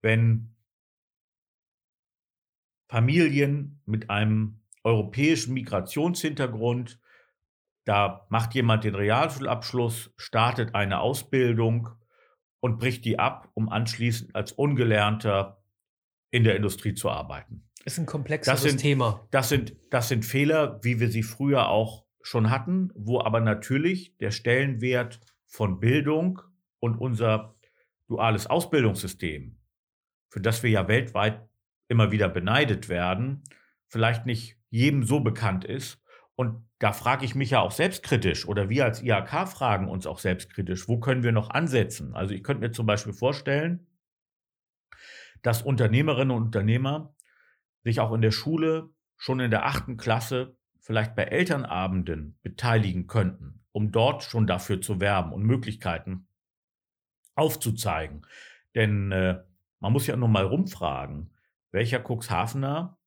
Wenn 0.00 0.54
Familien 2.88 3.82
mit 3.84 4.08
einem 4.08 4.59
europäischen 4.84 5.54
Migrationshintergrund, 5.54 6.98
da 7.84 8.26
macht 8.28 8.54
jemand 8.54 8.84
den 8.84 8.94
Realschulabschluss, 8.94 10.12
startet 10.16 10.74
eine 10.74 11.00
Ausbildung 11.00 11.88
und 12.60 12.78
bricht 12.78 13.04
die 13.04 13.18
ab, 13.18 13.50
um 13.54 13.68
anschließend 13.68 14.34
als 14.34 14.52
Ungelernter 14.52 15.62
in 16.30 16.44
der 16.44 16.56
Industrie 16.56 16.94
zu 16.94 17.10
arbeiten. 17.10 17.68
Ist 17.84 17.98
ein 17.98 18.06
komplexes 18.06 18.52
das 18.52 18.62
sind, 18.62 18.78
Thema. 18.78 19.26
Das 19.30 19.48
sind, 19.48 19.74
das 19.90 20.08
sind 20.08 20.24
Fehler, 20.24 20.78
wie 20.82 21.00
wir 21.00 21.10
sie 21.10 21.22
früher 21.22 21.68
auch 21.68 22.04
schon 22.22 22.50
hatten, 22.50 22.92
wo 22.94 23.20
aber 23.20 23.40
natürlich 23.40 24.16
der 24.18 24.30
Stellenwert 24.30 25.20
von 25.46 25.80
Bildung 25.80 26.42
und 26.78 26.98
unser 26.98 27.54
duales 28.06 28.46
Ausbildungssystem, 28.46 29.56
für 30.28 30.40
das 30.40 30.62
wir 30.62 30.70
ja 30.70 30.88
weltweit 30.88 31.48
immer 31.88 32.12
wieder 32.12 32.28
beneidet 32.28 32.88
werden, 32.88 33.42
vielleicht 33.90 34.24
nicht 34.24 34.56
jedem 34.70 35.04
so 35.04 35.20
bekannt 35.20 35.64
ist. 35.64 36.00
Und 36.36 36.64
da 36.78 36.92
frage 36.92 37.26
ich 37.26 37.34
mich 37.34 37.50
ja 37.50 37.60
auch 37.60 37.72
selbstkritisch 37.72 38.48
oder 38.48 38.70
wir 38.70 38.86
als 38.86 39.02
IHK 39.02 39.46
fragen 39.46 39.88
uns 39.88 40.06
auch 40.06 40.18
selbstkritisch, 40.18 40.88
wo 40.88 40.98
können 40.98 41.22
wir 41.22 41.32
noch 41.32 41.50
ansetzen? 41.50 42.14
Also 42.14 42.32
ich 42.32 42.42
könnte 42.42 42.62
mir 42.62 42.72
zum 42.72 42.86
Beispiel 42.86 43.12
vorstellen, 43.12 43.86
dass 45.42 45.60
Unternehmerinnen 45.60 46.34
und 46.34 46.44
Unternehmer 46.44 47.14
sich 47.84 48.00
auch 48.00 48.12
in 48.12 48.22
der 48.22 48.30
Schule 48.30 48.88
schon 49.18 49.40
in 49.40 49.50
der 49.50 49.66
achten 49.66 49.98
Klasse 49.98 50.56
vielleicht 50.78 51.14
bei 51.14 51.24
Elternabenden 51.24 52.38
beteiligen 52.42 53.06
könnten, 53.06 53.62
um 53.72 53.92
dort 53.92 54.22
schon 54.22 54.46
dafür 54.46 54.80
zu 54.80 55.00
werben 55.00 55.32
und 55.32 55.42
Möglichkeiten 55.42 56.26
aufzuzeigen. 57.34 58.26
Denn 58.74 59.12
äh, 59.12 59.42
man 59.80 59.92
muss 59.92 60.06
ja 60.06 60.16
nur 60.16 60.28
mal 60.28 60.44
rumfragen, 60.44 61.34
welcher 61.70 62.02
Cuxhavener 62.02 62.98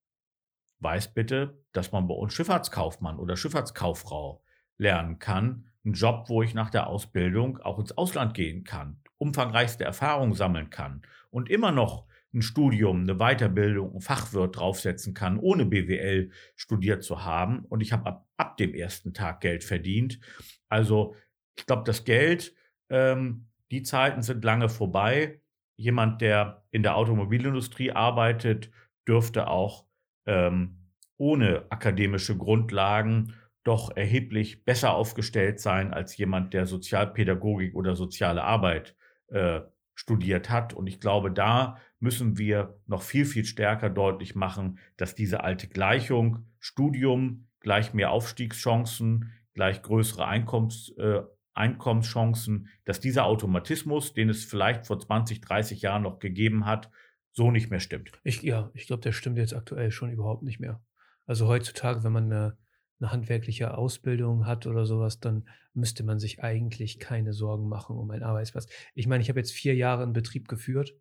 weiß 0.84 1.13
bitte, 1.13 1.63
dass 1.71 1.91
man 1.91 2.07
bei 2.07 2.13
uns 2.13 2.34
Schifffahrtskaufmann 2.34 3.17
oder 3.17 3.38
Schifffahrtskauffrau 3.38 4.43
lernen 4.77 5.19
kann. 5.19 5.65
Ein 5.86 5.93
Job, 5.93 6.25
wo 6.27 6.43
ich 6.43 6.53
nach 6.53 6.69
der 6.69 6.88
Ausbildung 6.88 7.59
auch 7.59 7.79
ins 7.79 7.97
Ausland 7.97 8.34
gehen 8.34 8.63
kann, 8.63 9.01
umfangreichste 9.17 9.84
Erfahrungen 9.84 10.34
sammeln 10.34 10.69
kann 10.69 11.01
und 11.29 11.49
immer 11.49 11.71
noch 11.71 12.05
ein 12.34 12.41
Studium, 12.41 13.01
eine 13.01 13.15
Weiterbildung, 13.15 13.95
ein 13.95 14.01
Fachwirt 14.01 14.57
draufsetzen 14.57 15.13
kann, 15.13 15.38
ohne 15.38 15.65
BWL 15.65 16.31
studiert 16.55 17.03
zu 17.03 17.23
haben. 17.23 17.65
Und 17.65 17.81
ich 17.81 17.93
habe 17.93 18.07
ab, 18.07 18.27
ab 18.38 18.57
dem 18.57 18.73
ersten 18.73 19.13
Tag 19.13 19.41
Geld 19.41 19.63
verdient. 19.63 20.19
Also 20.67 21.15
ich 21.55 21.65
glaube, 21.65 21.84
das 21.86 22.05
Geld, 22.05 22.55
ähm, 22.89 23.47
die 23.71 23.84
Zeiten 23.84 24.23
sind 24.23 24.43
lange 24.43 24.69
vorbei. 24.69 25.41
Jemand, 25.75 26.21
der 26.21 26.63
in 26.71 26.84
der 26.84 26.95
Automobilindustrie 26.95 27.91
arbeitet, 27.91 28.71
dürfte 29.07 29.47
auch 29.47 29.86
ähm, 30.26 30.78
ohne 31.17 31.65
akademische 31.69 32.38
Grundlagen 32.38 33.34
doch 33.63 33.95
erheblich 33.95 34.65
besser 34.65 34.93
aufgestellt 34.93 35.59
sein 35.59 35.93
als 35.93 36.17
jemand, 36.17 36.53
der 36.53 36.65
Sozialpädagogik 36.65 37.76
oder 37.76 37.95
soziale 37.95 38.43
Arbeit 38.43 38.95
äh, 39.28 39.61
studiert 39.95 40.49
hat. 40.49 40.74
Und 40.74 40.88
ich 40.88 40.99
glaube, 40.99 41.32
da 41.32 41.78
müssen 41.99 42.38
wir 42.38 42.80
noch 42.88 43.01
viel, 43.01 43.26
viel 43.26 43.45
stärker 43.45 43.89
deutlich 43.89 44.36
machen, 44.36 44.80
dass 44.97 45.15
diese 45.15 45.43
alte 45.43 45.67
Gleichung 45.67 46.45
Studium 46.59 47.47
gleich 47.59 47.93
mehr 47.93 48.11
Aufstiegschancen, 48.11 49.32
gleich 49.53 49.82
größere 49.82 50.28
Einkommens, 50.28 50.93
äh, 50.97 51.21
Einkommenschancen, 51.53 52.67
dass 52.84 52.99
dieser 52.99 53.26
Automatismus, 53.26 54.13
den 54.13 54.30
es 54.30 54.43
vielleicht 54.43 54.88
vor 54.88 54.99
20, 54.99 55.39
30 55.39 55.82
Jahren 55.84 56.01
noch 56.01 56.19
gegeben 56.19 56.65
hat, 56.65 56.89
so 57.34 57.51
nicht 57.51 57.69
mehr 57.69 57.79
stimmt. 57.79 58.11
Ich, 58.23 58.41
ja, 58.43 58.71
ich 58.73 58.88
glaube, 58.88 59.01
der 59.01 59.11
stimmt 59.11 59.38
jetzt 59.38 59.55
aktuell 59.55 59.91
schon 59.91 60.11
überhaupt 60.11 60.43
nicht 60.43 60.59
mehr. 60.59 60.81
Also 61.25 61.47
heutzutage, 61.47 62.03
wenn 62.03 62.11
man 62.11 62.25
eine, 62.25 62.57
eine 62.99 63.11
handwerkliche 63.11 63.75
Ausbildung 63.75 64.45
hat 64.45 64.67
oder 64.67 64.86
sowas, 64.86 65.19
dann 65.19 65.49
müsste 65.73 66.03
man 66.03 66.19
sich 66.19 66.43
eigentlich 66.43 66.99
keine 66.99 67.34
Sorgen 67.34 67.67
machen 67.67 67.97
um 67.97 68.11
einen 68.11 68.23
Arbeitsplatz. 68.23 68.67
Ich 68.93 69.07
meine, 69.07 69.23
ich 69.23 69.29
habe 69.29 69.39
jetzt 69.39 69.51
vier 69.51 69.75
Jahre 69.75 70.03
einen 70.03 70.13
Betrieb 70.13 70.47
geführt 70.47 70.93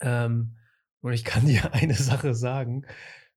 ähm, 0.00 0.56
und 1.00 1.12
ich 1.12 1.24
kann 1.24 1.46
dir 1.46 1.74
eine 1.74 1.94
Sache 1.94 2.34
sagen, 2.34 2.86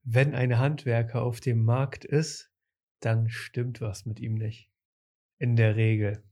wenn 0.04 0.36
ein 0.36 0.58
Handwerker 0.58 1.22
auf 1.22 1.40
dem 1.42 1.64
Markt 1.64 2.06
ist, 2.06 2.52
dann 3.02 3.30
stimmt 3.30 3.82
was 3.82 4.06
mit 4.06 4.20
ihm 4.20 4.36
nicht. 4.36 4.70
In 5.38 5.58
der 5.58 5.76
Regel. 5.76 6.24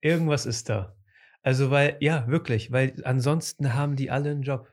Irgendwas 0.00 0.46
ist 0.46 0.68
da. 0.68 0.96
Also, 1.42 1.70
weil, 1.70 1.96
ja, 2.00 2.26
wirklich, 2.28 2.70
weil 2.70 2.94
ansonsten 3.04 3.74
haben 3.74 3.96
die 3.96 4.10
alle 4.10 4.30
einen 4.30 4.42
Job. 4.42 4.68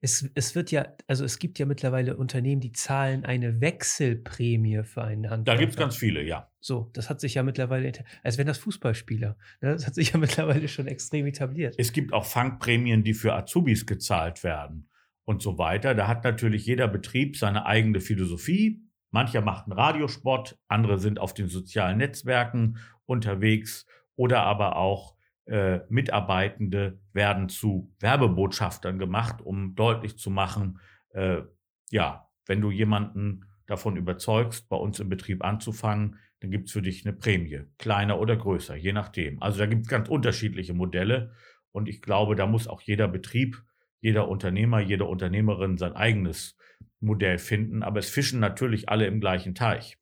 Es, 0.00 0.28
es 0.34 0.54
wird 0.54 0.70
ja, 0.70 0.86
also 1.06 1.24
es 1.24 1.38
gibt 1.38 1.58
ja 1.58 1.64
mittlerweile 1.64 2.18
Unternehmen, 2.18 2.60
die 2.60 2.72
zahlen 2.72 3.24
eine 3.24 3.62
Wechselprämie 3.62 4.82
für 4.84 5.02
einen 5.02 5.30
Handwerker. 5.30 5.56
Da 5.56 5.56
gibt 5.56 5.72
es 5.72 5.78
ganz 5.78 5.96
viele, 5.96 6.22
ja. 6.22 6.50
So, 6.60 6.90
das 6.92 7.08
hat 7.08 7.22
sich 7.22 7.34
ja 7.34 7.42
mittlerweile, 7.42 7.90
als 8.22 8.36
wenn 8.36 8.46
das 8.46 8.58
Fußballspieler, 8.58 9.38
ne, 9.62 9.72
das 9.72 9.86
hat 9.86 9.94
sich 9.94 10.12
ja 10.12 10.18
mittlerweile 10.20 10.68
schon 10.68 10.88
extrem 10.88 11.24
etabliert. 11.24 11.74
Es 11.78 11.92
gibt 11.92 12.12
auch 12.12 12.26
Fangprämien, 12.26 13.02
die 13.02 13.14
für 13.14 13.32
Azubis 13.32 13.86
gezahlt 13.86 14.44
werden 14.44 14.90
und 15.24 15.40
so 15.40 15.56
weiter. 15.56 15.94
Da 15.94 16.06
hat 16.06 16.22
natürlich 16.22 16.66
jeder 16.66 16.86
Betrieb 16.86 17.38
seine 17.38 17.64
eigene 17.64 18.00
Philosophie. 18.00 18.82
Mancher 19.10 19.40
macht 19.40 19.64
einen 19.64 19.78
Radiospot, 19.78 20.58
andere 20.68 20.98
sind 20.98 21.18
auf 21.18 21.32
den 21.32 21.48
sozialen 21.48 21.96
Netzwerken 21.96 22.78
unterwegs 23.06 23.86
oder 24.16 24.42
aber 24.42 24.76
auch 24.76 25.14
äh, 25.46 25.80
Mitarbeitende 25.88 26.98
werden 27.12 27.48
zu 27.48 27.92
Werbebotschaftern 28.00 28.98
gemacht, 28.98 29.42
um 29.42 29.74
deutlich 29.74 30.18
zu 30.18 30.30
machen, 30.30 30.80
äh, 31.10 31.42
ja, 31.90 32.28
wenn 32.46 32.60
du 32.60 32.70
jemanden 32.70 33.44
davon 33.66 33.96
überzeugst, 33.96 34.68
bei 34.68 34.76
uns 34.76 35.00
im 35.00 35.08
Betrieb 35.08 35.44
anzufangen, 35.44 36.18
dann 36.40 36.50
gibt 36.50 36.66
es 36.66 36.72
für 36.72 36.82
dich 36.82 37.06
eine 37.06 37.14
Prämie, 37.14 37.62
kleiner 37.78 38.20
oder 38.20 38.36
größer, 38.36 38.76
je 38.76 38.92
nachdem. 38.92 39.42
Also 39.42 39.58
da 39.58 39.66
gibt 39.66 39.82
es 39.82 39.88
ganz 39.88 40.08
unterschiedliche 40.08 40.74
Modelle 40.74 41.32
und 41.72 41.88
ich 41.88 42.02
glaube, 42.02 42.36
da 42.36 42.46
muss 42.46 42.68
auch 42.68 42.82
jeder 42.82 43.08
Betrieb, 43.08 43.62
jeder 44.00 44.28
Unternehmer, 44.28 44.80
jede 44.80 45.06
Unternehmerin 45.06 45.78
sein 45.78 45.94
eigenes 45.94 46.56
Modell 47.00 47.38
finden. 47.38 47.82
Aber 47.82 47.98
es 47.98 48.10
fischen 48.10 48.38
natürlich 48.38 48.88
alle 48.88 49.06
im 49.06 49.20
gleichen 49.20 49.54
Teich. 49.54 49.98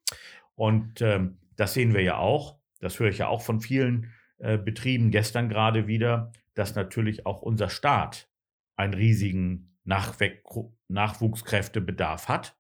Und 0.55 1.01
ähm, 1.01 1.39
das 1.57 1.75
sehen 1.75 1.95
wir 1.95 2.03
ja 2.03 2.19
auch. 2.19 2.59
Das 2.81 2.99
höre 2.99 3.09
ich 3.09 3.19
ja 3.19 3.29
auch 3.29 3.43
von 3.43 3.61
vielen 3.61 4.13
äh, 4.43 4.59
betrieben, 4.59 5.13
gestern 5.13 5.49
gerade 5.49 5.87
wieder, 5.87 6.33
dass 6.55 6.75
natürlich 6.75 7.27
auch 7.27 7.43
unser 7.43 7.69
Staat 7.69 8.29
einen 8.75 8.93
riesigen 8.93 9.79
Nachwe 9.85 10.43
Nachwuchskräftebedarf 10.89 12.29
hat. 12.29 12.57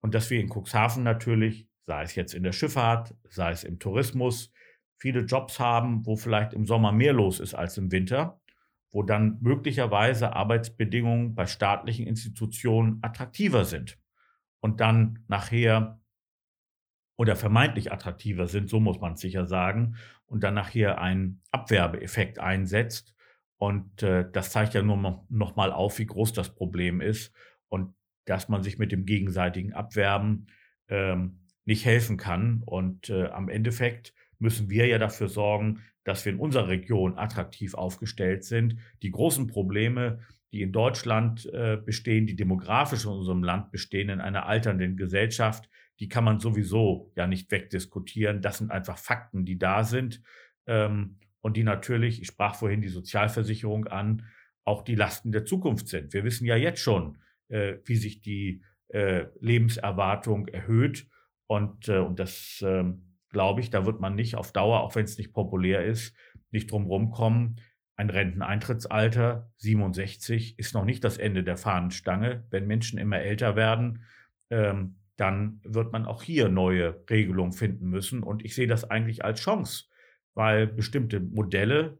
Und 0.00 0.14
dass 0.14 0.30
wir 0.30 0.40
in 0.40 0.48
Cuxhaven 0.48 1.02
natürlich, 1.02 1.68
sei 1.84 2.04
es 2.04 2.14
jetzt 2.14 2.32
in 2.32 2.44
der 2.44 2.52
Schifffahrt, 2.52 3.16
sei 3.28 3.50
es 3.50 3.64
im 3.64 3.80
Tourismus, 3.80 4.52
viele 4.98 5.22
Jobs 5.22 5.58
haben, 5.58 6.06
wo 6.06 6.14
vielleicht 6.14 6.52
im 6.52 6.64
Sommer 6.64 6.92
mehr 6.92 7.12
los 7.12 7.40
ist 7.40 7.54
als 7.54 7.76
im 7.76 7.90
Winter, 7.90 8.40
wo 8.92 9.02
dann 9.02 9.38
möglicherweise 9.40 10.32
Arbeitsbedingungen 10.34 11.34
bei 11.34 11.46
staatlichen 11.46 12.06
Institutionen 12.06 13.00
attraktiver 13.02 13.64
sind. 13.64 13.98
Und 14.60 14.80
dann 14.80 15.24
nachher 15.26 15.99
oder 17.20 17.36
vermeintlich 17.36 17.92
attraktiver 17.92 18.48
sind, 18.48 18.70
so 18.70 18.80
muss 18.80 18.98
man 18.98 19.12
es 19.12 19.20
sicher 19.20 19.44
sagen, 19.44 19.96
und 20.24 20.42
dann 20.42 20.54
nachher 20.54 21.02
ein 21.02 21.42
Abwerbeeffekt 21.50 22.38
einsetzt. 22.38 23.14
Und 23.58 24.02
äh, 24.02 24.24
das 24.32 24.52
zeigt 24.52 24.72
ja 24.72 24.80
nur 24.80 25.26
noch 25.28 25.54
mal 25.54 25.70
auf, 25.70 25.98
wie 25.98 26.06
groß 26.06 26.32
das 26.32 26.54
Problem 26.54 27.02
ist 27.02 27.34
und 27.68 27.92
dass 28.24 28.48
man 28.48 28.62
sich 28.62 28.78
mit 28.78 28.90
dem 28.90 29.04
gegenseitigen 29.04 29.74
Abwerben 29.74 30.46
ähm, 30.88 31.40
nicht 31.66 31.84
helfen 31.84 32.16
kann. 32.16 32.62
Und 32.64 33.10
äh, 33.10 33.26
am 33.26 33.50
Endeffekt 33.50 34.14
müssen 34.38 34.70
wir 34.70 34.86
ja 34.86 34.96
dafür 34.96 35.28
sorgen, 35.28 35.82
dass 36.04 36.24
wir 36.24 36.32
in 36.32 36.38
unserer 36.38 36.68
Region 36.68 37.18
attraktiv 37.18 37.74
aufgestellt 37.74 38.44
sind. 38.44 38.78
Die 39.02 39.10
großen 39.10 39.46
Probleme, 39.46 40.20
die 40.52 40.62
in 40.62 40.72
Deutschland 40.72 41.44
äh, 41.52 41.76
bestehen, 41.76 42.24
die 42.26 42.34
demografisch 42.36 43.04
in 43.04 43.10
unserem 43.10 43.42
Land 43.42 43.72
bestehen, 43.72 44.08
in 44.08 44.22
einer 44.22 44.46
alternden 44.46 44.96
Gesellschaft, 44.96 45.68
die 46.00 46.08
kann 46.08 46.24
man 46.24 46.40
sowieso 46.40 47.12
ja 47.14 47.26
nicht 47.26 47.50
wegdiskutieren. 47.50 48.40
Das 48.40 48.58
sind 48.58 48.70
einfach 48.70 48.98
Fakten, 48.98 49.44
die 49.44 49.58
da 49.58 49.84
sind 49.84 50.22
ähm, 50.66 51.18
und 51.40 51.56
die 51.56 51.62
natürlich, 51.62 52.20
ich 52.20 52.28
sprach 52.28 52.54
vorhin 52.54 52.80
die 52.80 52.88
Sozialversicherung 52.88 53.86
an, 53.86 54.26
auch 54.64 54.82
die 54.82 54.94
Lasten 54.94 55.30
der 55.30 55.44
Zukunft 55.44 55.88
sind. 55.88 56.12
Wir 56.12 56.24
wissen 56.24 56.46
ja 56.46 56.56
jetzt 56.56 56.80
schon, 56.80 57.18
äh, 57.48 57.76
wie 57.84 57.96
sich 57.96 58.20
die 58.20 58.62
äh, 58.88 59.26
Lebenserwartung 59.40 60.48
erhöht 60.48 61.06
und, 61.46 61.88
äh, 61.88 61.98
und 61.98 62.18
das 62.18 62.64
ähm, 62.66 63.16
glaube 63.28 63.60
ich, 63.60 63.70
da 63.70 63.84
wird 63.84 64.00
man 64.00 64.14
nicht 64.14 64.36
auf 64.36 64.52
Dauer, 64.52 64.80
auch 64.80 64.94
wenn 64.94 65.04
es 65.04 65.18
nicht 65.18 65.32
populär 65.32 65.84
ist, 65.84 66.14
nicht 66.50 66.70
drum 66.70 66.86
rumkommen. 66.86 67.60
Ein 67.96 68.10
Renteneintrittsalter 68.10 69.52
67 69.58 70.58
ist 70.58 70.74
noch 70.74 70.84
nicht 70.84 71.04
das 71.04 71.18
Ende 71.18 71.44
der 71.44 71.58
Fahnenstange. 71.58 72.44
Wenn 72.50 72.66
Menschen 72.66 72.98
immer 72.98 73.18
älter 73.18 73.56
werden, 73.56 74.04
ähm, 74.48 74.96
dann 75.20 75.60
wird 75.64 75.92
man 75.92 76.06
auch 76.06 76.22
hier 76.22 76.48
neue 76.48 77.04
Regelungen 77.10 77.52
finden 77.52 77.88
müssen. 77.90 78.22
Und 78.22 78.44
ich 78.44 78.54
sehe 78.54 78.66
das 78.66 78.90
eigentlich 78.90 79.24
als 79.24 79.40
Chance, 79.40 79.84
weil 80.34 80.66
bestimmte 80.66 81.20
Modelle, 81.20 81.98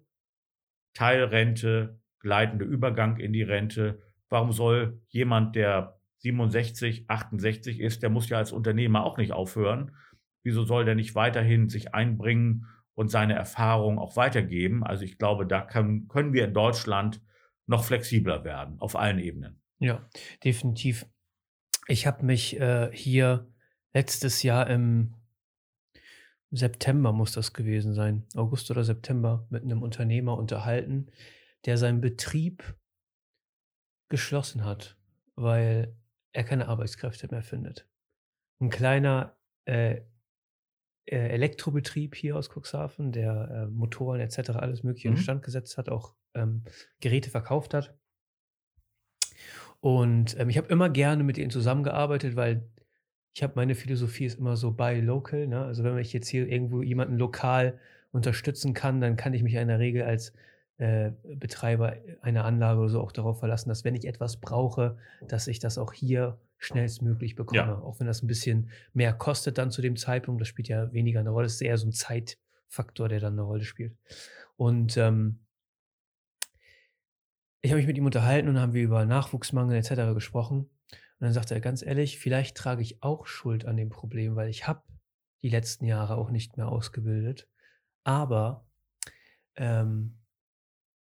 Teilrente, 0.94 2.00
gleitender 2.18 2.64
Übergang 2.64 3.18
in 3.18 3.32
die 3.32 3.42
Rente, 3.42 4.00
warum 4.30 4.52
soll 4.52 5.00
jemand, 5.08 5.54
der 5.54 6.00
67, 6.18 7.04
68 7.08 7.80
ist, 7.80 8.02
der 8.02 8.10
muss 8.10 8.28
ja 8.28 8.38
als 8.38 8.52
Unternehmer 8.52 9.04
auch 9.04 9.18
nicht 9.18 9.32
aufhören. 9.32 9.94
Wieso 10.42 10.64
soll 10.64 10.84
der 10.84 10.94
nicht 10.94 11.14
weiterhin 11.14 11.68
sich 11.68 11.94
einbringen 11.94 12.66
und 12.94 13.10
seine 13.10 13.34
Erfahrung 13.34 13.98
auch 13.98 14.16
weitergeben? 14.16 14.84
Also 14.84 15.04
ich 15.04 15.18
glaube, 15.18 15.46
da 15.46 15.60
kann, 15.60 16.08
können 16.08 16.32
wir 16.32 16.44
in 16.46 16.54
Deutschland 16.54 17.22
noch 17.66 17.84
flexibler 17.84 18.44
werden 18.44 18.78
auf 18.80 18.96
allen 18.96 19.18
Ebenen. 19.18 19.60
Ja, 19.78 20.08
definitiv. 20.44 21.06
Ich 21.86 22.06
habe 22.06 22.24
mich 22.24 22.58
äh, 22.60 22.90
hier 22.92 23.48
letztes 23.92 24.42
Jahr 24.42 24.68
im 24.68 25.14
September 26.50 27.12
muss 27.12 27.32
das 27.32 27.52
gewesen 27.52 27.94
sein, 27.94 28.26
August 28.34 28.70
oder 28.70 28.82
September, 28.82 29.46
mit 29.50 29.62
einem 29.62 29.82
Unternehmer 29.82 30.36
unterhalten, 30.36 31.10
der 31.64 31.78
seinen 31.78 32.00
Betrieb 32.00 32.76
geschlossen 34.08 34.64
hat, 34.64 34.96
weil 35.36 35.96
er 36.32 36.44
keine 36.44 36.68
Arbeitskräfte 36.68 37.28
mehr 37.30 37.42
findet. 37.42 37.88
Ein 38.60 38.70
kleiner 38.70 39.36
äh, 39.64 40.00
äh, 41.06 41.28
Elektrobetrieb 41.28 42.14
hier 42.14 42.36
aus 42.36 42.50
Cuxhaven, 42.50 43.12
der 43.12 43.50
äh, 43.50 43.66
Motoren 43.66 44.20
etc. 44.20 44.50
alles 44.50 44.82
Mögliche 44.82 45.08
mhm. 45.08 45.16
instand 45.16 45.42
gesetzt 45.42 45.78
hat, 45.78 45.88
auch 45.88 46.14
ähm, 46.34 46.64
Geräte 47.00 47.30
verkauft 47.30 47.74
hat. 47.74 47.96
Und 49.80 50.38
ähm, 50.38 50.50
ich 50.50 50.58
habe 50.58 50.68
immer 50.68 50.90
gerne 50.90 51.24
mit 51.24 51.38
ihnen 51.38 51.50
zusammengearbeitet, 51.50 52.36
weil 52.36 52.62
ich 53.32 53.42
habe 53.42 53.54
meine 53.56 53.74
Philosophie 53.74 54.26
ist 54.26 54.38
immer 54.38 54.56
so 54.56 54.72
buy 54.72 55.00
local. 55.00 55.46
Ne? 55.46 55.64
Also 55.64 55.84
wenn 55.84 55.96
ich 55.98 56.12
jetzt 56.12 56.28
hier 56.28 56.46
irgendwo 56.46 56.82
jemanden 56.82 57.16
lokal 57.16 57.78
unterstützen 58.12 58.74
kann, 58.74 59.00
dann 59.00 59.16
kann 59.16 59.34
ich 59.34 59.42
mich 59.42 59.54
in 59.54 59.68
der 59.68 59.78
Regel 59.78 60.02
als 60.02 60.32
äh, 60.78 61.12
Betreiber 61.36 61.94
einer 62.22 62.44
Anlage 62.44 62.80
oder 62.80 62.88
so 62.88 63.00
auch 63.00 63.12
darauf 63.12 63.38
verlassen, 63.38 63.68
dass 63.68 63.84
wenn 63.84 63.94
ich 63.94 64.06
etwas 64.06 64.38
brauche, 64.38 64.96
dass 65.28 65.46
ich 65.46 65.58
das 65.58 65.78
auch 65.78 65.92
hier 65.92 66.38
schnellstmöglich 66.58 67.36
bekomme. 67.36 67.60
Ja. 67.60 67.78
Auch 67.78 68.00
wenn 68.00 68.06
das 68.06 68.22
ein 68.22 68.26
bisschen 68.26 68.70
mehr 68.92 69.12
kostet 69.12 69.58
dann 69.58 69.70
zu 69.70 69.80
dem 69.82 69.96
Zeitpunkt, 69.96 70.40
das 70.40 70.48
spielt 70.48 70.68
ja 70.68 70.92
weniger 70.92 71.20
eine 71.20 71.30
Rolle. 71.30 71.46
Das 71.46 71.54
ist 71.54 71.62
eher 71.62 71.78
so 71.78 71.86
ein 71.86 71.92
Zeitfaktor, 71.92 73.08
der 73.08 73.20
dann 73.20 73.34
eine 73.34 73.42
Rolle 73.42 73.64
spielt. 73.64 73.94
Und 74.56 74.96
ähm, 74.96 75.38
ich 77.62 77.70
habe 77.70 77.78
mich 77.78 77.86
mit 77.86 77.98
ihm 77.98 78.06
unterhalten 78.06 78.48
und 78.48 78.58
haben 78.58 78.72
wir 78.72 78.82
über 78.82 79.04
Nachwuchsmangel 79.04 79.76
etc. 79.76 80.14
gesprochen. 80.14 80.60
Und 80.60 81.26
dann 81.26 81.32
sagte 81.32 81.54
er 81.54 81.60
ganz 81.60 81.82
ehrlich, 81.82 82.18
vielleicht 82.18 82.56
trage 82.56 82.82
ich 82.82 83.02
auch 83.02 83.26
Schuld 83.26 83.66
an 83.66 83.76
dem 83.76 83.90
Problem, 83.90 84.36
weil 84.36 84.48
ich 84.48 84.66
habe 84.66 84.82
die 85.42 85.50
letzten 85.50 85.84
Jahre 85.84 86.16
auch 86.16 86.30
nicht 86.30 86.56
mehr 86.56 86.68
ausgebildet. 86.68 87.48
Aber 88.04 88.66
ähm, 89.56 90.18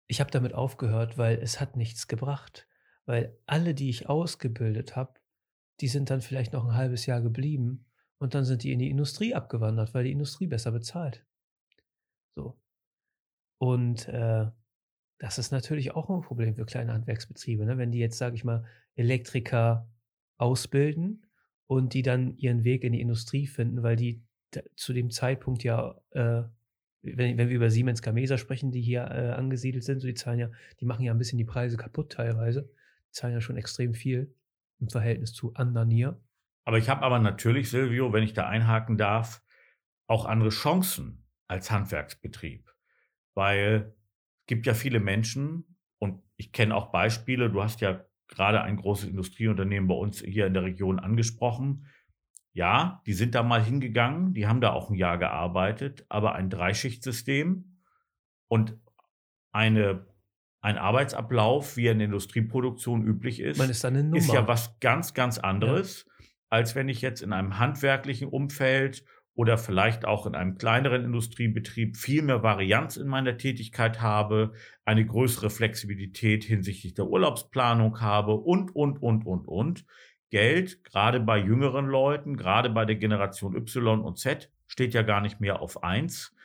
ich 0.08 0.20
habe 0.20 0.32
damit 0.32 0.54
aufgehört, 0.54 1.18
weil 1.18 1.38
es 1.38 1.62
hat 1.62 1.78
nichts 1.78 2.08
gebracht. 2.08 2.68
Weil 3.06 3.38
alle, 3.46 3.74
die 3.74 3.90
ich 3.90 4.10
ausgebildet 4.10 4.96
habe, 4.96 5.20
die 5.80 5.88
sind 5.88 6.10
dann 6.10 6.22
vielleicht 6.22 6.52
noch 6.52 6.66
ein 6.66 6.76
halbes 6.76 7.06
Jahr 7.06 7.22
geblieben 7.22 7.86
und 8.18 8.34
dann 8.34 8.44
sind 8.44 8.64
die 8.64 8.74
in 8.74 8.80
die 8.80 8.90
Industrie 8.90 9.34
abgewandert, 9.34 9.94
weil 9.94 10.04
die 10.04 10.12
Industrie 10.12 10.48
besser 10.48 10.72
bezahlt. 10.72 11.26
So. 12.36 12.60
Und 13.60 14.08
äh, 14.10 14.48
das 15.20 15.38
ist 15.38 15.52
natürlich 15.52 15.92
auch 15.92 16.10
ein 16.10 16.22
Problem 16.22 16.56
für 16.56 16.66
kleine 16.66 16.94
Handwerksbetriebe. 16.94 17.66
Ne? 17.66 17.78
Wenn 17.78 17.92
die 17.92 18.00
jetzt, 18.00 18.18
sage 18.18 18.36
ich 18.36 18.44
mal, 18.44 18.66
Elektriker 18.96 19.88
ausbilden 20.38 21.26
und 21.68 21.94
die 21.94 22.02
dann 22.02 22.36
ihren 22.38 22.64
Weg 22.64 22.84
in 22.84 22.94
die 22.94 23.02
Industrie 23.02 23.48
finden, 23.48 23.84
weil 23.84 23.96
die 23.96 24.24
zu 24.76 24.94
dem 24.94 25.12
Zeitpunkt 25.12 25.64
ja 25.64 25.96
äh, 26.12 26.44
wenn, 27.02 27.38
wenn 27.38 27.50
wir 27.50 27.56
über 27.56 27.70
Siemens 27.70 28.02
Gamesa 28.02 28.38
sprechen, 28.38 28.72
die 28.72 28.82
hier 28.82 29.02
äh, 29.04 29.32
angesiedelt 29.32 29.84
sind, 29.84 30.00
so 30.00 30.08
die 30.08 30.14
zahlen 30.14 30.40
ja, 30.40 30.50
die 30.80 30.86
machen 30.86 31.04
ja 31.04 31.14
ein 31.14 31.18
bisschen 31.18 31.38
die 31.38 31.46
Preise 31.46 31.78
kaputt 31.78 32.12
teilweise. 32.12 32.70
Die 33.08 33.12
zahlen 33.12 33.34
ja 33.34 33.42
schon 33.42 33.58
extrem 33.58 33.94
viel 33.94 34.34
im 34.80 34.90
Verhältnis 34.90 35.34
zu 35.34 35.54
anderen 35.54 35.90
hier. 35.90 36.20
Aber 36.66 36.78
ich 36.78 36.90
habe 36.90 37.02
aber 37.02 37.20
natürlich, 37.20 37.70
Silvio, 37.70 38.14
wenn 38.14 38.24
ich 38.24 38.34
da 38.34 38.48
einhaken 38.48 38.98
darf, 38.98 39.42
auch 40.08 40.26
andere 40.26 40.50
Chancen 40.50 41.26
als 41.48 41.72
Handwerksbetrieb. 41.72 42.70
Weil 43.34 43.96
gibt 44.50 44.66
ja 44.66 44.74
viele 44.74 45.00
Menschen 45.00 45.78
und 46.00 46.24
ich 46.36 46.52
kenne 46.52 46.76
auch 46.76 46.92
Beispiele, 46.92 47.52
du 47.52 47.62
hast 47.62 47.82
ja 47.82 48.04
gerade 48.28 48.64
ein 48.64 48.78
großes 48.78 49.08
Industrieunternehmen 49.08 49.88
bei 49.88 49.94
uns 49.94 50.22
hier 50.22 50.48
in 50.48 50.56
der 50.56 50.64
Region 50.64 50.98
angesprochen, 50.98 51.86
ja, 52.52 53.04
die 53.06 53.14
sind 53.14 53.36
da 53.36 53.44
mal 53.44 53.64
hingegangen, 53.64 54.34
die 54.34 54.48
haben 54.48 54.60
da 54.60 54.72
auch 54.72 54.90
ein 54.90 54.96
Jahr 54.96 55.20
gearbeitet, 55.20 56.04
aber 56.10 56.34
ein 56.34 56.50
Dreischichtsystem 56.50 57.80
und 58.48 58.76
eine, 59.52 60.08
ein 60.62 60.80
Arbeitsablauf, 60.80 61.78
wie 61.78 61.86
er 61.86 61.92
in 61.92 62.00
der 62.00 62.06
Industrieproduktion 62.06 63.06
üblich 63.06 63.42
ist, 63.42 63.60
ist, 63.70 63.84
ist, 64.30 64.34
ja 64.34 64.48
was 64.48 64.80
ganz, 64.80 65.14
ganz 65.14 65.38
anderes, 65.38 66.08
ja. 66.08 66.26
als 66.50 66.74
wenn 66.74 66.90
ich 66.90 67.02
jetzt 67.02 67.22
in 67.22 67.34
einem 67.34 67.60
handwerklichen 67.60 68.28
Umfeld 68.28 69.06
oder 69.40 69.58
vielleicht 69.58 70.04
auch 70.04 70.26
in 70.26 70.36
einem 70.36 70.58
kleineren 70.58 71.06
Industriebetrieb 71.06 71.96
viel 71.96 72.24
mehr 72.24 72.44
Varianz 72.44 72.98
in 72.98 73.08
meiner 73.08 73.38
Tätigkeit 73.38 74.02
habe, 74.02 74.52
eine 74.84 75.06
größere 75.06 75.50
Flexibilität 75.50 76.44
hinsichtlich 76.44 76.94
der 76.94 77.08
Urlaubsplanung 77.08 78.02
habe 78.02 78.34
und, 78.34 78.76
und, 78.76 79.02
und, 79.02 79.26
und, 79.26 79.48
und. 79.48 79.86
Geld, 80.30 80.84
gerade 80.84 81.22
bei 81.22 81.38
jüngeren 81.38 81.86
Leuten, 81.86 82.36
gerade 82.36 82.70
bei 82.70 82.84
der 82.84 82.98
Generation 82.98 83.56
Y 83.56 84.02
und 84.02 84.20
Z, 84.20 84.52
steht 84.68 84.94
ja 84.94 85.04
gar 85.04 85.22
nicht 85.22 85.40
mehr 85.40 85.62
auf 85.62 85.84
eins. 85.84 86.36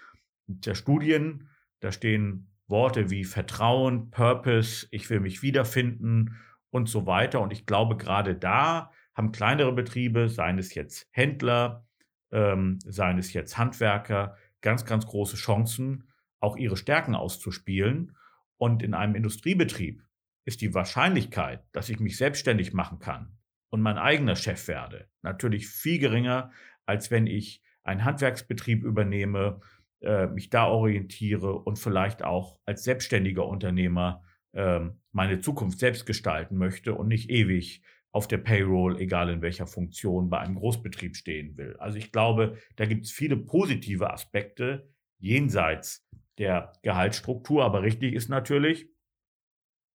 Der 0.47 0.77
Studien, 0.77 1.49
da 1.81 1.91
stehen 1.91 2.47
Worte 2.69 3.11
wie 3.11 3.25
Vertrauen, 3.25 4.13
Purpose, 4.13 4.87
ich 4.93 5.11
will 5.11 5.19
mich 5.19 5.43
wiederfinden 5.43 6.37
und 6.71 6.89
so 6.89 7.07
weiter. 7.07 7.41
Und 7.41 7.53
ich 7.53 7.67
glaube, 7.67 7.97
gerade 7.97 8.37
da 8.37 8.93
haben 9.15 9.33
kleinere 9.33 9.73
Betriebe, 9.73 10.29
seien 10.29 10.61
es 10.61 10.75
jetzt 10.75 11.09
Händler, 11.11 11.85
ähm, 12.33 12.79
seien 12.85 13.19
es 13.19 13.33
jetzt 13.33 13.59
Handwerker, 13.59 14.37
ganz, 14.61 14.85
ganz 14.85 15.07
große 15.07 15.37
Chancen, 15.37 16.09
auch 16.41 16.57
ihre 16.57 16.77
Stärken 16.77 17.15
auszuspielen. 17.15 18.17
Und 18.57 18.83
in 18.83 18.95
einem 18.95 19.15
Industriebetrieb 19.15 20.03
ist 20.45 20.61
die 20.61 20.75
Wahrscheinlichkeit, 20.75 21.65
dass 21.73 21.89
ich 21.89 22.01
mich 22.01 22.17
selbstständig 22.17 22.73
machen 22.73 22.99
kann, 22.99 23.37
und 23.75 23.81
mein 23.81 23.99
eigener 23.99 24.37
Chef 24.37 24.69
werde. 24.69 25.09
Natürlich 25.23 25.67
viel 25.67 25.99
geringer, 25.99 26.53
als 26.87 27.11
wenn 27.11 27.27
ich 27.27 27.61
einen 27.83 28.05
Handwerksbetrieb 28.05 28.85
übernehme, 28.85 29.61
äh, 30.01 30.29
mich 30.29 30.49
da 30.49 30.69
orientiere 30.69 31.53
und 31.53 31.77
vielleicht 31.81 32.23
auch 32.23 32.57
als 32.67 32.85
selbstständiger 32.85 33.45
Unternehmer 33.45 34.23
äh, 34.53 34.79
meine 35.11 35.41
Zukunft 35.41 35.81
selbst 35.81 36.07
gestalten 36.07 36.57
möchte 36.57 36.95
und 36.95 37.09
nicht 37.09 37.31
ewig 37.31 37.83
auf 38.15 38.29
der 38.29 38.39
Payroll, 38.39 39.01
egal 39.01 39.29
in 39.29 39.43
welcher 39.43 39.67
Funktion, 39.67 40.31
bei 40.31 40.39
einem 40.39 40.55
Großbetrieb 40.55 41.17
stehen 41.17 41.57
will. 41.57 41.77
Also 41.79 41.99
ich 41.99 42.13
glaube, 42.13 42.59
da 42.77 42.87
gibt 42.87 43.07
es 43.07 43.11
viele 43.11 43.37
positive 43.37 44.13
Aspekte 44.13 44.89
jenseits 45.19 46.09
der 46.39 46.73
Gehaltsstruktur. 46.83 47.65
Aber 47.65 47.83
richtig 47.83 48.15
ist 48.15 48.29
natürlich, 48.29 48.89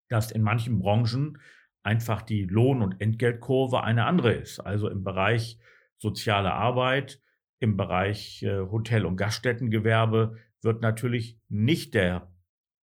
dass 0.08 0.32
in 0.32 0.42
manchen 0.42 0.80
Branchen 0.80 1.38
einfach 1.84 2.22
die 2.22 2.42
Lohn- 2.42 2.82
und 2.82 3.00
Entgeltkurve 3.00 3.84
eine 3.84 4.04
andere 4.04 4.32
ist. 4.32 4.58
Also 4.58 4.88
im 4.88 5.04
Bereich 5.04 5.60
soziale 5.96 6.52
Arbeit, 6.52 7.22
im 7.60 7.76
Bereich 7.76 8.42
äh, 8.42 8.58
Hotel- 8.58 9.06
und 9.06 9.16
Gaststättengewerbe 9.16 10.38
wird 10.60 10.82
natürlich 10.82 11.38
nicht 11.48 11.94
der 11.94 12.34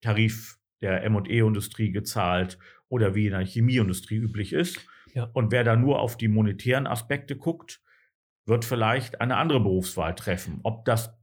Tarif 0.02 0.60
der 0.82 1.06
M&E-Industrie 1.06 1.94
gezahlt 1.94 2.60
oder 2.90 3.16
wie 3.16 3.28
in 3.28 3.32
der 3.32 3.46
Chemieindustrie 3.46 4.18
üblich 4.18 4.52
ist. 4.52 4.86
Ja. 5.14 5.30
Und 5.34 5.52
wer 5.52 5.64
da 5.64 5.76
nur 5.76 6.00
auf 6.00 6.18
die 6.18 6.28
monetären 6.28 6.88
Aspekte 6.88 7.36
guckt, 7.36 7.82
wird 8.46 8.66
vielleicht 8.66 9.22
eine 9.22 9.38
andere 9.38 9.60
Berufswahl 9.60 10.16
treffen. 10.16 10.60
Ob 10.64 10.86
das 10.86 11.14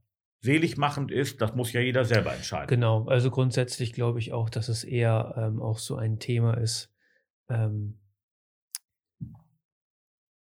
seligmachend 0.41 1.11
ist, 1.11 1.41
das 1.41 1.53
muss 1.53 1.73
ja 1.73 1.81
jeder 1.81 2.05
selber 2.05 2.33
entscheiden. 2.33 2.67
Genau, 2.67 3.05
also 3.07 3.29
grundsätzlich 3.29 3.93
glaube 3.93 4.19
ich 4.19 4.31
auch, 4.31 4.49
dass 4.49 4.69
es 4.69 4.83
eher 4.83 5.33
ähm, 5.37 5.61
auch 5.61 5.79
so 5.79 5.97
ein 5.97 6.19
Thema 6.19 6.55
ist, 6.55 6.93
ähm, 7.49 7.99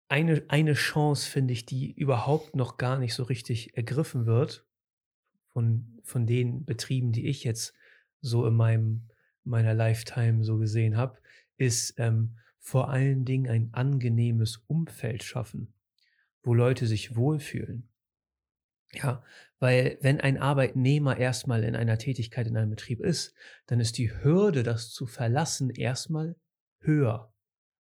eine, 0.09 0.45
eine 0.49 0.75
Chance, 0.75 1.31
finde 1.31 1.53
ich, 1.53 1.65
die 1.65 1.91
überhaupt 1.91 2.55
noch 2.55 2.77
gar 2.77 2.99
nicht 2.99 3.15
so 3.15 3.23
richtig 3.23 3.77
ergriffen 3.77 4.27
wird 4.27 4.67
von, 5.53 6.01
von 6.05 6.27
den 6.27 6.67
Betrieben, 6.67 7.13
die 7.13 7.27
ich 7.29 7.45
jetzt 7.45 7.75
so 8.21 8.47
in 8.47 8.55
meinem, 8.55 9.09
meiner 9.45 9.73
Lifetime 9.73 10.45
so 10.45 10.59
gesehen 10.59 10.97
habe, 10.99 11.19
ist 11.57 11.95
ähm, 11.99 12.37
vor 12.63 12.91
allen 12.91 13.25
Dingen 13.25 13.51
ein 13.51 13.75
angenehmes 13.75 14.59
Umfeld 14.69 15.25
schaffen, 15.25 15.75
wo 16.45 16.55
Leute 16.55 16.87
sich 16.87 17.17
wohlfühlen. 17.17 17.89
Ja, 18.93 19.25
weil 19.59 19.99
wenn 20.01 20.21
ein 20.21 20.39
Arbeitnehmer 20.39 21.17
erstmal 21.17 21.65
in 21.65 21.75
einer 21.75 21.99
Tätigkeit 21.99 22.47
in 22.47 22.57
einem 22.57 22.71
Betrieb 22.71 23.01
ist, 23.01 23.35
dann 23.67 23.81
ist 23.81 23.99
die 23.99 24.13
Hürde, 24.23 24.63
das 24.63 24.93
zu 24.93 25.07
verlassen, 25.07 25.71
erstmal 25.71 26.37
höher, 26.79 27.35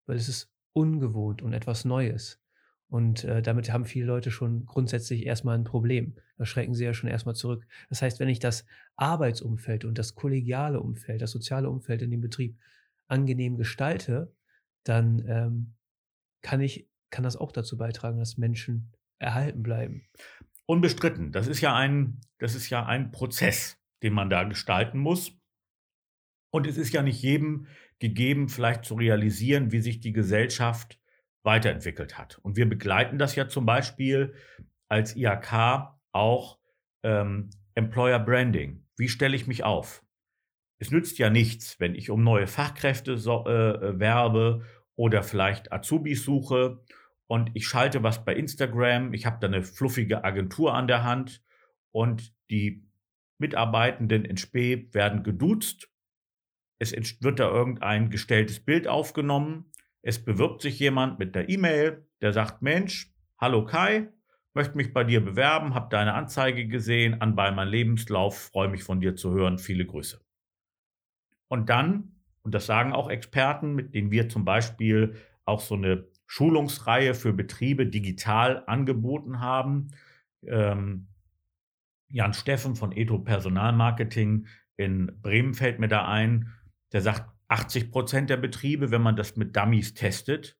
weil 0.07 0.17
es 0.17 0.29
ist 0.29 0.53
ungewohnt 0.73 1.43
und 1.43 1.53
etwas 1.53 1.85
Neues. 1.85 2.41
Und 2.89 3.25
äh, 3.25 3.41
damit 3.41 3.73
haben 3.73 3.85
viele 3.85 4.07
Leute 4.07 4.31
schon 4.31 4.67
grundsätzlich 4.67 5.27
erstmal 5.27 5.57
ein 5.57 5.65
Problem. 5.65 6.17
Da 6.39 6.45
schrecken 6.45 6.75
sie 6.75 6.85
ja 6.85 6.93
schon 6.93 7.09
erstmal 7.09 7.37
zurück. 7.37 7.67
Das 7.89 8.03
heißt, 8.03 8.19
wenn 8.19 8.29
ich 8.29 8.41
das 8.41 8.67
Arbeitsumfeld 8.97 9.85
und 9.85 9.97
das 9.97 10.15
kollegiale 10.15 10.81
Umfeld, 10.81 11.23
das 11.23 11.31
soziale 11.31 11.71
Umfeld 11.71 12.03
in 12.03 12.11
dem 12.11 12.21
Betrieb 12.21 12.59
angenehm 13.07 13.57
gestalte, 13.57 14.35
dann 14.85 15.25
ähm, 15.29 15.75
kann 16.43 16.61
ich, 16.61 16.89
kann 17.11 17.25
das 17.25 17.37
auch 17.37 17.53
dazu 17.53 17.77
beitragen, 17.77 18.19
dass 18.19 18.39
Menschen 18.39 18.93
erhalten 19.19 19.63
bleiben. 19.63 20.09
Unbestritten. 20.67 21.33
Das 21.33 21.47
ist 21.47 21.61
ja 21.61 21.75
ein, 21.75 22.21
das 22.39 22.55
ist 22.55 22.71
ja 22.71 22.87
ein 22.87 23.11
Prozess, 23.11 23.79
den 24.03 24.13
man 24.13 24.31
da 24.31 24.45
gestalten 24.45 24.99
muss. 24.99 25.39
Und 26.51 26.67
es 26.67 26.77
ist 26.77 26.93
ja 26.93 27.03
nicht 27.03 27.23
jedem 27.23 27.67
gegeben, 27.99 28.49
vielleicht 28.49 28.85
zu 28.85 28.95
realisieren, 28.95 29.73
wie 29.73 29.81
sich 29.81 30.01
die 30.01 30.13
Gesellschaft 30.13 31.01
weiterentwickelt 31.45 32.19
hat. 32.19 32.39
Und 32.39 32.57
wir 32.57 32.69
begleiten 32.69 33.19
das 33.19 33.35
ja 33.37 33.49
zum 33.49 33.67
Beispiel 33.67 34.35
als 34.89 35.17
IHK 35.17 35.97
auch 36.13 36.59
ähm, 37.03 37.51
Employer 37.75 38.19
Branding. 38.19 38.85
Wie 38.97 39.09
stelle 39.09 39.35
ich 39.35 39.47
mich 39.47 39.65
auf? 39.65 40.05
Es 40.79 40.91
nützt 40.91 41.19
ja 41.19 41.31
nichts, 41.31 41.79
wenn 41.81 41.95
ich 41.95 42.11
um 42.11 42.23
neue 42.23 42.47
Fachkräfte 42.47 43.17
so, 43.17 43.47
äh, 43.47 43.99
werbe 43.99 44.65
oder 44.97 45.23
vielleicht 45.23 45.73
Azubis 45.73 46.25
suche 46.25 46.83
und 47.27 47.51
ich 47.55 47.67
schalte 47.67 48.03
was 48.03 48.25
bei 48.25 48.35
Instagram. 48.35 49.15
Ich 49.15 49.27
habe 49.27 49.39
da 49.41 49.47
eine 49.47 49.63
fluffige 49.63 50.25
Agentur 50.25 50.75
an 50.75 50.89
der 50.89 51.05
Hand 51.05 51.43
und 51.93 52.35
die 52.51 52.85
Mitarbeitenden 53.39 54.25
in 54.25 54.37
Spee 54.37 54.89
werden 54.93 55.23
geduzt. 55.23 55.89
Es 56.79 56.93
wird 57.23 57.39
da 57.39 57.49
irgendein 57.49 58.11
gestelltes 58.11 58.61
Bild 58.61 58.89
aufgenommen 58.89 59.73
es 60.03 60.25
bewirbt 60.25 60.63
sich 60.63 60.81
jemand 60.81 61.21
mit 61.21 61.37
der 61.37 61.49
E-Mail, 61.49 62.05
der 62.21 62.33
sagt, 62.33 62.61
Mensch, 62.61 63.15
hallo 63.39 63.65
Kai, 63.65 64.09
möchte 64.53 64.77
mich 64.77 64.93
bei 64.93 65.05
dir 65.05 65.25
bewerben, 65.25 65.75
habe 65.75 65.89
deine 65.91 66.15
Anzeige 66.15 66.67
gesehen, 66.67 67.21
an 67.21 67.37
bei 67.37 67.53
meinem 67.53 67.71
Lebenslauf, 67.71 68.51
freue 68.53 68.69
mich 68.69 68.83
von 68.83 69.01
dir 69.01 69.15
zu 69.15 69.31
hören, 69.31 69.59
viele 69.59 69.87
Grüße. 69.87 70.21
Und 71.53 71.69
dann, 71.69 72.15
und 72.41 72.55
das 72.55 72.65
sagen 72.65 72.95
auch 72.95 73.11
Experten, 73.11 73.75
mit 73.75 73.95
denen 73.95 74.11
wir 74.11 74.31
zum 74.31 74.43
Beispiel 74.43 75.17
auch 75.45 75.61
so 75.61 75.75
eine 75.75 76.09
Schulungsreihe 76.27 77.13
für 77.13 77.35
Betriebe 77.35 77.85
digital 77.85 78.65
angeboten 78.67 79.39
haben, 79.39 79.89
ähm, 80.47 81.09
Jan 82.09 82.33
Steffen 82.33 82.75
von 82.75 82.91
Eto 82.91 83.19
Personalmarketing 83.19 84.47
in 84.79 85.13
Bremen 85.21 85.53
fällt 85.53 85.79
mir 85.79 85.89
da 85.89 86.09
ein, 86.09 86.55
der 86.93 87.03
sagt, 87.03 87.31
80 87.49 87.91
Prozent 87.91 88.31
der 88.31 88.39
Betriebe, 88.39 88.91
wenn 88.91 89.03
man 89.03 89.17
das 89.17 89.37
mit 89.37 89.55
Dummies 89.55 89.93
testet, 89.93 90.59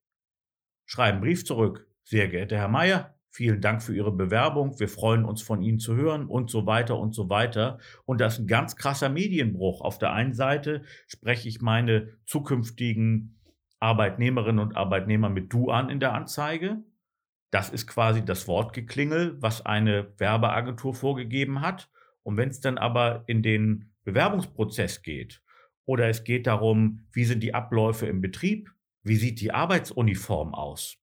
schreiben 0.85 1.23
Brief 1.23 1.47
zurück. 1.47 1.89
Sehr 2.05 2.29
geehrter 2.29 2.59
Herr 2.59 2.69
Mayer, 2.69 3.19
vielen 3.33 3.61
Dank 3.61 3.83
für 3.83 3.97
Ihre 3.97 4.13
Bewerbung. 4.13 4.79
Wir 4.79 4.89
freuen 4.89 5.25
uns 5.25 5.43
von 5.43 5.63
Ihnen 5.63 5.79
zu 5.79 5.97
hören 5.97 6.27
und 6.27 6.51
so 6.51 6.67
weiter 6.67 6.99
und 6.99 7.15
so 7.15 7.29
weiter. 7.31 7.79
Und 8.05 8.21
das 8.21 8.35
ist 8.35 8.41
ein 8.41 8.47
ganz 8.47 8.77
krasser 8.77 9.09
Medienbruch. 9.09 9.81
Auf 9.81 9.99
der 9.99 10.13
einen 10.13 10.35
Seite 10.35 10.83
spreche 11.09 11.49
ich 11.49 11.63
meine 11.63 12.11
zukünftigen 12.27 13.41
Arbeitnehmerinnen 13.81 14.61
und 14.61 14.77
Arbeitnehmer 14.77 15.31
mit 15.31 15.53
Du 15.53 15.71
an 15.71 15.89
in 15.89 15.99
der 15.99 16.13
Anzeige. 16.13 16.85
Das 17.51 17.71
ist 17.71 17.87
quasi 17.87 18.25
das 18.25 18.47
Wortgeklingel, 18.47 19.37
was 19.41 19.65
eine 19.65 20.13
Werbeagentur 20.19 20.95
vorgegeben 20.95 21.63
hat. 21.63 21.91
Und 22.23 22.37
wenn 22.37 22.51
es 22.51 22.61
dann 22.61 22.79
aber 22.79 23.25
in 23.27 23.43
den 23.43 23.93
Bewerbungsprozess 24.05 25.03
geht 25.03 25.43
oder 25.87 26.09
es 26.09 26.25
geht 26.25 26.47
darum, 26.47 27.07
wie 27.13 27.25
sind 27.25 27.43
die 27.43 27.55
Abläufe 27.55 28.07
im 28.07 28.21
Betrieb? 28.21 28.71
Wie 29.03 29.17
sieht 29.17 29.41
die 29.41 29.53
Arbeitsuniform 29.53 30.55
aus? 30.55 31.02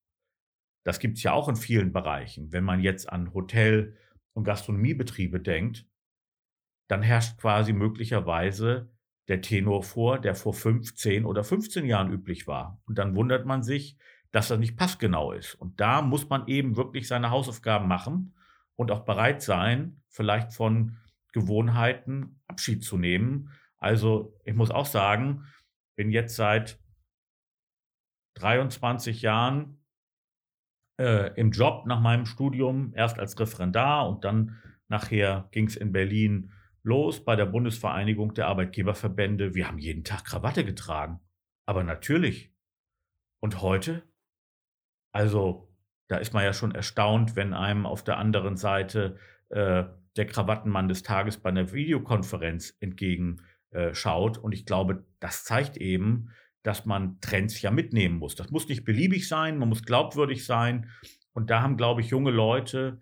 Das 0.84 0.98
gibt 0.98 1.18
es 1.18 1.22
ja 1.22 1.32
auch 1.32 1.48
in 1.48 1.56
vielen 1.56 1.92
Bereichen. 1.92 2.52
Wenn 2.52 2.64
man 2.64 2.80
jetzt 2.80 3.10
an 3.10 3.34
Hotel- 3.34 3.96
und 4.32 4.44
Gastronomiebetriebe 4.44 5.40
denkt, 5.40 5.86
dann 6.88 7.02
herrscht 7.02 7.38
quasi 7.38 7.72
möglicherweise 7.72 8.90
der 9.28 9.42
Tenor 9.42 9.82
vor, 9.82 10.18
der 10.18 10.34
vor 10.34 10.54
15 10.54 11.24
oder 11.24 11.44
15 11.44 11.84
Jahren 11.84 12.10
üblich 12.10 12.46
war. 12.46 12.80
Und 12.86 12.98
dann 12.98 13.14
wundert 13.14 13.46
man 13.46 13.62
sich, 13.62 13.96
dass 14.32 14.48
das 14.48 14.58
nicht 14.58 14.76
passgenau 14.76 15.32
ist. 15.32 15.54
Und 15.54 15.80
da 15.80 16.02
muss 16.02 16.28
man 16.28 16.46
eben 16.48 16.76
wirklich 16.76 17.06
seine 17.06 17.30
Hausaufgaben 17.30 17.86
machen 17.86 18.34
und 18.76 18.90
auch 18.90 19.04
bereit 19.04 19.42
sein, 19.42 20.02
vielleicht 20.08 20.52
von 20.52 20.96
Gewohnheiten 21.32 22.40
Abschied 22.48 22.82
zu 22.82 22.98
nehmen, 22.98 23.50
also 23.80 24.38
ich 24.44 24.54
muss 24.54 24.70
auch 24.70 24.86
sagen, 24.86 25.46
bin 25.96 26.10
jetzt 26.10 26.36
seit 26.36 26.78
23 28.34 29.22
Jahren 29.22 29.79
äh, 31.00 31.32
im 31.34 31.50
Job 31.50 31.86
nach 31.86 32.00
meinem 32.00 32.26
Studium, 32.26 32.92
erst 32.94 33.18
als 33.18 33.40
Referendar 33.40 34.06
und 34.06 34.24
dann 34.24 34.58
nachher 34.88 35.48
ging 35.50 35.66
es 35.66 35.76
in 35.76 35.92
Berlin 35.92 36.52
los 36.82 37.24
bei 37.24 37.36
der 37.36 37.46
Bundesvereinigung 37.46 38.34
der 38.34 38.48
Arbeitgeberverbände. 38.48 39.54
Wir 39.54 39.66
haben 39.66 39.78
jeden 39.78 40.04
Tag 40.04 40.24
Krawatte 40.24 40.64
getragen. 40.64 41.20
Aber 41.66 41.84
natürlich. 41.84 42.52
Und 43.40 43.62
heute? 43.62 44.02
Also, 45.12 45.72
da 46.08 46.18
ist 46.18 46.34
man 46.34 46.44
ja 46.44 46.52
schon 46.52 46.74
erstaunt, 46.74 47.34
wenn 47.34 47.54
einem 47.54 47.86
auf 47.86 48.04
der 48.04 48.18
anderen 48.18 48.56
Seite 48.56 49.16
äh, 49.48 49.84
der 50.16 50.26
Krawattenmann 50.26 50.88
des 50.88 51.02
Tages 51.02 51.38
bei 51.38 51.48
einer 51.48 51.72
Videokonferenz 51.72 52.76
entgegen 52.80 53.40
äh. 53.70 53.92
Und 54.38 54.52
ich 54.52 54.66
glaube, 54.66 55.04
das 55.20 55.44
zeigt 55.44 55.76
eben, 55.76 56.30
dass 56.62 56.84
man 56.84 57.20
Trends 57.20 57.60
ja 57.62 57.70
mitnehmen 57.70 58.18
muss. 58.18 58.34
Das 58.34 58.50
muss 58.50 58.68
nicht 58.68 58.84
beliebig 58.84 59.28
sein, 59.28 59.58
man 59.58 59.68
muss 59.68 59.82
glaubwürdig 59.82 60.44
sein. 60.44 60.90
Und 61.32 61.50
da 61.50 61.62
haben, 61.62 61.76
glaube 61.76 62.00
ich, 62.00 62.08
junge 62.08 62.30
Leute 62.30 63.00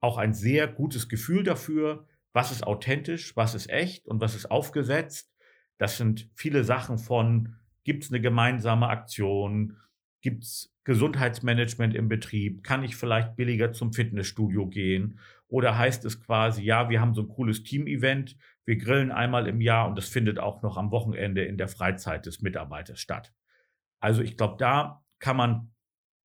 auch 0.00 0.16
ein 0.16 0.32
sehr 0.32 0.66
gutes 0.66 1.08
Gefühl 1.08 1.42
dafür, 1.42 2.06
was 2.32 2.52
ist 2.52 2.66
authentisch, 2.66 3.36
was 3.36 3.54
ist 3.54 3.68
echt 3.68 4.06
und 4.06 4.20
was 4.20 4.34
ist 4.34 4.50
aufgesetzt. 4.50 5.30
Das 5.78 5.96
sind 5.96 6.28
viele 6.34 6.64
Sachen 6.64 6.98
von, 6.98 7.56
gibt 7.84 8.04
es 8.04 8.10
eine 8.10 8.20
gemeinsame 8.20 8.88
Aktion, 8.88 9.76
gibt 10.20 10.44
es 10.44 10.74
Gesundheitsmanagement 10.84 11.94
im 11.94 12.08
Betrieb, 12.08 12.62
kann 12.62 12.84
ich 12.84 12.96
vielleicht 12.96 13.36
billiger 13.36 13.72
zum 13.72 13.92
Fitnessstudio 13.92 14.66
gehen 14.66 15.18
oder 15.48 15.76
heißt 15.76 16.04
es 16.04 16.20
quasi, 16.20 16.62
ja, 16.62 16.88
wir 16.88 17.00
haben 17.00 17.14
so 17.14 17.22
ein 17.22 17.28
cooles 17.28 17.62
Team-Event, 17.62 18.36
wir 18.66 18.76
grillen 18.76 19.10
einmal 19.10 19.46
im 19.46 19.60
Jahr 19.60 19.88
und 19.88 19.96
das 19.96 20.08
findet 20.08 20.38
auch 20.38 20.62
noch 20.62 20.76
am 20.76 20.90
Wochenende 20.90 21.44
in 21.44 21.58
der 21.58 21.68
Freizeit 21.68 22.26
des 22.26 22.40
Mitarbeiters 22.40 23.00
statt. 23.00 23.32
Also 24.00 24.22
ich 24.22 24.36
glaube, 24.36 24.56
da 24.58 25.04
kann 25.18 25.36
man 25.36 25.72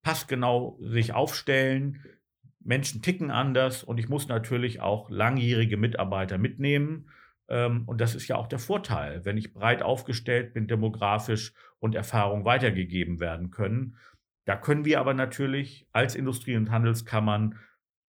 passgenau 0.02 0.78
sich 0.80 1.12
aufstellen. 1.12 2.04
Menschen 2.60 3.02
ticken 3.02 3.30
anders 3.30 3.84
und 3.84 3.98
ich 3.98 4.08
muss 4.08 4.28
natürlich 4.28 4.80
auch 4.80 5.10
langjährige 5.10 5.76
Mitarbeiter 5.76 6.38
mitnehmen. 6.38 7.10
Ähm, 7.48 7.84
und 7.86 8.00
das 8.00 8.14
ist 8.14 8.28
ja 8.28 8.36
auch 8.36 8.46
der 8.46 8.58
Vorteil, 8.58 9.24
wenn 9.24 9.36
ich 9.36 9.52
breit 9.52 9.82
aufgestellt 9.82 10.54
bin, 10.54 10.66
demografisch 10.66 11.52
und 11.78 11.94
Erfahrung 11.94 12.44
weitergegeben 12.44 13.20
werden 13.20 13.50
können. 13.50 13.96
Da 14.46 14.56
können 14.56 14.84
wir 14.84 15.00
aber 15.00 15.14
natürlich 15.14 15.88
als 15.92 16.14
Industrie- 16.14 16.56
und 16.56 16.70
Handelskammern, 16.70 17.58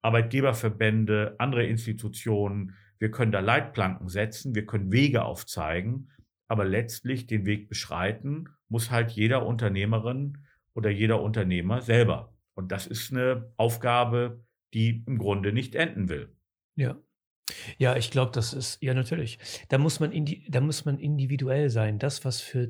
Arbeitgeberverbände, 0.03 1.35
andere 1.39 1.65
Institutionen, 1.65 2.75
wir 2.99 3.11
können 3.11 3.31
da 3.31 3.39
Leitplanken 3.39 4.09
setzen, 4.09 4.55
wir 4.55 4.65
können 4.65 4.91
Wege 4.91 5.23
aufzeigen, 5.23 6.11
aber 6.47 6.65
letztlich 6.65 7.27
den 7.27 7.45
Weg 7.45 7.69
beschreiten 7.69 8.49
muss 8.69 8.91
halt 8.91 9.11
jeder 9.11 9.45
Unternehmerin 9.45 10.39
oder 10.73 10.89
jeder 10.89 11.21
Unternehmer 11.21 11.81
selber. 11.81 12.33
Und 12.53 12.71
das 12.71 12.87
ist 12.87 13.11
eine 13.11 13.51
Aufgabe, 13.57 14.43
die 14.73 15.03
im 15.05 15.17
Grunde 15.17 15.53
nicht 15.53 15.75
enden 15.75 16.09
will. 16.09 16.35
Ja. 16.75 16.97
Ja, 17.77 17.95
ich 17.95 18.11
glaube, 18.11 18.31
das 18.33 18.53
ist, 18.53 18.81
ja, 18.83 18.93
natürlich. 18.93 19.39
Da 19.69 19.77
muss 19.77 19.99
man, 20.01 20.11
indi 20.11 20.45
da 20.49 20.59
muss 20.59 20.83
man 20.83 20.99
individuell 20.99 21.69
sein. 21.69 21.97
Das, 21.97 22.25
was 22.25 22.41
für, 22.41 22.69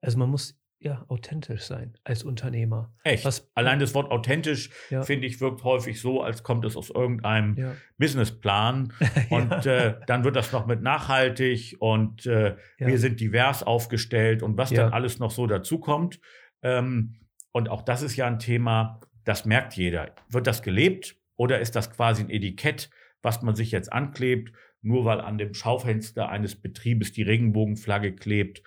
also 0.00 0.18
man 0.18 0.30
muss 0.30 0.56
ja, 0.80 1.04
authentisch 1.08 1.62
sein 1.62 1.94
als 2.04 2.22
Unternehmer. 2.22 2.92
Echt? 3.02 3.24
Was, 3.24 3.50
Allein 3.54 3.80
das 3.80 3.94
Wort 3.94 4.12
authentisch, 4.12 4.70
ja. 4.90 5.02
finde 5.02 5.26
ich, 5.26 5.40
wirkt 5.40 5.64
häufig 5.64 6.00
so, 6.00 6.22
als 6.22 6.44
kommt 6.44 6.64
es 6.64 6.76
aus 6.76 6.90
irgendeinem 6.90 7.56
ja. 7.56 7.74
Businessplan. 7.98 8.92
Und 9.30 9.66
äh, 9.66 9.96
dann 10.06 10.22
wird 10.22 10.36
das 10.36 10.52
noch 10.52 10.66
mit 10.66 10.82
nachhaltig 10.82 11.76
und 11.80 12.26
äh, 12.26 12.56
wir 12.78 12.98
sind 12.98 13.20
divers 13.20 13.62
aufgestellt 13.62 14.42
und 14.42 14.56
was 14.56 14.70
dann 14.70 14.92
alles 14.92 15.18
noch 15.18 15.30
so 15.30 15.46
dazukommt. 15.46 16.20
Ähm, 16.62 17.16
und 17.52 17.68
auch 17.68 17.82
das 17.82 18.02
ist 18.02 18.16
ja 18.16 18.26
ein 18.26 18.38
Thema, 18.38 19.00
das 19.24 19.44
merkt 19.44 19.74
jeder. 19.74 20.12
Wird 20.28 20.46
das 20.46 20.62
gelebt 20.62 21.16
oder 21.36 21.60
ist 21.60 21.76
das 21.76 21.90
quasi 21.90 22.22
ein 22.22 22.30
Etikett, 22.30 22.90
was 23.22 23.42
man 23.42 23.54
sich 23.54 23.70
jetzt 23.70 23.92
anklebt? 23.92 24.52
Nur 24.80 25.04
weil 25.04 25.20
an 25.20 25.38
dem 25.38 25.54
Schaufenster 25.54 26.28
eines 26.28 26.54
Betriebes 26.54 27.12
die 27.12 27.22
Regenbogenflagge 27.22 28.14
klebt, 28.14 28.62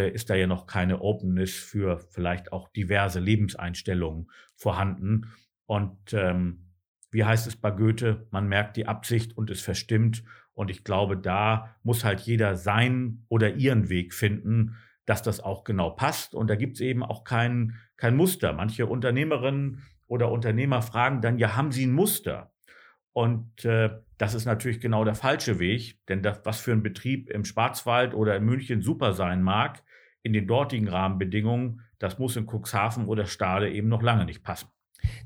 ist 0.00 0.30
da 0.30 0.34
ja 0.34 0.46
noch 0.46 0.66
keine 0.66 1.00
Openness 1.00 1.54
für 1.54 1.98
vielleicht 1.98 2.52
auch 2.52 2.68
diverse 2.68 3.20
Lebenseinstellungen 3.20 4.30
vorhanden. 4.54 5.32
Und 5.66 6.12
ähm, 6.12 6.66
wie 7.10 7.24
heißt 7.24 7.46
es 7.46 7.56
bei 7.56 7.70
Goethe? 7.70 8.26
Man 8.30 8.48
merkt 8.48 8.76
die 8.76 8.86
Absicht 8.86 9.36
und 9.36 9.50
es 9.50 9.60
verstimmt. 9.60 10.24
Und 10.54 10.70
ich 10.70 10.84
glaube, 10.84 11.16
da 11.16 11.76
muss 11.82 12.04
halt 12.04 12.20
jeder 12.20 12.56
seinen 12.56 13.24
oder 13.28 13.54
ihren 13.54 13.88
Weg 13.88 14.14
finden, 14.14 14.76
dass 15.04 15.22
das 15.22 15.40
auch 15.40 15.64
genau 15.64 15.90
passt. 15.90 16.34
Und 16.34 16.48
da 16.48 16.56
gibt 16.56 16.74
es 16.74 16.80
eben 16.80 17.02
auch 17.02 17.24
kein, 17.24 17.76
kein 17.96 18.16
Muster. 18.16 18.52
Manche 18.52 18.86
Unternehmerinnen 18.86 19.82
oder 20.06 20.30
Unternehmer 20.30 20.82
fragen 20.82 21.20
dann, 21.20 21.38
ja, 21.38 21.56
haben 21.56 21.72
Sie 21.72 21.86
ein 21.86 21.92
Muster? 21.92 22.52
Und 23.12 23.64
äh, 23.64 23.90
das 24.18 24.34
ist 24.34 24.44
natürlich 24.44 24.80
genau 24.80 25.04
der 25.04 25.14
falsche 25.14 25.58
Weg, 25.58 26.06
denn 26.06 26.22
das, 26.22 26.40
was 26.44 26.60
für 26.60 26.72
ein 26.72 26.82
Betrieb 26.82 27.30
im 27.30 27.44
Schwarzwald 27.44 28.12
oder 28.12 28.36
in 28.36 28.44
München 28.44 28.82
super 28.82 29.14
sein 29.14 29.42
mag, 29.42 29.82
in 30.26 30.32
den 30.32 30.48
dortigen 30.48 30.88
Rahmenbedingungen, 30.88 31.82
das 32.00 32.18
muss 32.18 32.34
in 32.34 32.46
Cuxhaven 32.46 33.06
oder 33.06 33.26
Stade 33.26 33.70
eben 33.70 33.88
noch 33.88 34.02
lange 34.02 34.24
nicht 34.24 34.42
passen. 34.42 34.68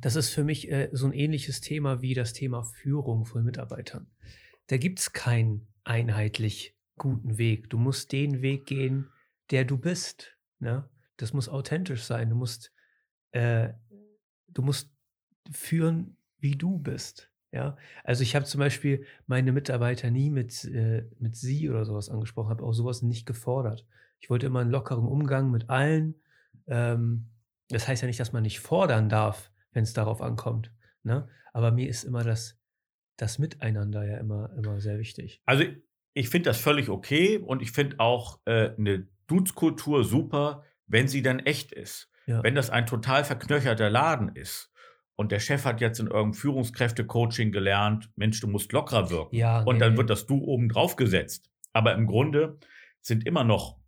Das 0.03 0.14
ist 0.14 0.28
für 0.28 0.44
mich 0.44 0.70
äh, 0.70 0.90
so 0.92 1.07
ein 1.07 1.14
ähnliches 1.14 1.62
Thema 1.62 2.03
wie 2.03 2.12
das 2.12 2.34
Thema 2.34 2.64
Führung 2.64 3.24
von 3.24 3.42
Mitarbeitern. 3.42 4.09
Da 4.66 4.76
gibt 4.76 4.98
es 4.98 5.14
keinen 5.14 5.66
einheitlich 5.84 6.76
guten 6.98 7.38
Weg. 7.38 7.70
Du 7.70 7.78
musst 7.78 8.12
den 8.12 8.42
Weg 8.42 8.66
gehen, 8.66 9.09
der 9.51 9.64
du 9.64 9.78
bist. 9.78 10.36
Ne? 10.59 10.86
Das 11.16 11.32
muss 11.32 11.48
authentisch 11.48 12.03
sein. 12.03 12.28
Du 12.28 12.36
musst, 12.36 12.70
äh, 13.32 13.70
du 14.48 14.61
musst 14.61 14.94
führen, 15.51 16.18
wie 16.38 16.57
du 16.57 16.78
bist. 16.78 17.30
Ja, 17.53 17.76
also 18.05 18.22
ich 18.22 18.36
habe 18.36 18.44
zum 18.44 18.61
Beispiel 18.61 19.07
meine 19.26 19.51
Mitarbeiter 19.51 20.11
nie 20.11 20.30
mit, 20.30 20.64
äh, 20.66 21.09
mit 21.18 21.34
sie 21.36 21.70
oder 21.70 21.84
sowas 21.86 22.11
angesprochen, 22.11 22.51
habe 22.51 22.62
auch 22.62 22.72
sowas 22.72 23.03
nicht 23.03 23.26
gefordert. 23.26 23.86
Ich 24.21 24.31
wollte 24.31 24.47
immer 24.47 24.61
einen 24.61 24.71
lockeren 24.71 25.07
Umgang 25.07 25.51
mit 25.51 25.71
allen. 25.71 26.21
Ähm, 26.66 27.31
das 27.68 27.89
heißt 27.89 28.03
ja 28.03 28.09
nicht, 28.09 28.21
dass 28.21 28.33
man 28.33 28.43
nicht 28.43 28.61
fordern 28.61 29.09
darf, 29.09 29.51
wenn 29.73 29.83
es 29.83 29.93
darauf 29.93 30.21
ankommt. 30.23 30.73
Ne? 31.03 31.29
Aber 31.53 31.73
mir 31.73 31.89
ist 31.89 32.05
immer 32.05 32.25
das, 32.25 32.59
das 33.16 33.39
Miteinander 33.39 34.05
ja 34.05 34.18
immer, 34.18 34.53
immer 34.57 34.81
sehr 34.81 34.99
wichtig. 34.99 35.43
Also 35.47 35.64
ich 36.14 36.29
finde 36.29 36.51
das 36.51 36.59
völlig 36.61 36.89
okay 36.89 37.39
und 37.39 37.62
ich 37.62 37.73
finde 37.73 38.01
auch 38.01 38.41
äh, 38.45 38.71
eine 38.77 39.09
Dudes-Kultur 39.27 40.05
super, 40.05 40.64
wenn 40.87 41.09
sie 41.09 41.23
dann 41.23 41.39
echt 41.41 41.73
ist. 41.73 42.11
Ja. 42.27 42.43
Wenn 42.43 42.55
das 42.55 42.71
ein 42.71 42.87
total 42.87 43.25
verknöcherter 43.25 43.91
Laden 43.91 44.35
ist 44.35 44.73
und 45.16 45.33
der 45.33 45.39
Chef 45.39 45.64
hat 45.64 45.81
jetzt 45.81 46.01
in 46.01 46.07
irgendeinem 46.07 46.35
Führungskräfte-Coaching 46.35 47.53
gelernt, 47.53 48.11
Mensch, 48.16 48.41
du 48.41 48.49
musst 48.49 48.73
lockerer 48.73 49.11
wirken. 49.11 49.37
Ja, 49.37 49.62
und 49.62 49.77
nee, 49.77 49.81
dann 49.81 49.97
wird 49.97 50.11
das 50.11 50.27
Du 50.27 50.39
oben 50.39 50.68
drauf 50.68 50.97
gesetzt. 50.97 51.51
Aber 51.73 51.95
im 51.95 52.07
Grunde 52.07 52.59
sind 53.01 53.27
immer 53.27 53.45
noch 53.45 53.80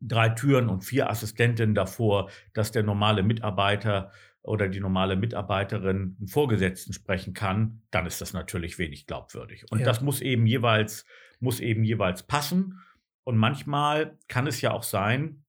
drei 0.00 0.30
Türen 0.30 0.68
und 0.68 0.82
vier 0.82 1.10
Assistentinnen 1.10 1.74
davor, 1.74 2.30
dass 2.54 2.72
der 2.72 2.82
normale 2.82 3.22
Mitarbeiter 3.22 4.10
oder 4.42 4.68
die 4.68 4.80
normale 4.80 5.16
Mitarbeiterin 5.16 6.16
einen 6.18 6.28
Vorgesetzten 6.28 6.92
sprechen 6.92 7.34
kann, 7.34 7.82
dann 7.90 8.06
ist 8.06 8.20
das 8.20 8.32
natürlich 8.32 8.78
wenig 8.78 9.06
glaubwürdig. 9.06 9.70
Und 9.70 9.80
ja. 9.80 9.84
das 9.84 10.00
muss 10.00 10.20
eben 10.22 10.46
jeweils, 10.46 11.04
muss 11.40 11.60
eben 11.60 11.84
jeweils 11.84 12.22
passen. 12.22 12.80
Und 13.24 13.36
manchmal 13.36 14.18
kann 14.28 14.46
es 14.46 14.60
ja 14.62 14.72
auch 14.72 14.82
sein, 14.82 15.44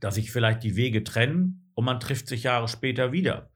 dass 0.00 0.14
sich 0.14 0.32
vielleicht 0.32 0.62
die 0.62 0.76
Wege 0.76 1.04
trennen 1.04 1.70
und 1.74 1.84
man 1.84 2.00
trifft 2.00 2.28
sich 2.28 2.44
Jahre 2.44 2.68
später 2.68 3.12
wieder. 3.12 3.50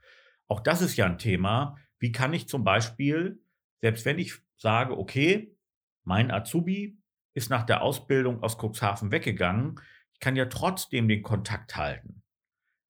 Auch 0.46 0.60
das 0.60 0.82
ist 0.82 0.96
ja 0.96 1.06
ein 1.06 1.18
Thema. 1.18 1.76
Wie 1.98 2.12
kann 2.12 2.32
ich 2.32 2.48
zum 2.48 2.64
Beispiel, 2.64 3.40
selbst 3.80 4.04
wenn 4.04 4.18
ich 4.18 4.34
sage, 4.56 4.96
okay, 4.96 5.56
mein 6.04 6.30
Azubi 6.30 6.98
ist 7.34 7.50
nach 7.50 7.64
der 7.64 7.82
Ausbildung 7.82 8.42
aus 8.42 8.58
Cuxhaven 8.58 9.12
weggegangen, 9.12 9.80
ich 10.12 10.20
kann 10.20 10.36
ja 10.36 10.46
trotzdem 10.46 11.08
den 11.08 11.22
Kontakt 11.22 11.76
halten. 11.76 12.22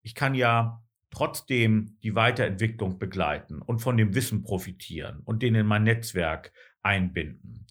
Ich 0.02 0.14
kann 0.14 0.34
ja 0.34 0.82
trotzdem 1.10 1.98
die 2.02 2.14
Weiterentwicklung 2.14 2.98
begleiten 2.98 3.60
und 3.60 3.80
von 3.80 3.96
dem 3.96 4.14
Wissen 4.14 4.42
profitieren 4.42 5.20
und 5.24 5.42
den 5.42 5.54
in 5.54 5.66
mein 5.66 5.84
Netzwerk 5.84 6.52
einbinden. 6.82 7.66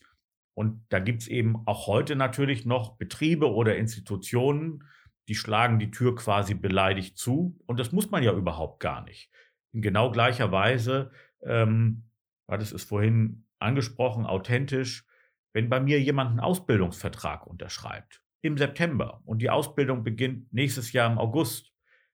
Und 0.54 0.86
da 0.90 1.00
gibt 1.00 1.22
es 1.22 1.28
eben 1.28 1.56
auch 1.68 1.88
heute 1.88 2.16
natürlich 2.16 2.66
noch 2.66 2.98
Betriebe 2.98 3.52
oder 3.52 3.78
Institutionen, 3.78 4.84
die 5.28 5.36
schlagen 5.36 5.80
die 5.80 5.92
Tür 5.92 6.16
quasi 6.16 6.54
beleidigt 6.54 7.18
zu. 7.18 7.60
Und 7.66 7.80
das 7.80 7.92
muss 7.92 8.12
man 8.12 8.24
ja 8.24 8.34
überhaupt 8.34 8.80
gar 8.80 9.04
nicht. 9.04 9.30
In 9.74 9.82
genau 9.82 10.12
gleicher 10.12 10.52
Weise, 10.52 11.12
ähm, 11.44 12.10
das 12.48 12.72
ist 12.72 12.86
vorhin 12.86 13.46
angesprochen, 13.60 14.26
authentisch, 14.26 15.07
wenn 15.54 15.70
bei 15.70 15.80
mir 15.80 16.00
jemand 16.02 16.32
einen 16.32 16.40
Ausbildungsvertrag 16.40 17.48
unterschreibt 17.48 18.22
im 18.42 18.58
September 18.58 19.22
und 19.26 19.42
die 19.42 19.50
Ausbildung 19.50 20.04
beginnt 20.04 20.54
nächstes 20.54 20.92
Jahr 20.94 21.12
im 21.12 21.18
August, 21.18 21.74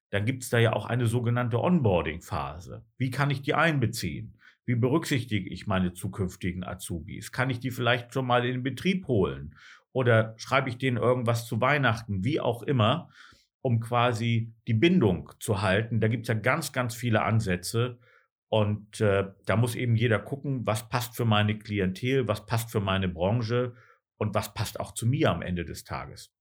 dann 0.09 0.25
gibt 0.25 0.43
es 0.43 0.49
da 0.49 0.59
ja 0.59 0.73
auch 0.73 0.85
eine 0.85 1.07
sogenannte 1.07 1.59
Onboarding-Phase. 1.59 2.85
Wie 2.97 3.09
kann 3.09 3.29
ich 3.29 3.41
die 3.41 3.55
einbeziehen? 3.55 4.37
Wie 4.65 4.75
berücksichtige 4.75 5.49
ich 5.49 5.67
meine 5.67 5.93
zukünftigen 5.93 6.63
Azubis? 6.63 7.31
Kann 7.31 7.49
ich 7.49 7.59
die 7.59 7.71
vielleicht 7.71 8.13
schon 8.13 8.27
mal 8.27 8.45
in 8.45 8.53
den 8.53 8.63
Betrieb 8.63 9.07
holen? 9.07 9.55
Oder 9.91 10.35
schreibe 10.37 10.69
ich 10.69 10.77
denen 10.77 10.97
irgendwas 10.97 11.47
zu 11.47 11.61
Weihnachten? 11.61 12.23
Wie 12.23 12.39
auch 12.39 12.63
immer, 12.63 13.09
um 13.61 13.79
quasi 13.79 14.53
die 14.67 14.73
Bindung 14.73 15.31
zu 15.39 15.61
halten. 15.61 15.99
Da 15.99 16.07
gibt 16.07 16.23
es 16.23 16.27
ja 16.27 16.33
ganz, 16.35 16.73
ganz 16.73 16.95
viele 16.95 17.23
Ansätze. 17.23 17.97
Und 18.53 19.01
äh, 19.01 19.31
da 19.47 19.55
muss 19.55 19.73
eben 19.73 19.95
jeder 19.95 20.19
gucken, 20.19 20.67
was 20.67 20.87
passt 20.87 21.15
für 21.15 21.25
meine 21.25 21.57
Klientel, 21.57 22.27
was 22.27 22.45
passt 22.45 22.69
für 22.69 22.81
meine 22.81 23.09
Branche 23.09 23.73
und 24.17 24.35
was 24.35 24.53
passt 24.53 24.79
auch 24.79 24.91
zu 24.91 25.07
mir 25.07 25.31
am 25.31 25.41
Ende 25.41 25.65
des 25.65 25.85
Tages. 25.85 26.31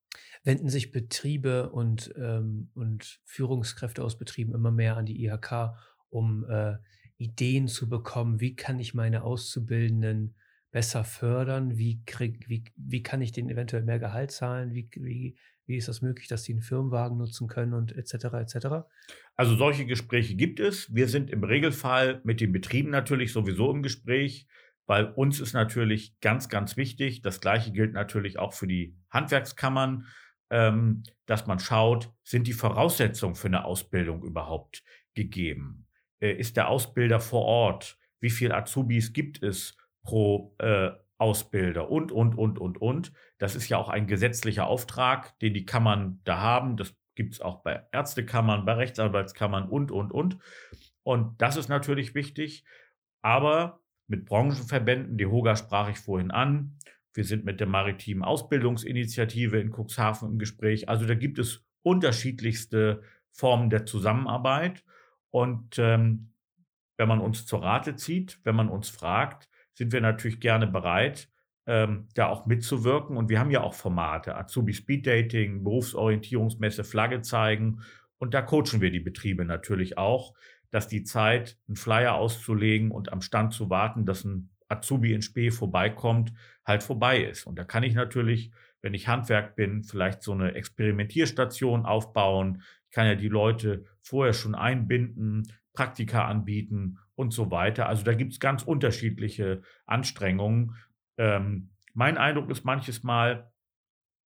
Wenden 0.45 0.69
sich 0.69 0.93
Betriebe 0.93 1.71
und, 1.71 2.13
ähm, 2.19 2.69
und 2.75 3.23
Führungskräfte 3.25 4.05
aus 4.05 4.19
Betrieben 4.19 4.55
immer 4.55 4.71
mehr 4.71 4.99
an 4.99 5.07
die 5.07 5.25
IHK, 5.25 5.73
um 6.11 6.45
äh, 6.51 6.75
Ideen 7.17 7.67
zu 7.67 7.89
bekommen, 7.89 8.41
wie 8.41 8.57
kann 8.57 8.79
ich 8.79 8.93
meine 8.93 9.23
Auszubildenden 9.23 10.35
besser 10.71 11.05
fördern, 11.05 11.79
wie, 11.79 12.05
krieg, 12.05 12.47
wie, 12.47 12.65
wie 12.77 13.03
kann 13.03 13.23
ich 13.23 13.33
denen 13.33 13.49
eventuell 13.49 13.85
mehr 13.85 13.99
Gehalt 13.99 14.33
zahlen, 14.33 14.75
wie, 14.75 14.91
wie, 14.97 15.39
wie 15.73 15.79
ist 15.79 15.89
das 15.89 16.03
möglich, 16.03 16.29
dass 16.29 16.45
die 16.45 16.53
einen 16.53 16.63
Firmenwagen 16.63 17.19
nutzen 17.19 17.49
können 17.49 17.75
und 17.75 17.97
etc. 17.97 18.15
etc. 18.35 18.67
Also 19.35 19.57
solche 19.57 19.87
Gespräche 19.87 20.37
gibt 20.37 20.61
es. 20.61 20.95
Wir 20.95 21.09
sind 21.09 21.31
im 21.31 21.43
Regelfall 21.43 22.21
mit 22.25 22.41
den 22.41 22.53
Betrieben 22.53 22.91
natürlich 22.91 23.33
sowieso 23.33 23.71
im 23.73 23.83
Gespräch, 23.83 24.47
weil 24.87 25.07
uns 25.07 25.41
ist 25.41 25.53
natürlich 25.53 26.21
ganz, 26.21 26.49
ganz 26.49 26.77
wichtig. 26.77 27.23
Das 27.23 27.41
gleiche 27.41 27.73
gilt 27.73 27.93
natürlich 27.93 28.39
auch 28.39 28.53
für 28.53 28.67
die 28.67 28.97
Handwerkskammern 29.11 30.07
ähm, 30.53 31.03
dass 31.25 31.47
man 31.47 31.59
schaut, 31.59 32.13
sind 32.23 32.47
die 32.47 32.53
Voraussetzungen 32.53 33.35
für 33.35 33.49
eine 33.49 33.65
Ausbildung 33.65 34.23
überhaupt 34.23 34.85
gegeben? 35.15 35.89
Äh, 36.21 36.33
ist 36.33 36.59
der 36.59 36.69
Ausbilder 36.69 37.21
vor 37.21 37.43
Ort? 37.47 37.99
Wie 38.21 38.29
viele 38.29 38.55
Azubis 38.55 39.15
gibt 39.15 39.43
es 39.43 39.79
pro 40.03 40.55
äh, 40.59 40.91
Ausbilder? 41.23 41.89
Und, 41.89 42.11
und, 42.11 42.37
und, 42.37 42.59
und, 42.59 42.83
und. 42.83 43.13
Das 43.39 43.55
ist 43.55 43.69
ja 43.69 43.79
auch 43.79 43.89
ein 43.89 44.09
gesetzlicher 44.09 44.67
Auftrag, 44.67 45.39
den 45.39 45.55
die 45.55 45.65
Kammern 45.65 46.21
da 46.25 46.41
haben. 46.41 46.77
Das 46.77 46.95
gibt 47.15 47.35
es 47.35 47.41
auch 47.41 47.63
bei 47.63 47.87
Ärztekammern, 47.93 48.65
bei 48.65 48.75
Rechtsanwaltskammern 48.75 49.69
und, 49.69 49.93
und, 49.93 50.11
und. 50.11 50.39
Und 51.05 51.41
das 51.41 51.57
ist 51.57 51.69
natürlich 51.69 52.17
wichtig. 52.17 52.65
Aber 53.23 53.81
mit 54.09 54.25
Branchenverbänden, 54.25 55.17
die 55.17 55.27
HOGA 55.27 55.55
sprach 55.55 55.89
ich 55.89 55.99
vorhin 55.99 56.33
an, 56.33 56.77
wir 57.15 57.25
sind 57.25 57.45
mit 57.45 57.61
der 57.61 57.69
Maritimen 57.69 58.25
Ausbildungsinitiative 58.25 59.61
in 59.61 59.71
Cuxhaven 59.71 60.33
im 60.33 60.39
Gespräch. 60.39 60.89
Also 60.89 61.07
da 61.07 61.15
gibt 61.15 61.39
es 61.39 61.65
unterschiedlichste 61.83 63.03
Formen 63.31 63.71
der 63.71 63.87
Zusammenarbeit. 63.87 64.83
Und 65.31 65.79
ähm, 65.79 66.33
wenn 66.97 67.09
man 67.09 67.21
uns 67.21 67.47
zur 67.47 67.63
Rate 67.63 67.97
zieht, 67.97 68.41
wenn 68.45 68.57
man 68.57 68.69
uns 68.69 68.89
fragt, 68.89 69.49
sind 69.75 69.93
wir 69.93 70.01
natürlich 70.01 70.41
gerne 70.41 70.67
bereit, 70.67 71.29
ähm, 71.67 72.09
da 72.15 72.29
auch 72.29 72.47
mitzuwirken. 72.47 73.17
Und 73.17 73.29
wir 73.29 73.39
haben 73.39 73.51
ja 73.51 73.63
auch 73.63 73.75
Formate, 73.75 74.37
Azubi 74.37 74.73
Speed 74.73 75.07
Dating, 75.07 75.65
Berufsorientierungsmesse, 75.65 76.85
Flagge 76.85 77.23
zeigen. 77.23 77.83
Und 78.19 78.35
da 78.35 78.43
coachen 78.43 78.81
wir 78.81 78.91
die 78.91 79.01
Betriebe 79.01 79.45
natürlich 79.45 79.99
auch, 79.99 80.35
dass 80.71 80.89
die 80.89 81.05
Zeit, 81.05 81.59
einen 81.69 81.77
Flyer 81.77 82.15
auszulegen 82.15 82.91
und 82.91 83.13
am 83.13 83.21
Stand 83.21 83.53
zu 83.53 83.71
warten, 83.71 84.07
dass 84.07 84.25
ein 84.25 84.51
Azubi 84.69 85.13
in 85.13 85.23
Spee 85.23 85.51
vorbeikommt, 85.51 86.33
halt 86.65 86.83
vorbei 86.83 87.23
ist. 87.23 87.47
Und 87.47 87.59
da 87.59 87.65
kann 87.65 87.83
ich 87.83 87.95
natürlich, 87.95 88.53
wenn 88.81 88.95
ich 88.95 89.07
Handwerk 89.07 89.55
bin, 89.55 89.85
vielleicht 89.85 90.23
so 90.23 90.33
eine 90.33 90.55
Experimentierstation 90.55 91.85
aufbauen. 91.85 92.63
Ich 92.89 92.95
kann 92.95 93.07
ja 93.07 93.15
die 93.15 93.29
Leute 93.29 93.85
vorher 94.01 94.33
schon 94.33 94.55
einbinden, 94.55 95.53
Praktika 95.75 96.27
anbieten 96.27 96.99
und 97.23 97.33
so 97.33 97.51
weiter. 97.51 97.89
Also 97.89 98.05
da 98.05 98.13
gibt 98.13 98.33
es 98.33 98.41
ganz 98.41 98.63
unterschiedliche 98.63 99.63
Anstrengungen. 99.87 100.77
Ähm, 101.17 101.71
mein 101.95 102.19
Eindruck 102.19 102.51
ist 102.51 102.65
manches 102.65 103.03
Mal, 103.03 103.51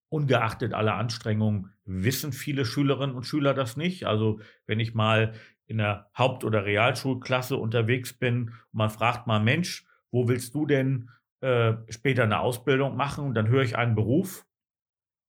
ungeachtet 0.08 0.72
aller 0.72 0.94
Anstrengungen, 0.94 1.72
wissen 1.84 2.32
viele 2.32 2.64
Schülerinnen 2.64 3.16
und 3.16 3.24
Schüler 3.24 3.54
das 3.54 3.76
nicht. 3.76 4.06
Also 4.06 4.40
wenn 4.66 4.80
ich 4.80 4.94
mal 4.94 5.34
in 5.66 5.78
der 5.78 6.10
Haupt- 6.16 6.44
oder 6.44 6.64
Realschulklasse 6.64 7.56
unterwegs 7.56 8.12
bin 8.12 8.48
und 8.48 8.54
man 8.72 8.90
fragt 8.90 9.26
mal, 9.26 9.40
Mensch, 9.40 9.84
wo 10.10 10.28
willst 10.28 10.54
du 10.54 10.64
denn 10.64 11.10
äh, 11.40 11.74
später 11.88 12.22
eine 12.22 12.40
Ausbildung 12.40 12.96
machen? 12.96 13.26
Und 13.26 13.34
dann 13.34 13.48
höre 13.48 13.62
ich 13.62 13.76
einen 13.76 13.94
Beruf. 13.94 14.46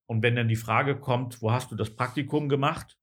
Und 0.06 0.22
wenn 0.24 0.36
dann 0.36 0.48
die 0.48 0.56
Frage 0.56 0.96
kommt, 1.00 1.42
wo 1.42 1.52
hast 1.52 1.72
du 1.72 1.76
das 1.76 1.96
Praktikum 1.96 2.48
gemacht? 2.48 2.98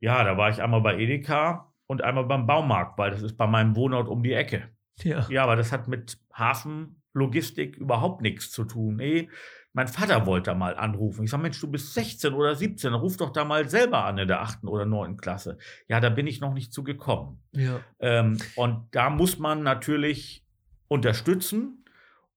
Ja, 0.00 0.24
da 0.24 0.36
war 0.36 0.50
ich 0.50 0.62
einmal 0.62 0.80
bei 0.80 0.98
Edeka 0.98 1.72
und 1.86 2.02
einmal 2.02 2.24
beim 2.24 2.46
Baumarkt, 2.46 2.98
weil 2.98 3.10
das 3.10 3.22
ist 3.22 3.36
bei 3.36 3.46
meinem 3.46 3.76
Wohnort 3.76 4.08
um 4.08 4.22
die 4.22 4.32
Ecke. 4.32 4.68
Ja. 5.02 5.26
Ja, 5.28 5.42
aber 5.42 5.56
das 5.56 5.72
hat 5.72 5.88
mit 5.88 6.18
Hafen 6.32 7.02
Logistik 7.12 7.76
überhaupt 7.76 8.20
nichts 8.20 8.50
zu 8.50 8.64
tun. 8.64 8.96
Nee, 8.96 9.28
mein 9.72 9.88
Vater 9.88 10.24
wollte 10.24 10.50
da 10.50 10.54
mal 10.54 10.74
anrufen. 10.76 11.24
Ich 11.24 11.30
sage, 11.30 11.42
Mensch, 11.42 11.60
du 11.60 11.70
bist 11.70 11.92
16 11.92 12.32
oder 12.32 12.54
17, 12.54 12.94
ruf 12.94 13.18
doch 13.18 13.30
da 13.30 13.44
mal 13.44 13.68
selber 13.68 14.04
an 14.04 14.16
in 14.16 14.26
der 14.26 14.40
8. 14.40 14.64
oder 14.64 14.86
9. 14.86 15.18
Klasse. 15.18 15.58
Ja, 15.86 16.00
da 16.00 16.08
bin 16.08 16.26
ich 16.26 16.40
noch 16.40 16.54
nicht 16.54 16.72
zu 16.72 16.82
gekommen. 16.82 17.42
Ja. 17.52 17.80
Ähm, 18.00 18.38
und 18.54 18.86
da 18.92 19.10
muss 19.10 19.38
man 19.38 19.62
natürlich 19.62 20.46
unterstützen. 20.88 21.84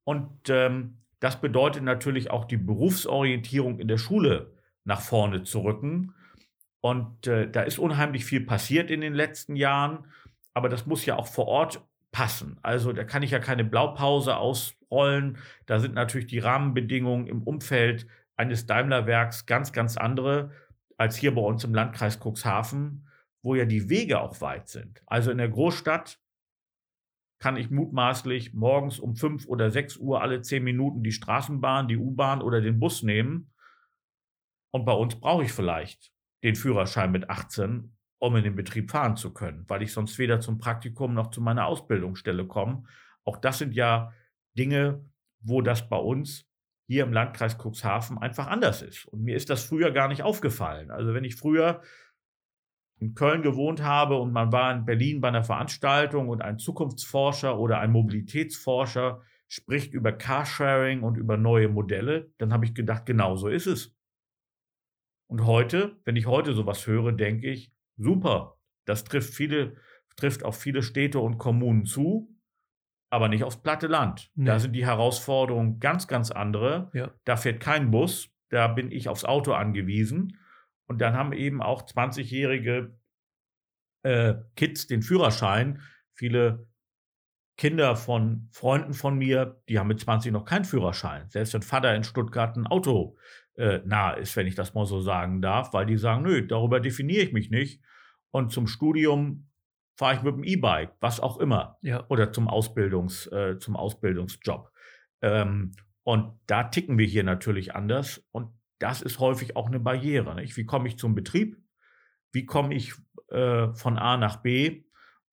Und 0.04 0.50
ähm, 0.50 0.98
das 1.22 1.40
bedeutet 1.40 1.84
natürlich 1.84 2.30
auch 2.30 2.44
die 2.44 2.58
Berufsorientierung 2.58 3.80
in 3.80 3.88
der 3.88 3.98
Schule 3.98 4.54
nach 4.84 5.00
vorne 5.00 5.44
zu 5.44 5.60
rücken. 5.60 6.14
Und 6.82 7.28
äh, 7.28 7.50
da 7.50 7.62
ist 7.62 7.80
unheimlich 7.80 8.26
viel 8.26 8.46
passiert 8.46 8.90
in 8.90 9.02
den 9.02 9.14
letzten 9.14 9.56
Jahren, 9.56 10.08
aber 10.54 10.70
das 10.70 10.86
muss 10.86 11.06
ja 11.06 11.18
auch 11.18 11.28
vor 11.28 11.48
Ort 11.48 11.82
passen. 12.12 12.58
Also 12.62 12.94
da 12.94 13.04
kann 13.04 13.24
ich 13.24 13.32
ja 13.32 13.40
keine 13.40 13.64
Blaupause 13.64 14.38
ausrollen. 14.38 15.38
Da 15.66 15.80
sind 15.80 15.94
natürlich 15.94 16.28
die 16.28 16.40
Rahmenbedingungen 16.40 17.28
im 17.28 17.44
Umfeld 17.44 18.08
eines 18.36 18.66
Daimlerwerks 18.66 19.46
ganz, 19.46 19.72
ganz 19.74 19.98
andere 19.98 20.52
als 20.98 21.16
hier 21.16 21.34
bei 21.34 21.42
uns 21.42 21.64
im 21.64 21.74
Landkreis 21.74 22.20
Cuxhaven, 22.20 23.08
wo 23.42 23.56
ja 23.56 23.66
die 23.66 23.90
Wege 23.90 24.20
auch 24.20 24.42
weit 24.42 24.68
sind. 24.68 25.02
Also 25.06 25.32
in 25.32 25.38
der 25.38 25.50
Großstadt 25.50 26.20
kann 27.40 27.56
ich 27.56 27.70
mutmaßlich 27.70 28.54
morgens 28.54 29.00
um 29.00 29.16
fünf 29.16 29.48
oder 29.48 29.72
sechs 29.72 29.96
Uhr 29.96 30.22
alle 30.22 30.42
zehn 30.42 30.64
Minuten 30.64 31.04
die 31.04 31.14
Straßenbahn, 31.14 31.88
die 31.88 31.98
U-Bahn 31.98 32.42
oder 32.42 32.60
den 32.60 32.80
Bus 32.80 33.02
nehmen. 33.02 33.52
Und 34.72 34.86
bei 34.86 34.92
uns 34.92 35.16
brauche 35.16 35.44
ich 35.44 35.54
vielleicht 35.54 36.12
den 36.44 36.56
Führerschein 36.56 37.12
mit 37.12 37.30
18, 37.30 37.96
um 38.20 38.36
in 38.36 38.44
den 38.44 38.56
Betrieb 38.56 38.92
fahren 38.92 39.16
zu 39.16 39.34
können, 39.34 39.66
weil 39.68 39.82
ich 39.82 39.94
sonst 39.94 40.18
weder 40.20 40.40
zum 40.40 40.58
Praktikum 40.58 41.14
noch 41.14 41.32
zu 41.32 41.42
meiner 41.42 41.66
Ausbildungsstelle 41.66 42.46
komme. 42.48 42.84
Auch 43.24 43.38
das 43.38 43.58
sind 43.58 43.74
ja 43.74 44.14
Dinge, 44.58 45.06
wo 45.42 45.62
das 45.62 45.88
bei 45.88 45.98
uns 45.98 46.46
hier 46.88 47.04
im 47.04 47.14
Landkreis 47.14 47.58
Cuxhaven 47.58 48.18
einfach 48.18 48.48
anders 48.48 48.82
ist. 48.82 49.06
Und 49.06 49.24
mir 49.24 49.36
ist 49.36 49.50
das 49.50 49.64
früher 49.64 49.92
gar 49.92 50.08
nicht 50.08 50.24
aufgefallen. 50.24 50.92
Also 50.92 51.14
wenn 51.14 51.24
ich 51.24 51.36
früher 51.36 51.82
in 53.00 53.14
Köln 53.14 53.42
gewohnt 53.42 53.84
habe 53.84 54.18
und 54.18 54.34
man 54.34 54.52
war 54.52 54.74
in 54.74 54.86
Berlin 54.86 55.22
bei 55.22 55.30
einer 55.30 55.44
Veranstaltung 55.44 56.28
und 56.28 56.42
ein 56.42 56.58
Zukunftsforscher 56.58 57.58
oder 57.58 57.80
ein 57.80 57.92
Mobilitätsforscher 57.92 59.22
spricht 59.48 59.94
über 59.94 60.12
Carsharing 60.12 61.02
und 61.02 61.18
über 61.18 61.38
neue 61.38 61.70
Modelle, 61.70 62.32
dann 62.38 62.54
habe 62.54 62.66
ich 62.66 62.74
gedacht, 62.74 63.06
genau 63.06 63.36
so 63.36 63.48
ist 63.48 63.68
es. 63.68 63.96
Und 65.30 65.46
heute, 65.46 65.96
wenn 66.06 66.16
ich 66.16 66.26
heute 66.26 66.54
sowas 66.54 66.88
höre, 66.88 67.12
denke 67.12 67.50
ich, 67.50 67.72
super, 67.98 68.58
das 68.86 69.04
trifft 69.04 69.34
viele, 69.34 69.76
trifft 70.16 70.44
auf 70.44 70.58
viele 70.58 70.82
Städte 70.82 71.20
und 71.20 71.38
Kommunen 71.38 71.86
zu, 71.86 72.36
aber 73.12 73.28
nicht 73.30 73.44
aufs 73.44 73.62
platte 73.62 73.88
Land. 73.88 74.32
Nee. 74.34 74.46
Da 74.46 74.60
sind 74.60 74.74
die 74.74 74.86
Herausforderungen 74.86 75.80
ganz, 75.80 76.08
ganz 76.08 76.32
andere. 76.32 76.90
Ja. 76.94 77.14
Da 77.26 77.38
fährt 77.38 77.60
kein 77.60 77.92
Bus, 77.92 78.30
da 78.50 78.68
bin 78.68 78.92
ich 78.92 79.08
aufs 79.08 79.24
Auto 79.24 79.54
angewiesen. 79.54 80.38
Und 80.88 81.00
dann 81.00 81.14
haben 81.14 81.34
eben 81.34 81.62
auch 81.62 81.84
20-jährige 81.84 82.98
äh, 84.02 84.34
Kids 84.56 84.88
den 84.88 85.04
Führerschein. 85.04 85.82
Viele 86.16 86.68
Kinder 87.56 87.96
von 87.96 88.48
Freunden 88.52 88.94
von 88.94 89.18
mir, 89.18 89.62
die 89.70 89.78
haben 89.78 89.90
mit 89.90 90.00
20 90.00 90.32
noch 90.32 90.46
keinen 90.46 90.66
Führerschein. 90.66 91.30
Selbst 91.30 91.54
wenn 91.54 91.62
Vater 91.62 91.94
in 91.94 92.04
Stuttgart 92.04 92.56
ein 92.56 92.66
Auto 92.66 93.18
äh, 93.60 93.82
nah 93.86 94.12
ist, 94.14 94.36
wenn 94.38 94.48
ich 94.48 94.56
das 94.56 94.74
mal 94.74 94.86
so 94.86 95.02
sagen 95.02 95.42
darf, 95.42 95.74
weil 95.74 95.86
die 95.86 95.98
sagen, 95.98 96.24
nö, 96.24 96.48
darüber 96.48 96.80
definiere 96.80 97.24
ich 97.24 97.34
mich 97.34 97.52
nicht. 97.52 97.84
Und 98.32 98.52
zum 98.52 98.68
Studium 98.68 99.50
fahre 99.98 100.16
ich 100.16 100.22
mit 100.22 100.34
dem 100.34 100.46
E-Bike, 100.46 100.94
was 101.02 101.20
auch 101.20 101.38
immer. 101.40 101.78
Ja. 101.82 102.06
Oder 102.08 102.32
zum, 102.32 102.48
Ausbildungs, 102.48 103.28
äh, 103.28 103.58
zum 103.60 103.76
Ausbildungsjob. 103.76 104.72
Ähm, 105.22 105.74
und 106.04 106.40
da 106.48 106.64
ticken 106.64 106.98
wir 106.98 107.06
hier 107.06 107.24
natürlich 107.24 107.76
anders. 107.76 108.26
Und 108.32 108.50
das 108.80 109.02
ist 109.02 109.20
häufig 109.20 109.58
auch 109.58 109.68
eine 109.68 109.82
Barriere. 109.82 110.36
Nicht? 110.36 110.56
Wie 110.56 110.66
komme 110.66 110.88
ich 110.88 110.98
zum 110.98 111.14
Betrieb? 111.14 111.58
Wie 112.32 112.46
komme 112.46 112.74
ich 112.74 112.94
äh, 113.28 113.74
von 113.74 113.98
A 113.98 114.16
nach 114.16 114.38
B? 114.38 114.86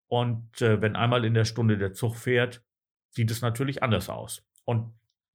Und 0.09 0.61
äh, 0.61 0.83
wenn 0.83 0.97
einmal 0.97 1.25
in 1.25 1.35
der 1.35 1.45
Stunde 1.45 1.79
der 1.79 1.93
Zug 1.93 2.17
fährt, 2.17 2.65
sieht 3.11 3.31
es 3.31 3.41
natürlich 3.41 3.85
anders 3.85 4.09
aus. 4.09 4.45
Und 4.65 4.93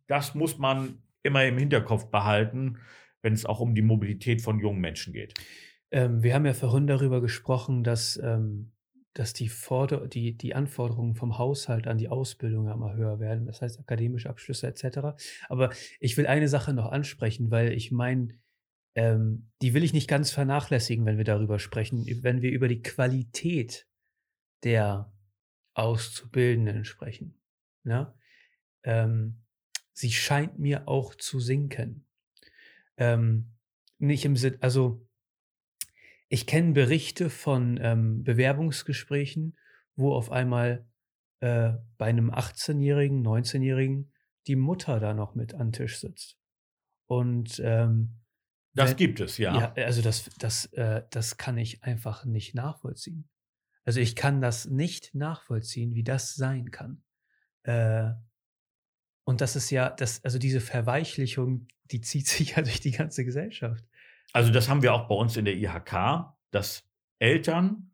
das 0.07 0.35
muss 0.35 0.57
man 0.57 1.01
immer 1.23 1.45
im 1.45 1.57
Hinterkopf 1.57 2.09
behalten, 2.09 2.79
wenn 3.21 3.33
es 3.33 3.45
auch 3.45 3.59
um 3.59 3.75
die 3.75 3.81
Mobilität 3.81 4.41
von 4.41 4.59
jungen 4.59 4.81
Menschen 4.81 5.13
geht. 5.13 5.33
Ähm, 5.91 6.23
wir 6.23 6.33
haben 6.33 6.45
ja 6.45 6.53
vorhin 6.53 6.87
darüber 6.87 7.21
gesprochen, 7.21 7.83
dass 7.83 8.19
ähm, 8.21 8.71
dass 9.13 9.33
die, 9.33 9.49
Forder 9.49 10.07
die, 10.07 10.37
die 10.37 10.55
Anforderungen 10.55 11.15
vom 11.15 11.37
Haushalt 11.37 11.87
an 11.87 11.97
die 11.97 12.09
Ausbildung 12.09 12.69
immer 12.69 12.93
höher 12.93 13.19
werden, 13.19 13.45
das 13.45 13.61
heißt 13.61 13.79
akademische 13.79 14.29
Abschlüsse 14.29 14.67
etc. 14.67 15.21
Aber 15.49 15.71
ich 15.99 16.15
will 16.17 16.27
eine 16.27 16.47
Sache 16.47 16.73
noch 16.73 16.91
ansprechen, 16.91 17.51
weil 17.51 17.73
ich 17.73 17.91
meine, 17.91 18.39
ähm, 18.95 19.51
die 19.61 19.73
will 19.73 19.83
ich 19.83 19.93
nicht 19.93 20.07
ganz 20.07 20.31
vernachlässigen, 20.31 21.05
wenn 21.05 21.17
wir 21.17 21.25
darüber 21.25 21.59
sprechen, 21.59 22.05
wenn 22.23 22.41
wir 22.41 22.51
über 22.51 22.67
die 22.67 22.81
Qualität 22.81 23.87
der 24.63 25.13
Auszubildenden 25.73 26.85
sprechen. 26.85 27.39
Ja? 27.83 28.01
Ne? 28.01 28.13
Ähm, 28.83 29.40
sie 30.01 30.11
scheint 30.11 30.59
mir 30.59 30.87
auch 30.87 31.15
zu 31.15 31.39
sinken. 31.39 32.05
Ähm, 32.97 33.53
nicht 33.99 34.25
im 34.25 34.35
Sinne, 34.35 34.57
also 34.59 35.07
ich 36.27 36.47
kenne 36.47 36.73
Berichte 36.73 37.29
von 37.29 37.79
ähm, 37.81 38.23
Bewerbungsgesprächen, 38.23 39.57
wo 39.95 40.13
auf 40.13 40.31
einmal 40.31 40.87
äh, 41.39 41.73
bei 41.97 42.07
einem 42.07 42.31
18-Jährigen, 42.31 43.25
19-Jährigen 43.25 44.11
die 44.47 44.55
Mutter 44.55 44.99
da 44.99 45.13
noch 45.13 45.35
mit 45.35 45.53
an 45.53 45.71
Tisch 45.71 45.99
sitzt. 45.99 46.37
Und 47.05 47.61
ähm, 47.63 48.21
das 48.73 48.91
wenn, 48.91 48.97
gibt 48.97 49.19
es, 49.19 49.37
ja. 49.37 49.73
Ja, 49.75 49.83
also 49.83 50.01
das, 50.01 50.29
das, 50.39 50.65
äh, 50.73 51.03
das 51.11 51.37
kann 51.37 51.57
ich 51.57 51.83
einfach 51.83 52.25
nicht 52.25 52.55
nachvollziehen. 52.55 53.29
Also 53.83 53.99
ich 53.99 54.15
kann 54.15 54.41
das 54.41 54.65
nicht 54.65 55.13
nachvollziehen, 55.13 55.93
wie 55.93 56.03
das 56.03 56.35
sein 56.35 56.71
kann. 56.71 57.03
Äh, 57.63 58.11
und 59.23 59.41
das 59.41 59.55
ist 59.55 59.69
ja, 59.69 59.89
das, 59.89 60.23
also 60.23 60.39
diese 60.39 60.61
Verweichlichung, 60.61 61.67
die 61.91 62.01
zieht 62.01 62.27
sich 62.27 62.55
ja 62.55 62.61
durch 62.61 62.79
die 62.79 62.91
ganze 62.91 63.25
Gesellschaft. 63.25 63.83
Also 64.33 64.51
das 64.51 64.69
haben 64.69 64.81
wir 64.81 64.93
auch 64.93 65.07
bei 65.07 65.15
uns 65.15 65.35
in 65.37 65.45
der 65.45 65.55
IHK, 65.55 66.33
dass 66.51 66.87
Eltern 67.19 67.91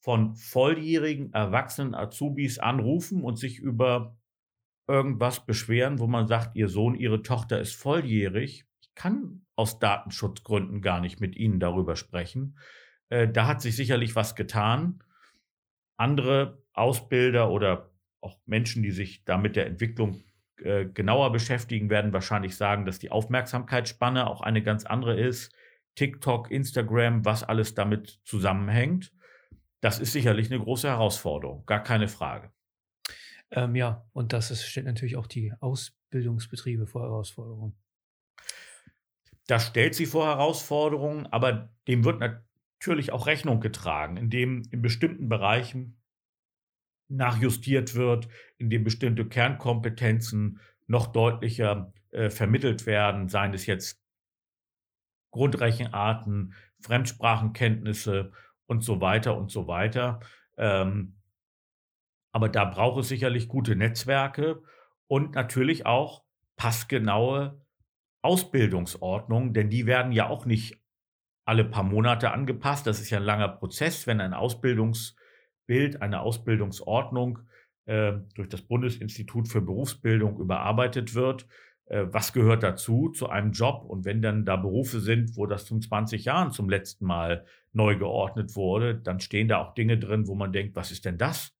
von 0.00 0.34
volljährigen, 0.34 1.32
erwachsenen 1.32 1.94
Azubis 1.94 2.58
anrufen 2.58 3.22
und 3.22 3.38
sich 3.38 3.58
über 3.58 4.16
irgendwas 4.88 5.44
beschweren, 5.44 5.98
wo 5.98 6.06
man 6.06 6.26
sagt, 6.26 6.56
ihr 6.56 6.68
Sohn, 6.68 6.94
ihre 6.94 7.22
Tochter 7.22 7.60
ist 7.60 7.74
volljährig. 7.74 8.64
Ich 8.80 8.94
kann 8.94 9.44
aus 9.56 9.78
Datenschutzgründen 9.78 10.80
gar 10.80 11.00
nicht 11.00 11.20
mit 11.20 11.36
Ihnen 11.36 11.60
darüber 11.60 11.96
sprechen. 11.96 12.58
Äh, 13.08 13.28
da 13.28 13.46
hat 13.46 13.60
sich 13.60 13.76
sicherlich 13.76 14.16
was 14.16 14.34
getan. 14.34 15.04
Andere 15.96 16.62
Ausbilder 16.72 17.50
oder 17.50 17.90
auch 18.20 18.38
Menschen, 18.46 18.82
die 18.82 18.90
sich 18.90 19.24
da 19.24 19.36
mit 19.36 19.54
der 19.54 19.66
Entwicklung 19.66 20.22
äh, 20.64 20.86
genauer 20.86 21.32
beschäftigen, 21.32 21.90
werden 21.90 22.12
wahrscheinlich 22.12 22.56
sagen, 22.56 22.84
dass 22.84 22.98
die 22.98 23.10
Aufmerksamkeitsspanne 23.10 24.26
auch 24.26 24.40
eine 24.40 24.62
ganz 24.62 24.84
andere 24.86 25.18
ist. 25.18 25.52
TikTok, 25.94 26.50
Instagram, 26.50 27.24
was 27.24 27.42
alles 27.42 27.74
damit 27.74 28.20
zusammenhängt. 28.24 29.12
Das 29.80 29.98
ist 29.98 30.12
sicherlich 30.12 30.50
eine 30.50 30.62
große 30.62 30.88
Herausforderung, 30.88 31.64
gar 31.66 31.82
keine 31.82 32.08
Frage. 32.08 32.50
Ähm, 33.50 33.74
ja, 33.74 34.06
und 34.12 34.32
das 34.32 34.50
ist, 34.50 34.64
stellt 34.64 34.86
natürlich 34.86 35.16
auch 35.16 35.26
die 35.26 35.52
Ausbildungsbetriebe 35.60 36.86
vor 36.86 37.02
Herausforderungen. 37.02 37.76
Das 39.46 39.66
stellt 39.66 39.94
sie 39.94 40.06
vor 40.06 40.26
Herausforderungen, 40.26 41.26
aber 41.26 41.70
dem 41.88 42.04
wird 42.04 42.20
natürlich 42.20 43.10
auch 43.10 43.26
Rechnung 43.26 43.60
getragen, 43.60 44.16
indem 44.16 44.62
in 44.70 44.80
bestimmten 44.80 45.28
Bereichen 45.28 45.99
nachjustiert 47.10 47.94
wird, 47.94 48.28
indem 48.58 48.84
bestimmte 48.84 49.26
Kernkompetenzen 49.26 50.60
noch 50.86 51.08
deutlicher 51.08 51.92
äh, 52.10 52.30
vermittelt 52.30 52.86
werden, 52.86 53.28
seien 53.28 53.54
es 53.54 53.66
jetzt 53.66 54.02
Grundrechenarten, 55.30 56.54
Fremdsprachenkenntnisse 56.80 58.32
und 58.66 58.82
so 58.82 59.00
weiter 59.00 59.36
und 59.36 59.50
so 59.50 59.66
weiter. 59.66 60.20
Ähm, 60.56 61.16
aber 62.32 62.48
da 62.48 62.64
braucht 62.64 63.00
es 63.00 63.08
sicherlich 63.08 63.48
gute 63.48 63.76
Netzwerke 63.76 64.62
und 65.06 65.34
natürlich 65.34 65.86
auch 65.86 66.22
passgenaue 66.56 67.64
Ausbildungsordnungen, 68.22 69.54
denn 69.54 69.70
die 69.70 69.86
werden 69.86 70.12
ja 70.12 70.28
auch 70.28 70.46
nicht 70.46 70.80
alle 71.44 71.64
paar 71.64 71.82
Monate 71.82 72.30
angepasst. 72.30 72.86
Das 72.86 73.00
ist 73.00 73.10
ja 73.10 73.18
ein 73.18 73.24
langer 73.24 73.48
Prozess, 73.48 74.06
wenn 74.06 74.20
ein 74.20 74.34
Ausbildungsbild, 75.70 76.02
eine 76.02 76.20
Ausbildungsordnung 76.20 77.38
äh, 77.86 78.12
durch 78.34 78.48
das 78.48 78.62
Bundesinstitut 78.62 79.48
für 79.48 79.60
Berufsbildung 79.60 80.38
überarbeitet 80.38 81.14
wird 81.14 81.46
äh, 81.86 82.06
was 82.12 82.32
gehört 82.32 82.62
dazu 82.62 83.08
zu 83.10 83.28
einem 83.28 83.50
Job? 83.52 83.84
Und 83.84 84.04
wenn 84.04 84.22
dann 84.22 84.44
da 84.44 84.56
Berufe 84.56 85.00
sind, 85.00 85.36
wo 85.36 85.46
das 85.46 85.66
zum 85.66 85.80
20 85.80 86.24
Jahren 86.24 86.52
zum 86.52 86.68
letzten 86.68 87.04
Mal 87.04 87.44
neu 87.72 87.96
geordnet 87.96 88.54
wurde, 88.54 88.94
dann 88.94 89.18
stehen 89.18 89.48
da 89.48 89.58
auch 89.58 89.74
Dinge 89.74 89.98
drin, 89.98 90.28
wo 90.28 90.36
man 90.36 90.52
denkt, 90.52 90.76
was 90.76 90.92
ist 90.92 91.04
denn 91.04 91.18
das? 91.18 91.52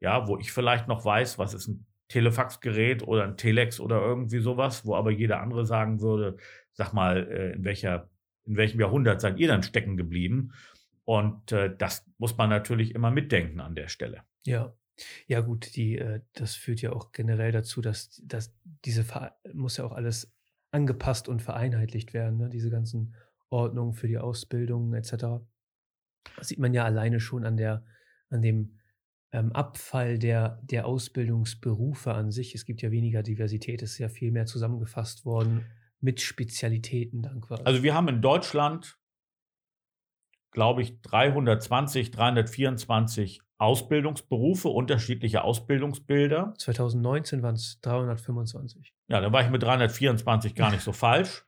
Ja, 0.00 0.28
wo 0.28 0.38
ich 0.38 0.52
vielleicht 0.52 0.86
noch 0.86 1.04
weiß, 1.04 1.38
was 1.38 1.54
ist 1.54 1.68
ein 1.68 1.86
Telefaxgerät 2.08 3.02
oder 3.06 3.24
ein 3.24 3.36
Telex 3.36 3.80
oder 3.80 4.00
irgendwie 4.00 4.38
sowas, 4.40 4.86
wo 4.86 4.94
aber 4.94 5.10
jeder 5.10 5.40
andere 5.40 5.66
sagen 5.66 6.00
würde, 6.00 6.36
sag 6.72 6.92
mal, 6.92 7.28
äh, 7.28 7.52
in, 7.54 7.64
welcher, 7.64 8.08
in 8.44 8.56
welchem 8.56 8.80
Jahrhundert 8.80 9.20
seid 9.20 9.38
ihr 9.40 9.48
dann 9.48 9.64
stecken 9.64 9.96
geblieben? 9.96 10.52
Und 11.04 11.52
äh, 11.52 11.74
das 11.76 12.06
muss 12.18 12.36
man 12.36 12.50
natürlich 12.50 12.94
immer 12.94 13.10
mitdenken 13.10 13.60
an 13.60 13.74
der 13.74 13.88
Stelle. 13.88 14.22
Ja. 14.44 14.74
Ja, 15.26 15.40
gut, 15.40 15.74
die, 15.74 15.98
äh, 15.98 16.20
das 16.34 16.54
führt 16.54 16.82
ja 16.82 16.92
auch 16.92 17.12
generell 17.12 17.50
dazu, 17.50 17.80
dass, 17.80 18.22
dass 18.24 18.54
diese 18.84 19.04
Ver 19.04 19.36
muss 19.52 19.78
ja 19.78 19.84
auch 19.84 19.92
alles 19.92 20.32
angepasst 20.70 21.28
und 21.28 21.42
vereinheitlicht 21.42 22.14
werden, 22.14 22.38
ne? 22.38 22.48
diese 22.48 22.70
ganzen 22.70 23.14
Ordnungen 23.50 23.94
für 23.94 24.08
die 24.08 24.18
Ausbildung 24.18 24.94
etc. 24.94 25.44
Das 26.36 26.48
sieht 26.48 26.58
man 26.58 26.74
ja 26.74 26.84
alleine 26.84 27.20
schon 27.20 27.44
an 27.44 27.56
der, 27.56 27.84
an 28.30 28.42
dem 28.42 28.78
ähm, 29.32 29.52
Abfall 29.52 30.18
der, 30.18 30.60
der 30.62 30.86
Ausbildungsberufe 30.86 32.14
an 32.14 32.30
sich. 32.30 32.54
Es 32.54 32.64
gibt 32.64 32.82
ja 32.82 32.90
weniger 32.90 33.22
Diversität, 33.22 33.82
es 33.82 33.92
ist 33.92 33.98
ja 33.98 34.08
viel 34.08 34.30
mehr 34.30 34.46
zusammengefasst 34.46 35.24
worden 35.24 35.66
mit 36.00 36.20
Spezialitäten 36.20 37.22
dann 37.22 37.40
quasi. 37.40 37.62
Also 37.64 37.82
wir 37.82 37.94
haben 37.94 38.08
in 38.08 38.20
Deutschland, 38.22 38.98
glaube 40.52 40.82
ich, 40.82 41.00
320, 41.02 42.10
324 42.10 43.40
Ausbildungsberufe, 43.58 44.68
unterschiedliche 44.68 45.44
Ausbildungsbilder. 45.44 46.54
2019 46.58 47.42
waren 47.42 47.54
es 47.54 47.80
325. 47.80 48.94
Ja, 49.08 49.20
da 49.20 49.32
war 49.32 49.42
ich 49.42 49.50
mit 49.50 49.62
324 49.62 50.54
gar 50.54 50.70
nicht 50.70 50.82
so 50.82 50.92
falsch. 50.92 51.44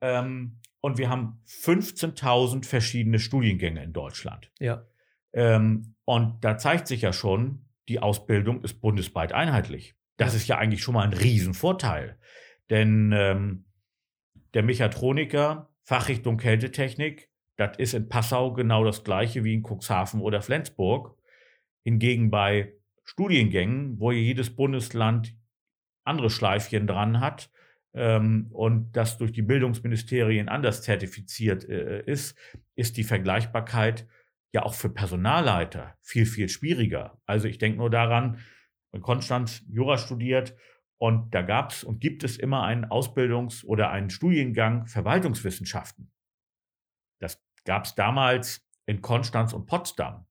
Ähm, 0.00 0.60
und 0.80 0.98
wir 0.98 1.08
haben 1.08 1.40
15.000 1.46 2.66
verschiedene 2.66 3.18
Studiengänge 3.18 3.82
in 3.82 3.92
Deutschland. 3.92 4.50
Ja. 4.60 4.84
Ähm, 5.32 5.94
und 6.04 6.44
da 6.44 6.58
zeigt 6.58 6.88
sich 6.88 7.02
ja 7.02 7.12
schon, 7.12 7.66
die 7.88 8.00
Ausbildung 8.00 8.62
ist 8.62 8.80
bundesweit 8.80 9.32
einheitlich. 9.32 9.94
Das 10.16 10.32
ja. 10.32 10.36
ist 10.36 10.48
ja 10.48 10.58
eigentlich 10.58 10.82
schon 10.82 10.94
mal 10.94 11.04
ein 11.04 11.12
Riesenvorteil. 11.12 12.18
Denn 12.68 13.12
ähm, 13.12 13.64
der 14.54 14.62
Mechatroniker, 14.62 15.70
Fachrichtung 15.82 16.36
Kältetechnik, 16.36 17.30
das 17.56 17.76
ist 17.78 17.94
in 17.94 18.08
Passau 18.08 18.52
genau 18.52 18.84
das 18.84 19.04
gleiche 19.04 19.44
wie 19.44 19.54
in 19.54 19.62
Cuxhaven 19.62 20.20
oder 20.20 20.42
Flensburg. 20.42 21.16
Hingegen 21.84 22.30
bei 22.30 22.74
Studiengängen, 23.04 24.00
wo 24.00 24.10
jedes 24.10 24.54
Bundesland 24.54 25.36
andere 26.04 26.30
Schleifchen 26.30 26.86
dran 26.86 27.20
hat 27.20 27.50
ähm, 27.94 28.48
und 28.50 28.92
das 28.92 29.18
durch 29.18 29.32
die 29.32 29.42
Bildungsministerien 29.42 30.48
anders 30.48 30.82
zertifiziert 30.82 31.68
äh, 31.68 32.02
ist, 32.04 32.36
ist 32.74 32.96
die 32.96 33.04
Vergleichbarkeit 33.04 34.06
ja 34.52 34.62
auch 34.62 34.74
für 34.74 34.88
Personalleiter 34.88 35.96
viel, 36.00 36.26
viel 36.26 36.48
schwieriger. 36.48 37.20
Also 37.26 37.48
ich 37.48 37.58
denke 37.58 37.78
nur 37.78 37.90
daran, 37.90 38.38
in 38.92 39.00
Konstanz 39.00 39.64
Jura 39.68 39.98
studiert 39.98 40.56
und 40.98 41.34
da 41.34 41.42
gab 41.42 41.72
es 41.72 41.84
und 41.84 42.00
gibt 42.00 42.24
es 42.24 42.36
immer 42.36 42.62
einen 42.62 42.86
Ausbildungs- 42.86 43.64
oder 43.64 43.90
einen 43.90 44.10
Studiengang 44.10 44.86
Verwaltungswissenschaften. 44.86 46.10
Gab 47.64 47.84
es 47.84 47.94
damals 47.94 48.66
in 48.86 49.00
Konstanz 49.00 49.52
und 49.52 49.66
Potsdam. 49.66 50.26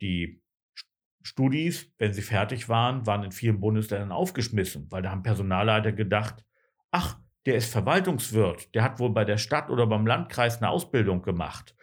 Die 0.00 0.42
Studis, 1.22 1.92
wenn 1.98 2.12
sie 2.12 2.22
fertig 2.22 2.68
waren, 2.68 3.06
waren 3.06 3.24
in 3.24 3.32
vielen 3.32 3.60
Bundesländern 3.60 4.12
aufgeschmissen, 4.12 4.90
weil 4.90 5.02
da 5.02 5.10
haben 5.10 5.22
Personalleiter 5.22 5.92
gedacht, 5.92 6.44
ach, 6.90 7.18
der 7.46 7.56
ist 7.56 7.72
Verwaltungswirt, 7.72 8.74
der 8.74 8.82
hat 8.82 8.98
wohl 8.98 9.10
bei 9.10 9.24
der 9.24 9.38
Stadt 9.38 9.70
oder 9.70 9.86
beim 9.86 10.06
Landkreis 10.06 10.58
eine 10.58 10.70
Ausbildung 10.70 11.22
gemacht 11.22 11.74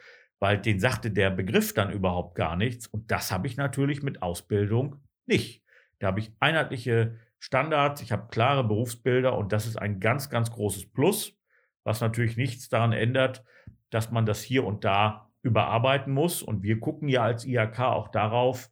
weil 0.42 0.58
den 0.58 0.80
sagte 0.80 1.12
der 1.12 1.30
Begriff 1.30 1.74
dann 1.74 1.92
überhaupt 1.92 2.36
gar 2.36 2.58
nichts. 2.58 2.88
Und 2.88 3.12
das 3.12 3.32
habe 3.32 3.46
ich 3.48 3.58
natürlich 3.58 4.02
mit 4.02 4.24
Ausbildung 4.24 4.98
nicht. 5.28 5.64
Da 6.00 6.08
habe 6.08 6.20
ich 6.20 6.34
einheitliche 6.40 7.20
Standards, 7.38 8.02
ich 8.02 8.12
habe 8.12 8.28
klare 8.30 8.64
Berufsbilder 8.64 9.38
und 9.38 9.54
das 9.54 9.68
ist 9.68 9.78
ein 9.78 10.00
ganz, 10.00 10.32
ganz 10.32 10.52
großes 10.52 10.92
Plus, 10.92 11.38
was 11.84 12.02
natürlich 12.02 12.38
nichts 12.38 12.70
daran 12.70 12.92
ändert, 12.92 13.44
dass 13.92 14.10
man 14.10 14.26
das 14.26 14.42
hier 14.42 14.66
und 14.66 14.84
da 14.84 15.32
überarbeiten 15.44 16.14
muss. 16.14 16.42
Und 16.42 16.64
wir 16.64 16.80
gucken 16.80 17.08
ja 17.08 17.24
als 17.24 17.46
IHK 17.46 17.80
auch 17.80 18.08
darauf, 18.08 18.72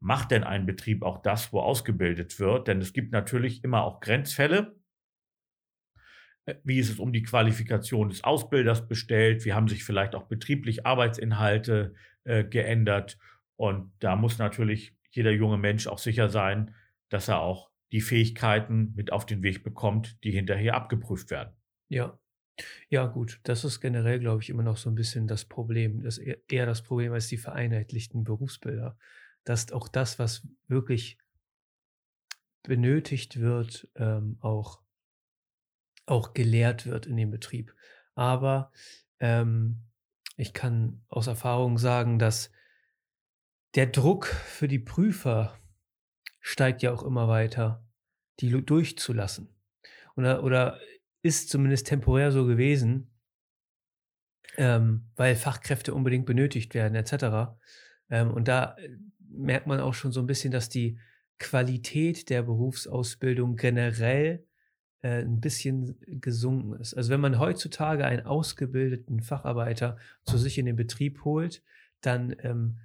macht 0.00 0.30
denn 0.32 0.44
ein 0.44 0.66
Betrieb 0.66 1.02
auch 1.02 1.22
das, 1.22 1.52
wo 1.52 1.60
ausgebildet 1.60 2.38
wird? 2.38 2.68
Denn 2.68 2.80
es 2.80 2.92
gibt 2.92 3.12
natürlich 3.12 3.64
immer 3.64 3.82
auch 3.84 4.00
Grenzfälle. 4.00 4.76
Wie 6.64 6.78
ist 6.78 6.90
es 6.90 6.98
um 6.98 7.12
die 7.12 7.22
Qualifikation 7.22 8.08
des 8.08 8.24
Ausbilders 8.24 8.88
bestellt? 8.88 9.44
Wie 9.44 9.52
haben 9.52 9.68
sich 9.68 9.84
vielleicht 9.84 10.16
auch 10.16 10.24
betrieblich 10.24 10.84
Arbeitsinhalte 10.84 11.94
äh, 12.24 12.42
geändert? 12.44 13.16
Und 13.56 13.92
da 14.00 14.16
muss 14.16 14.38
natürlich 14.38 14.96
jeder 15.12 15.30
junge 15.30 15.58
Mensch 15.58 15.86
auch 15.86 15.98
sicher 15.98 16.28
sein, 16.28 16.74
dass 17.10 17.28
er 17.28 17.40
auch 17.40 17.70
die 17.92 18.00
Fähigkeiten 18.00 18.92
mit 18.96 19.12
auf 19.12 19.24
den 19.24 19.42
Weg 19.42 19.62
bekommt, 19.62 20.18
die 20.24 20.32
hinterher 20.32 20.74
abgeprüft 20.74 21.30
werden. 21.30 21.54
Ja. 21.88 22.18
Ja, 22.88 23.06
gut, 23.06 23.40
das 23.44 23.64
ist 23.64 23.80
generell, 23.80 24.18
glaube 24.20 24.42
ich, 24.42 24.50
immer 24.50 24.62
noch 24.62 24.76
so 24.76 24.90
ein 24.90 24.94
bisschen 24.94 25.26
das 25.26 25.44
Problem. 25.44 26.02
Das 26.02 26.18
eher, 26.18 26.38
eher 26.48 26.66
das 26.66 26.82
Problem 26.82 27.12
als 27.12 27.28
die 27.28 27.38
vereinheitlichten 27.38 28.24
Berufsbilder. 28.24 28.96
Dass 29.44 29.72
auch 29.72 29.88
das, 29.88 30.18
was 30.18 30.46
wirklich 30.68 31.18
benötigt 32.62 33.40
wird, 33.40 33.88
ähm, 33.96 34.36
auch 34.40 34.82
auch 36.06 36.34
gelehrt 36.34 36.86
wird 36.86 37.06
in 37.06 37.16
dem 37.16 37.30
Betrieb. 37.30 37.74
Aber 38.14 38.72
ähm, 39.20 39.82
ich 40.36 40.52
kann 40.52 41.04
aus 41.08 41.26
Erfahrung 41.26 41.78
sagen, 41.78 42.18
dass 42.18 42.50
der 43.74 43.86
Druck 43.86 44.26
für 44.26 44.68
die 44.68 44.78
Prüfer 44.78 45.56
steigt 46.40 46.82
ja 46.82 46.92
auch 46.92 47.02
immer 47.02 47.28
weiter, 47.28 47.86
die 48.40 48.50
durchzulassen. 48.50 49.48
Oder, 50.16 50.42
oder 50.42 50.78
ist 51.22 51.48
zumindest 51.48 51.86
temporär 51.86 52.32
so 52.32 52.46
gewesen, 52.46 53.10
ähm, 54.56 55.10
weil 55.16 55.36
Fachkräfte 55.36 55.94
unbedingt 55.94 56.26
benötigt 56.26 56.74
werden, 56.74 56.94
etc. 56.94 57.54
Ähm, 58.10 58.30
und 58.32 58.48
da 58.48 58.76
äh, 58.76 58.90
merkt 59.28 59.66
man 59.66 59.80
auch 59.80 59.94
schon 59.94 60.12
so 60.12 60.20
ein 60.20 60.26
bisschen, 60.26 60.50
dass 60.50 60.68
die 60.68 60.98
Qualität 61.38 62.28
der 62.28 62.42
Berufsausbildung 62.42 63.56
generell 63.56 64.46
äh, 65.02 65.22
ein 65.22 65.40
bisschen 65.40 65.98
gesunken 66.06 66.80
ist. 66.80 66.94
Also 66.94 67.10
wenn 67.10 67.20
man 67.20 67.38
heutzutage 67.38 68.04
einen 68.04 68.26
ausgebildeten 68.26 69.22
Facharbeiter 69.22 69.96
zu 70.24 70.38
sich 70.38 70.58
in 70.58 70.66
den 70.66 70.76
Betrieb 70.76 71.24
holt, 71.24 71.62
dann 72.00 72.34
ähm, 72.40 72.78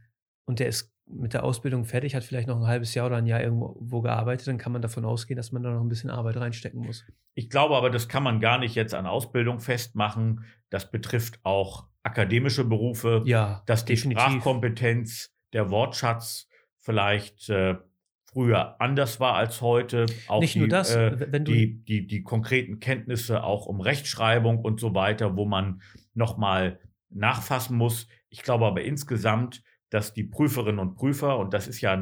und 0.45 0.59
der 0.59 0.67
ist 0.69 0.96
mit 1.09 1.33
der 1.33 1.43
Ausbildung 1.43 1.85
fertig, 1.85 2.15
hat 2.15 2.23
vielleicht 2.23 2.47
noch 2.47 2.57
ein 2.57 2.67
halbes 2.67 2.93
Jahr 2.93 3.07
oder 3.07 3.17
ein 3.17 3.25
Jahr 3.25 3.41
irgendwo 3.41 4.01
gearbeitet, 4.01 4.47
dann 4.47 4.57
kann 4.57 4.71
man 4.71 4.81
davon 4.81 5.05
ausgehen, 5.05 5.37
dass 5.37 5.51
man 5.51 5.63
da 5.63 5.71
noch 5.71 5.81
ein 5.81 5.89
bisschen 5.89 6.09
Arbeit 6.09 6.37
reinstecken 6.37 6.85
muss. 6.85 7.05
Ich 7.33 7.49
glaube 7.49 7.75
aber, 7.75 7.89
das 7.89 8.07
kann 8.07 8.23
man 8.23 8.39
gar 8.39 8.57
nicht 8.57 8.75
jetzt 8.75 8.93
an 8.93 9.05
Ausbildung 9.05 9.59
festmachen. 9.59 10.43
Das 10.69 10.91
betrifft 10.91 11.39
auch 11.43 11.87
akademische 12.03 12.65
Berufe, 12.65 13.23
ja, 13.25 13.63
dass 13.65 13.85
die 13.85 13.95
definitiv. 13.95 14.23
Sprachkompetenz, 14.23 15.33
der 15.53 15.69
Wortschatz 15.69 16.47
vielleicht 16.77 17.49
äh, 17.49 17.75
früher 18.25 18.79
anders 18.79 19.19
war 19.19 19.35
als 19.35 19.61
heute. 19.61 20.05
Auch 20.27 20.41
Nicht 20.41 20.55
die, 20.55 20.59
nur 20.59 20.67
das, 20.67 20.95
äh, 20.95 21.31
wenn 21.31 21.45
du 21.45 21.51
die, 21.51 21.83
die, 21.83 22.07
die 22.07 22.23
konkreten 22.23 22.79
Kenntnisse 22.79 23.43
auch 23.43 23.65
um 23.65 23.81
Rechtschreibung 23.81 24.59
und 24.59 24.79
so 24.79 24.93
weiter, 24.93 25.35
wo 25.35 25.45
man 25.45 25.81
nochmal 26.13 26.79
nachfassen 27.09 27.77
muss. 27.77 28.07
Ich 28.29 28.43
glaube 28.43 28.65
aber 28.65 28.83
insgesamt, 28.83 29.63
dass 29.89 30.13
die 30.13 30.23
Prüferinnen 30.23 30.79
und 30.79 30.95
Prüfer, 30.95 31.37
und 31.37 31.53
das 31.53 31.67
ist 31.67 31.81
ja, 31.81 32.01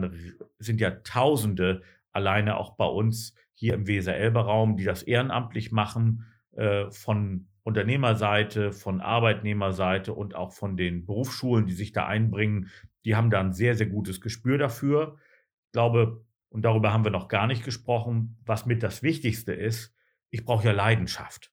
sind 0.59 0.81
ja 0.81 0.91
Tausende 0.91 1.81
alleine 2.11 2.57
auch 2.57 2.75
bei 2.75 2.85
uns 2.85 3.35
hier 3.53 3.73
im 3.73 3.87
Weser-Elbe-Raum, 3.87 4.77
die 4.77 4.83
das 4.83 5.03
ehrenamtlich 5.03 5.71
machen, 5.71 6.25
äh, 6.53 6.89
von 6.91 7.47
Unternehmerseite, 7.63 8.71
von 8.71 9.01
Arbeitnehmerseite 9.01 10.13
und 10.13 10.35
auch 10.35 10.53
von 10.53 10.77
den 10.77 11.05
Berufsschulen, 11.05 11.65
die 11.65 11.73
sich 11.73 11.91
da 11.91 12.05
einbringen, 12.05 12.69
die 13.05 13.15
haben 13.15 13.29
da 13.29 13.39
ein 13.39 13.53
sehr, 13.53 13.75
sehr 13.75 13.87
gutes 13.87 14.21
Gespür 14.21 14.57
dafür. 14.57 15.17
Ich 15.65 15.71
glaube, 15.71 16.25
und 16.49 16.63
darüber 16.63 16.93
haben 16.93 17.03
wir 17.03 17.11
noch 17.11 17.27
gar 17.27 17.47
nicht 17.47 17.63
gesprochen, 17.63 18.37
was 18.45 18.65
mit 18.65 18.83
das 18.83 19.03
Wichtigste 19.03 19.53
ist, 19.53 19.95
ich 20.29 20.45
brauche 20.45 20.65
ja 20.65 20.71
Leidenschaft. 20.71 21.51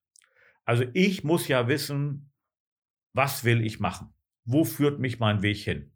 Also 0.65 0.85
ich 0.93 1.23
muss 1.23 1.47
ja 1.47 1.67
wissen, 1.67 2.31
was 3.13 3.43
will 3.43 3.65
ich 3.65 3.79
machen? 3.79 4.13
Wo 4.45 4.65
führt 4.65 4.99
mich 4.99 5.19
mein 5.19 5.41
Weg 5.41 5.57
hin? 5.57 5.92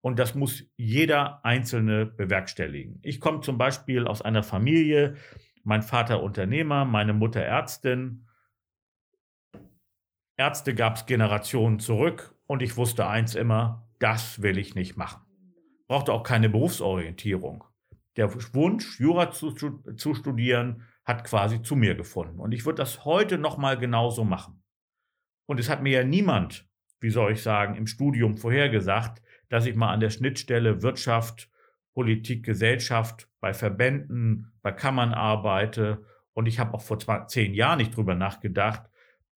Und 0.00 0.18
das 0.18 0.34
muss 0.34 0.64
jeder 0.76 1.44
Einzelne 1.44 2.06
bewerkstelligen. 2.06 2.98
Ich 3.02 3.20
komme 3.20 3.40
zum 3.40 3.58
Beispiel 3.58 4.06
aus 4.06 4.22
einer 4.22 4.42
Familie, 4.42 5.16
mein 5.62 5.82
Vater 5.82 6.22
Unternehmer, 6.22 6.84
meine 6.84 7.12
Mutter 7.12 7.40
Ärztin. 7.40 8.26
Ärzte 10.36 10.74
gab 10.74 10.96
es 10.96 11.06
Generationen 11.06 11.80
zurück 11.80 12.34
und 12.46 12.62
ich 12.62 12.76
wusste 12.78 13.06
eins 13.06 13.34
immer, 13.34 13.88
das 13.98 14.40
will 14.40 14.56
ich 14.56 14.74
nicht 14.74 14.96
machen. 14.96 15.22
Brauchte 15.86 16.12
auch 16.12 16.22
keine 16.22 16.48
Berufsorientierung 16.48 17.64
der 18.16 18.32
Wunsch, 18.54 19.00
Jura 19.00 19.30
zu, 19.30 19.52
zu 19.52 20.14
studieren, 20.14 20.82
hat 21.04 21.24
quasi 21.24 21.62
zu 21.62 21.76
mir 21.76 21.94
gefunden. 21.94 22.38
Und 22.38 22.52
ich 22.52 22.64
würde 22.66 22.76
das 22.76 23.04
heute 23.04 23.38
nochmal 23.38 23.78
genauso 23.78 24.24
machen. 24.24 24.62
Und 25.46 25.58
es 25.58 25.68
hat 25.68 25.82
mir 25.82 26.00
ja 26.00 26.04
niemand, 26.04 26.68
wie 27.00 27.10
soll 27.10 27.32
ich 27.32 27.42
sagen, 27.42 27.76
im 27.76 27.86
Studium 27.86 28.36
vorhergesagt, 28.36 29.22
dass 29.50 29.66
ich 29.66 29.74
mal 29.76 29.92
an 29.92 30.00
der 30.00 30.10
Schnittstelle 30.10 30.80
Wirtschaft 30.82 31.50
Politik, 31.92 32.44
Gesellschaft, 32.44 33.28
bei 33.40 33.52
Verbänden, 33.52 34.52
bei 34.62 34.72
Kammern 34.72 35.12
arbeite. 35.12 36.04
Und 36.32 36.46
ich 36.46 36.58
habe 36.58 36.74
auch 36.74 36.82
vor 36.82 36.98
zwei, 36.98 37.24
zehn 37.24 37.52
Jahren 37.52 37.78
nicht 37.78 37.94
drüber 37.94 38.14
nachgedacht, 38.14 38.88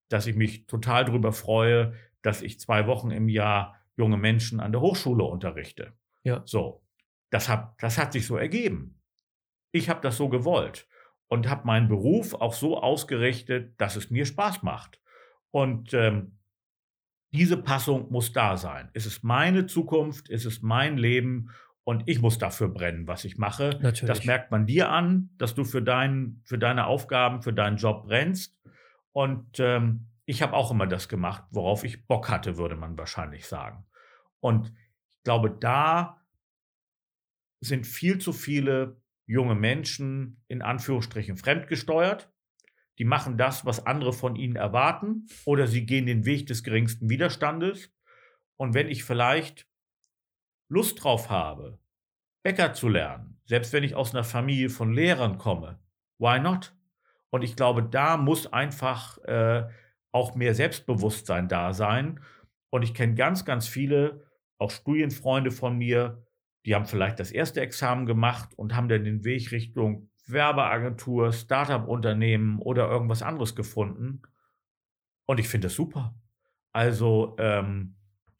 dass 0.09 0.27
ich 0.27 0.35
mich 0.35 0.67
total 0.67 1.05
darüber 1.05 1.33
freue, 1.33 1.93
dass 2.21 2.41
ich 2.41 2.59
zwei 2.59 2.87
Wochen 2.87 3.11
im 3.11 3.27
Jahr 3.27 3.75
junge 3.97 4.17
Menschen 4.17 4.59
an 4.59 4.71
der 4.71 4.81
Hochschule 4.81 5.23
unterrichte. 5.23 5.93
Ja. 6.23 6.41
So, 6.45 6.83
das 7.31 7.49
hat, 7.49 7.73
das 7.79 7.97
hat 7.97 8.13
sich 8.13 8.25
so 8.25 8.37
ergeben. 8.37 9.01
Ich 9.71 9.89
habe 9.89 10.01
das 10.01 10.17
so 10.17 10.29
gewollt 10.29 10.87
und 11.27 11.49
habe 11.49 11.65
meinen 11.65 11.87
Beruf 11.87 12.33
auch 12.35 12.53
so 12.53 12.79
ausgerichtet, 12.79 13.73
dass 13.81 13.95
es 13.95 14.11
mir 14.11 14.25
Spaß 14.25 14.61
macht. 14.61 15.01
Und 15.49 15.93
ähm, 15.93 16.37
diese 17.33 17.57
Passung 17.57 18.11
muss 18.11 18.31
da 18.31 18.57
sein. 18.57 18.89
Es 18.93 19.05
ist 19.05 19.23
meine 19.23 19.65
Zukunft, 19.65 20.29
es 20.29 20.45
ist 20.45 20.61
mein 20.61 20.97
Leben 20.97 21.49
und 21.83 22.03
ich 22.05 22.21
muss 22.21 22.37
dafür 22.37 22.69
brennen, 22.69 23.07
was 23.07 23.25
ich 23.25 23.37
mache. 23.37 23.79
Natürlich. 23.81 24.15
Das 24.15 24.25
merkt 24.25 24.51
man 24.51 24.67
dir 24.67 24.89
an, 24.89 25.31
dass 25.37 25.55
du 25.55 25.65
für, 25.65 25.81
dein, 25.81 26.41
für 26.45 26.59
deine 26.59 26.85
Aufgaben, 26.85 27.41
für 27.41 27.51
deinen 27.51 27.77
Job 27.77 28.05
brennst. 28.05 28.57
Und 29.11 29.59
ähm, 29.59 30.07
ich 30.25 30.41
habe 30.41 30.53
auch 30.53 30.71
immer 30.71 30.87
das 30.87 31.09
gemacht, 31.09 31.43
worauf 31.51 31.83
ich 31.83 32.07
Bock 32.07 32.29
hatte, 32.29 32.57
würde 32.57 32.75
man 32.75 32.97
wahrscheinlich 32.97 33.47
sagen. 33.47 33.85
Und 34.39 34.71
ich 35.09 35.23
glaube, 35.23 35.49
da 35.49 36.21
sind 37.61 37.87
viel 37.87 38.19
zu 38.19 38.31
viele 38.31 39.01
junge 39.25 39.55
Menschen 39.55 40.43
in 40.47 40.61
Anführungsstrichen 40.61 41.37
fremdgesteuert. 41.37 42.32
Die 42.99 43.05
machen 43.05 43.37
das, 43.37 43.65
was 43.65 43.85
andere 43.85 44.13
von 44.13 44.35
ihnen 44.35 44.55
erwarten, 44.55 45.27
oder 45.45 45.67
sie 45.67 45.85
gehen 45.85 46.05
den 46.05 46.25
Weg 46.25 46.47
des 46.47 46.63
geringsten 46.63 47.09
Widerstandes. 47.09 47.91
Und 48.57 48.73
wenn 48.73 48.87
ich 48.87 49.03
vielleicht 49.03 49.67
Lust 50.69 51.03
drauf 51.03 51.29
habe, 51.29 51.79
Bäcker 52.43 52.73
zu 52.73 52.89
lernen, 52.89 53.41
selbst 53.45 53.73
wenn 53.73 53.83
ich 53.83 53.95
aus 53.95 54.13
einer 54.13 54.23
Familie 54.23 54.69
von 54.69 54.93
Lehrern 54.93 55.37
komme, 55.37 55.79
why 56.19 56.39
not? 56.39 56.75
Und 57.29 57.41
ich 57.41 57.55
glaube, 57.55 57.83
da 57.83 58.17
muss 58.17 58.51
einfach 58.51 59.17
äh, 59.23 59.67
auch 60.11 60.35
mehr 60.35 60.53
Selbstbewusstsein 60.53 61.47
da 61.47 61.73
sein. 61.73 62.19
Und 62.69 62.83
ich 62.83 62.93
kenne 62.93 63.15
ganz, 63.15 63.43
ganz 63.43 63.67
viele, 63.67 64.25
auch 64.59 64.71
Studienfreunde 64.71 65.51
von 65.51 65.77
mir, 65.77 66.25
die 66.65 66.75
haben 66.75 66.85
vielleicht 66.85 67.19
das 67.19 67.31
erste 67.31 67.61
Examen 67.61 68.05
gemacht 68.05 68.53
und 68.55 68.75
haben 68.75 68.87
dann 68.87 69.03
den 69.03 69.25
Weg 69.25 69.51
Richtung 69.51 70.09
Werbeagentur, 70.25 71.33
Startup-Unternehmen 71.33 72.59
oder 72.59 72.89
irgendwas 72.89 73.21
anderes 73.21 73.55
gefunden. 73.55 74.21
Und 75.25 75.39
ich 75.39 75.49
finde 75.49 75.67
das 75.67 75.75
super. 75.75 76.15
Also 76.71 77.35
ähm, 77.39 77.95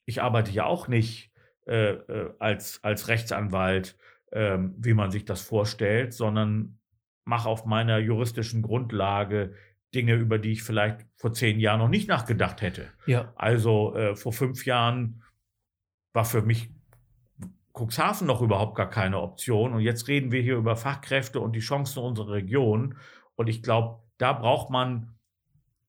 ich 0.05 0.21
arbeite 0.21 0.51
ja 0.51 0.65
auch 0.65 0.87
nicht 0.87 1.31
äh, 1.65 1.91
äh, 1.91 2.33
als, 2.39 2.83
als 2.83 3.07
Rechtsanwalt, 3.07 3.97
äh, 4.31 4.57
wie 4.77 4.93
man 4.93 5.11
sich 5.11 5.25
das 5.25 5.41
vorstellt, 5.41 6.13
sondern 6.13 6.79
mache 7.25 7.47
auf 7.47 7.65
meiner 7.65 7.99
juristischen 7.99 8.61
Grundlage 8.61 9.53
Dinge, 9.93 10.15
über 10.15 10.39
die 10.39 10.51
ich 10.51 10.63
vielleicht 10.63 11.05
vor 11.15 11.33
zehn 11.33 11.59
Jahren 11.59 11.79
noch 11.79 11.89
nicht 11.89 12.09
nachgedacht 12.09 12.61
hätte. 12.61 12.89
Ja. 13.05 13.31
Also 13.35 13.95
äh, 13.95 14.15
vor 14.15 14.33
fünf 14.33 14.65
Jahren 14.65 15.23
war 16.13 16.25
für 16.25 16.41
mich 16.41 16.69
Cuxhaven 17.73 18.27
noch 18.27 18.41
überhaupt 18.41 18.75
gar 18.75 18.89
keine 18.89 19.19
Option. 19.19 19.73
Und 19.73 19.81
jetzt 19.81 20.07
reden 20.07 20.31
wir 20.31 20.41
hier 20.41 20.55
über 20.55 20.75
Fachkräfte 20.75 21.39
und 21.39 21.53
die 21.53 21.59
Chancen 21.59 22.03
unserer 22.03 22.33
Region. 22.33 22.97
Und 23.35 23.47
ich 23.47 23.63
glaube, 23.63 23.99
da 24.17 24.33
braucht 24.33 24.69
man 24.69 25.15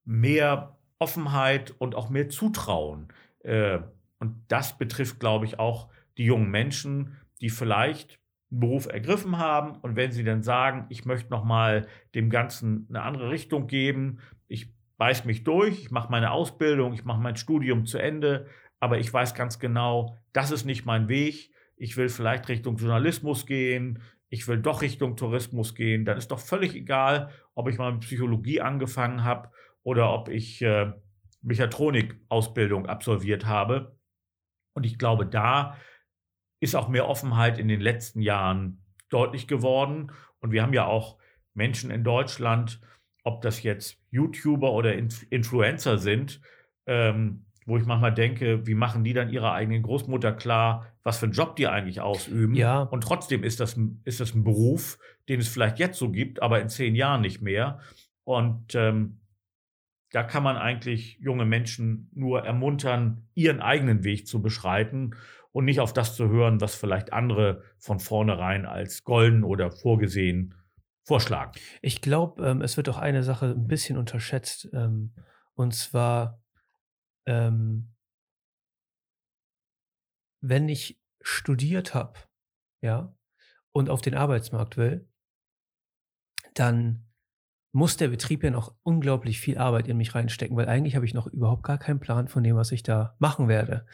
mehr 0.05 0.77
Offenheit 0.99 1.75
und 1.79 1.95
auch 1.95 2.09
mehr 2.09 2.29
Zutrauen. 2.29 3.09
Äh, 3.41 3.81
und 4.19 4.45
das 4.49 4.79
betrifft, 4.79 5.21
glaube 5.21 5.45
ich, 5.45 5.59
auch 5.59 5.89
die 6.17 6.25
jungen 6.25 6.51
Menschen, 6.51 7.17
die 7.41 7.51
vielleicht 7.51 8.19
einen 8.51 8.61
Beruf 8.61 8.87
ergriffen 8.87 9.39
haben 9.39 9.77
und 9.77 9.97
wenn 9.97 10.13
sie 10.13 10.25
dann 10.25 10.43
sagen, 10.43 10.87
ich 10.89 11.05
möchte 11.05 11.31
noch 11.31 11.45
mal 11.45 11.87
dem 12.15 12.31
Ganzen 12.31 12.87
eine 12.89 13.03
andere 13.03 13.31
Richtung 13.31 13.67
geben, 13.67 14.21
ich 14.47 14.73
beiß 14.97 15.25
mich 15.25 15.45
durch, 15.45 15.81
ich 15.81 15.91
mache 15.91 16.11
meine 16.11 16.31
Ausbildung, 16.31 16.95
ich 16.95 17.05
mache 17.05 17.21
mein 17.21 17.37
Studium 17.37 17.85
zu 17.85 17.99
Ende, 17.99 18.47
aber 18.81 18.99
ich 18.99 19.13
weiß 19.13 19.35
ganz 19.35 19.59
genau, 19.59 20.17
das 20.33 20.51
ist 20.51 20.65
nicht 20.65 20.87
mein 20.87 21.09
Weg. 21.09 21.51
Ich 21.77 21.97
will 21.97 22.09
vielleicht 22.09 22.49
Richtung 22.49 22.77
Journalismus 22.77 23.47
gehen, 23.47 24.03
ich 24.29 24.49
will 24.49 24.59
doch 24.59 24.83
Richtung 24.83 25.17
Tourismus 25.17 25.75
gehen, 25.75 26.05
dann 26.05 26.19
ist 26.19 26.31
doch 26.31 26.41
völlig 26.41 26.75
egal, 26.75 27.31
ob 27.55 27.69
ich 27.69 27.79
mal 27.79 27.93
mit 27.93 28.03
Psychologie 28.03 28.61
angefangen 28.61 29.25
habe 29.25 29.51
oder 29.83 30.13
ob 30.13 30.29
ich 30.29 30.61
äh, 30.63 30.93
Mechatronik-Ausbildung 31.43 32.87
absolviert 32.87 33.47
habe. 33.47 33.97
Und 34.75 34.85
ich 34.87 34.99
glaube, 34.99 35.27
da 35.27 35.77
ist 36.61 36.75
auch 36.75 36.89
mehr 36.89 37.09
Offenheit 37.09 37.59
in 37.59 37.69
den 37.69 37.81
letzten 37.81 38.23
Jahren 38.23 38.83
deutlich 39.09 39.47
geworden. 39.47 40.11
Und 40.41 40.51
wir 40.51 40.63
haben 40.63 40.73
ja 40.73 40.87
auch 40.87 41.19
Menschen 41.53 41.91
in 41.91 42.03
Deutschland, 42.03 42.81
ob 43.23 43.43
das 43.43 43.63
jetzt 43.63 44.03
YouTuber 44.11 44.73
oder 44.73 44.95
Influencer 44.95 45.99
sind, 45.99 46.41
ähm, 46.87 47.47
wo 47.67 47.77
ich 47.77 47.87
manchmal 47.87 48.13
denke, 48.13 48.67
wie 48.67 48.75
machen 48.75 49.05
die 49.05 49.13
dann 49.13 49.31
ihrer 49.31 49.53
eigenen 49.53 49.83
Großmutter 49.83 50.33
klar, 50.33 50.94
was 51.05 51.19
für 51.19 51.27
einen 51.27 51.35
Job 51.35 51.55
die 51.57 51.69
eigentlich 51.69 52.01
ausüben? 52.01 52.55
Ja. 52.55 52.81
Und 52.81 53.03
trotzdem 53.03 53.45
ist 53.45 53.61
das, 53.61 53.79
ist 54.05 54.21
das 54.21 54.35
ein 54.35 54.43
Beruf, 54.43 54.99
den 55.29 55.39
es 55.39 55.49
vielleicht 55.49 55.79
jetzt 55.79 55.99
so 55.99 56.11
gibt, 56.11 56.43
aber 56.43 56.61
in 56.61 56.69
zehn 56.69 56.97
Jahren 56.97 57.21
nicht 57.21 57.43
mehr. 57.43 57.79
Und 58.25 58.75
ähm, 58.75 59.21
da 60.11 60.23
kann 60.23 60.43
man 60.43 60.57
eigentlich 60.57 61.19
junge 61.21 61.45
Menschen 61.45 62.11
nur 62.15 62.45
ermuntern, 62.45 63.29
ihren 63.35 63.61
eigenen 63.61 64.03
Weg 64.03 64.27
zu 64.27 64.41
beschreiten 64.41 65.15
und 65.53 65.67
nicht 65.67 65.81
auf 65.81 65.93
das 65.93 66.17
zu 66.17 66.29
hören, 66.29 66.61
was 66.61 66.75
vielleicht 66.75 67.13
andere 67.13 67.63
von 67.79 68.01
vornherein 68.01 68.65
als 68.65 69.05
golden 69.05 69.45
oder 69.45 69.71
vorgesehen 69.71 70.55
vorschlagen. 71.05 71.53
Ich 71.83 72.01
glaube, 72.01 72.47
ähm, 72.47 72.63
es 72.63 72.77
wird 72.77 72.89
auch 72.89 72.99
eine 72.99 73.23
Sache 73.23 73.47
ein 73.47 73.67
bisschen 73.67 73.99
unterschätzt. 73.99 74.69
Ähm, 74.73 75.13
und 75.55 75.75
zwar, 75.75 76.43
ähm, 77.27 77.94
wenn 80.47 80.69
ich 80.69 81.01
studiert 81.23 81.95
habe, 81.95 82.19
ja, 82.83 83.17
und 83.73 83.89
auf 83.89 84.03
den 84.03 84.15
Arbeitsmarkt 84.15 84.77
will, 84.77 85.09
dann 86.53 87.07
muss 87.73 87.97
der 87.97 88.09
Betrieb 88.09 88.45
ja 88.45 88.51
noch 88.51 88.75
unglaublich 88.83 89.41
viel 89.41 89.59
Arbeit 89.59 89.89
in 89.89 89.97
mich 89.97 90.15
reinstecken, 90.15 90.57
weil 90.57 90.69
eigentlich 90.69 90.95
habe 90.95 91.07
ich 91.07 91.15
noch 91.15 91.27
überhaupt 91.27 91.65
gar 91.65 91.79
keinen 91.79 91.99
Plan 91.99 92.29
von 92.29 92.45
dem, 92.45 92.57
was 92.57 92.71
ich 92.73 92.83
da 92.83 93.17
machen 93.19 93.49
werde. 93.49 93.87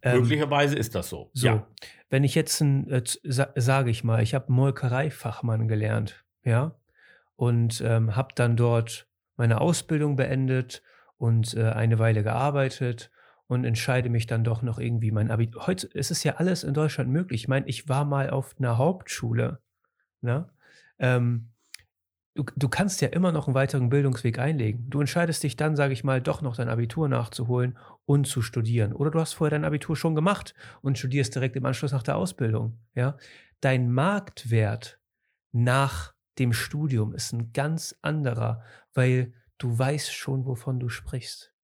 Ähm, 0.00 0.20
Möglicherweise 0.20 0.76
ist 0.76 0.94
das 0.94 1.08
so. 1.08 1.30
So, 1.34 1.46
ja. 1.46 1.66
wenn 2.08 2.24
ich 2.24 2.34
jetzt, 2.34 2.60
ein, 2.60 2.88
äh, 2.88 3.02
sage 3.24 3.90
ich 3.90 4.04
mal, 4.04 4.22
ich 4.22 4.34
habe 4.34 4.50
Molkereifachmann 4.50 5.68
gelernt, 5.68 6.24
ja, 6.44 6.78
und 7.34 7.82
ähm, 7.84 8.16
habe 8.16 8.28
dann 8.36 8.56
dort 8.56 9.08
meine 9.36 9.60
Ausbildung 9.60 10.16
beendet 10.16 10.82
und 11.16 11.54
äh, 11.54 11.70
eine 11.70 11.98
Weile 11.98 12.22
gearbeitet 12.22 13.10
und 13.46 13.64
entscheide 13.64 14.08
mich 14.08 14.26
dann 14.26 14.44
doch 14.44 14.62
noch 14.62 14.78
irgendwie 14.78 15.10
mein 15.10 15.30
Abitur. 15.30 15.66
Heute 15.66 15.86
ist 15.88 16.10
es 16.10 16.24
ja 16.24 16.36
alles 16.36 16.64
in 16.64 16.74
Deutschland 16.74 17.10
möglich. 17.10 17.42
Ich 17.42 17.48
meine, 17.48 17.66
ich 17.66 17.88
war 17.88 18.04
mal 18.04 18.30
auf 18.30 18.56
einer 18.58 18.78
Hauptschule, 18.78 19.60
ne? 20.20 20.48
Ähm, 20.98 21.50
du, 22.34 22.44
du 22.56 22.68
kannst 22.68 23.00
ja 23.00 23.08
immer 23.08 23.32
noch 23.32 23.46
einen 23.46 23.54
weiteren 23.54 23.88
Bildungsweg 23.88 24.38
einlegen. 24.38 24.88
Du 24.90 25.00
entscheidest 25.00 25.42
dich 25.42 25.56
dann, 25.56 25.76
sage 25.76 25.92
ich 25.92 26.04
mal, 26.04 26.20
doch 26.20 26.42
noch 26.42 26.56
dein 26.56 26.68
Abitur 26.68 27.08
nachzuholen 27.08 27.78
und 28.04 28.26
zu 28.26 28.42
studieren. 28.42 28.92
Oder 28.92 29.10
du 29.10 29.20
hast 29.20 29.34
vorher 29.34 29.50
dein 29.50 29.64
Abitur 29.64 29.96
schon 29.96 30.14
gemacht 30.14 30.54
und 30.82 30.98
studierst 30.98 31.34
direkt 31.34 31.56
im 31.56 31.66
Anschluss 31.66 31.92
nach 31.92 32.02
der 32.02 32.16
Ausbildung. 32.16 32.78
Ja? 32.94 33.16
Dein 33.60 33.90
Marktwert 33.90 35.00
nach 35.52 36.14
dem 36.38 36.52
Studium 36.52 37.14
ist 37.14 37.32
ein 37.32 37.52
ganz 37.52 37.96
anderer, 38.02 38.62
weil 38.92 39.32
du 39.58 39.78
weißt 39.78 40.12
schon, 40.12 40.44
wovon 40.44 40.78
du 40.78 40.88
sprichst. 40.88 41.55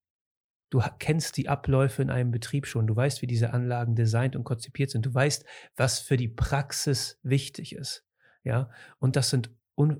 Du 0.72 0.82
kennst 0.98 1.36
die 1.36 1.50
Abläufe 1.50 2.00
in 2.00 2.08
einem 2.08 2.30
Betrieb 2.30 2.66
schon. 2.66 2.86
Du 2.86 2.96
weißt, 2.96 3.20
wie 3.20 3.26
diese 3.26 3.52
Anlagen 3.52 3.94
designt 3.94 4.36
und 4.36 4.44
konzipiert 4.44 4.88
sind. 4.88 5.04
Du 5.04 5.12
weißt, 5.12 5.44
was 5.76 5.98
für 5.98 6.16
die 6.16 6.28
Praxis 6.28 7.20
wichtig 7.22 7.74
ist. 7.74 8.06
Ja, 8.42 8.70
und 8.98 9.16
das 9.16 9.28
sind 9.28 9.50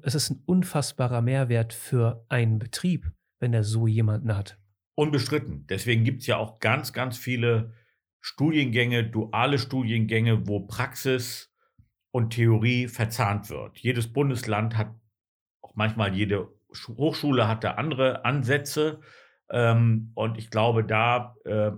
es 0.03 0.15
ist 0.15 0.31
ein 0.31 0.43
unfassbarer 0.47 1.21
Mehrwert 1.21 1.75
für 1.75 2.25
einen 2.31 2.59
Betrieb, 2.59 3.11
wenn 3.39 3.53
er 3.53 3.65
so 3.65 3.87
jemanden 3.87 4.35
hat. 4.35 4.59
Unbestritten. 4.95 5.67
Deswegen 5.67 6.05
gibt 6.05 6.23
es 6.23 6.27
ja 6.27 6.39
auch 6.39 6.59
ganz, 6.59 6.95
ganz 6.95 7.19
viele 7.19 7.75
Studiengänge, 8.21 9.05
duale 9.05 9.59
Studiengänge, 9.59 10.47
wo 10.49 10.61
Praxis 10.61 11.53
und 12.13 12.31
Theorie 12.31 12.89
verzahnt 12.89 13.51
wird. 13.51 13.79
Jedes 13.79 14.11
Bundesland 14.11 14.79
hat, 14.79 14.95
auch 15.61 15.75
manchmal 15.75 16.15
jede 16.15 16.49
Hochschule 16.97 17.47
hat 17.47 17.63
da 17.63 17.73
andere 17.73 18.25
Ansätze. 18.25 19.01
Ähm, 19.53 20.11
und 20.15 20.39
ich 20.39 20.51
glaube, 20.51 20.83
da 20.83 21.37
äh, 21.45 21.73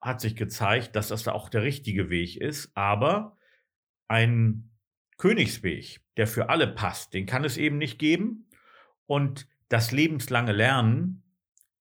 hat 0.00 0.20
sich 0.20 0.36
gezeigt, 0.36 0.96
dass 0.96 1.08
das 1.08 1.24
da 1.24 1.32
auch 1.32 1.48
der 1.48 1.62
richtige 1.62 2.08
Weg 2.08 2.36
ist. 2.36 2.70
Aber 2.74 3.36
ein 4.08 4.70
Königsweg, 5.18 6.00
der 6.16 6.26
für 6.26 6.48
alle 6.48 6.68
passt, 6.68 7.12
den 7.12 7.26
kann 7.26 7.44
es 7.44 7.56
eben 7.56 7.78
nicht 7.78 7.98
geben. 7.98 8.48
Und 9.06 9.48
das 9.68 9.90
lebenslange 9.90 10.52
Lernen, 10.52 11.24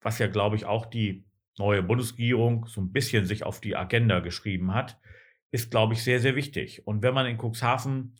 was 0.01 0.19
ja, 0.19 0.27
glaube 0.27 0.55
ich, 0.55 0.65
auch 0.65 0.88
die 0.88 1.26
neue 1.57 1.84
Bundesregierung 1.84 2.65
so 2.65 2.81
ein 2.81 2.91
bisschen 2.91 3.26
sich 3.26 3.43
auf 3.43 3.61
die 3.61 3.76
Agenda 3.76 4.19
geschrieben 4.19 4.73
hat, 4.73 4.99
ist, 5.51 5.72
glaube 5.72 5.93
ich, 5.93 6.03
sehr, 6.03 6.19
sehr 6.19 6.35
wichtig. 6.35 6.85
Und 6.88 7.03
wenn 7.03 7.13
man 7.13 7.27
in 7.27 7.38
Cuxhaven 7.38 8.15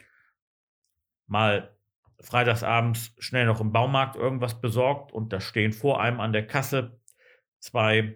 mal 1.28 1.76
freitagsabends 2.22 3.14
schnell 3.18 3.46
noch 3.46 3.60
im 3.60 3.72
Baumarkt 3.72 4.16
irgendwas 4.16 4.62
besorgt 4.62 5.12
und 5.12 5.34
da 5.34 5.42
stehen 5.42 5.74
vor 5.74 6.02
einem 6.02 6.20
an 6.20 6.32
der 6.32 6.48
Kasse 6.48 7.00
zwei 7.66 8.16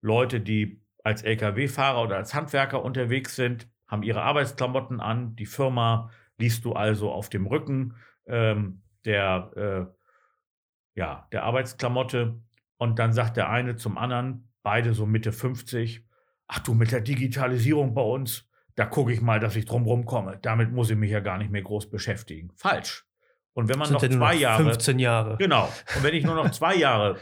Leute, 0.00 0.40
die 0.40 0.82
als 1.04 1.22
Lkw-Fahrer 1.22 2.02
oder 2.02 2.16
als 2.16 2.34
Handwerker 2.34 2.82
unterwegs 2.82 3.36
sind, 3.36 3.68
haben 3.86 4.02
ihre 4.02 4.22
Arbeitsklamotten 4.22 5.00
an. 5.00 5.36
Die 5.36 5.46
Firma 5.46 6.10
liest 6.38 6.64
du 6.64 6.72
also 6.72 7.10
auf 7.12 7.28
dem 7.28 7.46
Rücken 7.46 7.94
ähm, 8.26 8.82
der, 9.04 9.50
äh, 9.56 10.98
ja, 10.98 11.28
der 11.32 11.44
Arbeitsklamotte. 11.44 12.40
Und 12.76 12.98
dann 12.98 13.12
sagt 13.12 13.36
der 13.36 13.50
eine 13.50 13.76
zum 13.76 13.98
anderen, 13.98 14.48
beide 14.62 14.94
so 14.94 15.06
Mitte 15.06 15.32
50, 15.32 16.04
ach 16.46 16.60
du, 16.60 16.74
mit 16.74 16.92
der 16.92 17.00
Digitalisierung 17.00 17.94
bei 17.94 18.02
uns, 18.02 18.48
da 18.76 18.86
gucke 18.86 19.12
ich 19.12 19.20
mal, 19.20 19.40
dass 19.40 19.56
ich 19.56 19.66
drumherum 19.66 20.06
komme. 20.06 20.38
Damit 20.40 20.72
muss 20.72 20.90
ich 20.90 20.96
mich 20.96 21.10
ja 21.10 21.20
gar 21.20 21.38
nicht 21.38 21.50
mehr 21.50 21.62
groß 21.62 21.90
beschäftigen. 21.90 22.50
Falsch. 22.56 23.04
Und 23.52 23.68
wenn 23.68 23.78
man 23.78 23.88
Sind 23.88 23.94
noch 23.94 24.18
zwei 24.18 24.34
noch 24.34 24.40
Jahre. 24.40 24.64
15 24.64 24.98
Jahre. 24.98 25.36
Genau. 25.38 25.70
Und 25.96 26.02
wenn 26.02 26.14
ich 26.14 26.24
nur 26.24 26.36
noch 26.36 26.50
zwei 26.52 26.76
Jahre 26.76 27.18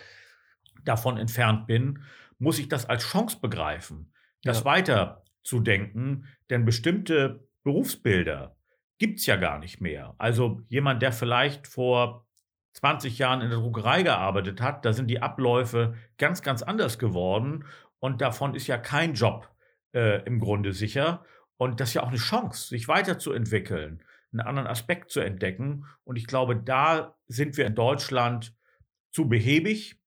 davon 0.88 1.18
entfernt 1.18 1.66
bin, 1.66 2.02
muss 2.38 2.58
ich 2.58 2.68
das 2.68 2.86
als 2.86 3.04
Chance 3.04 3.38
begreifen, 3.40 4.12
das 4.42 4.60
Ja. 4.60 4.64
weiter 4.64 5.24
zu 5.42 5.60
denken, 5.60 6.26
denn 6.50 6.64
bestimmte 6.64 7.46
Berufsbilder 7.64 8.56
gibt 8.98 9.20
es 9.20 9.26
ja 9.26 9.36
gar 9.36 9.58
nicht 9.58 9.80
mehr. 9.80 10.14
Also 10.18 10.62
jemand, 10.68 11.02
der 11.02 11.12
vielleicht 11.12 11.66
vor 11.66 12.26
20 12.72 13.18
Jahren 13.18 13.40
in 13.40 13.50
der 13.50 13.58
Druckerei 13.58 14.02
gearbeitet 14.02 14.60
hat, 14.60 14.84
da 14.84 14.92
sind 14.92 15.08
die 15.08 15.20
Abläufe 15.22 15.94
ganz, 16.16 16.42
ganz 16.42 16.62
anders 16.62 16.98
geworden 16.98 17.64
und 17.98 18.20
davon 18.20 18.54
ist 18.54 18.66
ja 18.66 18.78
kein 18.78 19.14
Job 19.14 19.48
äh, 19.94 20.22
im 20.24 20.38
Grunde 20.38 20.72
sicher. 20.72 21.24
Und 21.56 21.80
das 21.80 21.88
ist 21.90 21.94
ja 21.94 22.02
auch 22.04 22.08
eine 22.08 22.18
Chance, 22.18 22.68
sich 22.68 22.86
weiterzuentwickeln, 22.86 24.02
einen 24.32 24.40
anderen 24.40 24.68
Aspekt 24.68 25.10
zu 25.10 25.20
entdecken. 25.20 25.86
Und 26.04 26.16
ich 26.16 26.26
glaube, 26.28 26.54
da 26.56 27.16
sind 27.26 27.56
wir 27.56 27.66
in 27.66 27.74
Deutschland 27.74 28.54
zu 29.10 29.28
behäbig 29.28 30.00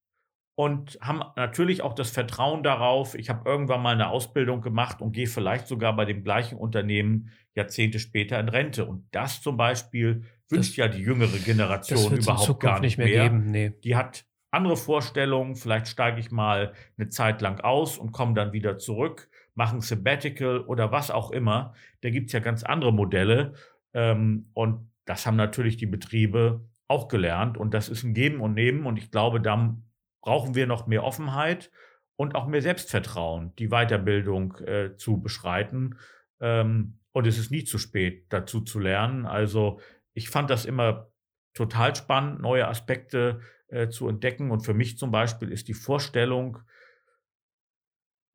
und 0.54 0.98
haben 1.00 1.22
natürlich 1.36 1.82
auch 1.82 1.94
das 1.94 2.10
Vertrauen 2.10 2.62
darauf, 2.62 3.14
ich 3.14 3.30
habe 3.30 3.48
irgendwann 3.48 3.82
mal 3.82 3.94
eine 3.94 4.08
Ausbildung 4.10 4.60
gemacht 4.60 5.00
und 5.00 5.12
gehe 5.12 5.26
vielleicht 5.26 5.66
sogar 5.66 5.96
bei 5.96 6.04
dem 6.04 6.22
gleichen 6.24 6.58
Unternehmen 6.58 7.30
Jahrzehnte 7.54 7.98
später 7.98 8.38
in 8.38 8.48
Rente. 8.48 8.84
Und 8.84 9.06
das 9.12 9.40
zum 9.42 9.56
Beispiel 9.56 10.24
wünscht 10.48 10.70
Das- 10.72 10.76
ja 10.76 10.88
die 10.88 11.00
jüngere 11.02 11.38
Generation 11.38 12.16
überhaupt 12.16 12.60
gar 12.60 12.80
nicht 12.80 12.98
nicht 12.98 12.98
mehr, 12.98 13.06
mehr. 13.08 13.22
geben. 13.24 13.50
Nee. 13.50 13.72
Die 13.84 13.96
hat 13.96 14.26
andere 14.50 14.76
Vorstellungen, 14.76 15.56
vielleicht 15.56 15.88
steige 15.88 16.20
ich 16.20 16.30
mal 16.30 16.74
eine 16.98 17.08
Zeit 17.08 17.40
lang 17.40 17.60
aus 17.60 17.96
und 17.96 18.12
komme 18.12 18.34
dann 18.34 18.52
wieder 18.52 18.76
zurück, 18.76 19.30
mache 19.54 19.76
ein 19.76 19.80
Sabbatical 19.80 20.60
oder 20.60 20.92
was 20.92 21.10
auch 21.10 21.30
immer. 21.30 21.72
Da 22.02 22.10
gibt 22.10 22.26
es 22.26 22.32
ja 22.34 22.40
ganz 22.40 22.62
andere 22.62 22.92
Modelle. 22.92 23.54
Ähm, 23.94 24.50
und 24.52 24.90
das 25.06 25.24
haben 25.26 25.36
natürlich 25.36 25.78
die 25.78 25.86
Betriebe 25.86 26.60
auch 26.88 27.08
gelernt. 27.08 27.56
Und 27.56 27.72
das 27.72 27.88
ist 27.88 28.02
ein 28.04 28.12
Geben 28.12 28.40
und 28.40 28.52
Nehmen. 28.54 28.84
Und 28.84 28.98
ich 28.98 29.10
glaube, 29.10 29.40
da 29.40 29.74
brauchen 30.22 30.54
wir 30.54 30.66
noch 30.66 30.86
mehr 30.86 31.04
Offenheit 31.04 31.70
und 32.16 32.34
auch 32.34 32.46
mehr 32.46 32.62
Selbstvertrauen, 32.62 33.54
die 33.56 33.68
Weiterbildung 33.68 34.56
äh, 34.58 34.96
zu 34.96 35.20
beschreiten. 35.20 35.98
Ähm, 36.40 36.98
und 37.12 37.26
es 37.26 37.38
ist 37.38 37.50
nie 37.50 37.64
zu 37.64 37.78
spät, 37.78 38.26
dazu 38.30 38.62
zu 38.62 38.78
lernen. 38.78 39.26
Also 39.26 39.80
ich 40.14 40.30
fand 40.30 40.48
das 40.48 40.64
immer 40.64 41.10
total 41.54 41.94
spannend, 41.94 42.40
neue 42.40 42.66
Aspekte 42.66 43.40
äh, 43.68 43.88
zu 43.88 44.08
entdecken. 44.08 44.50
Und 44.50 44.60
für 44.60 44.74
mich 44.74 44.96
zum 44.96 45.10
Beispiel 45.10 45.50
ist 45.50 45.68
die 45.68 45.74
Vorstellung, 45.74 46.58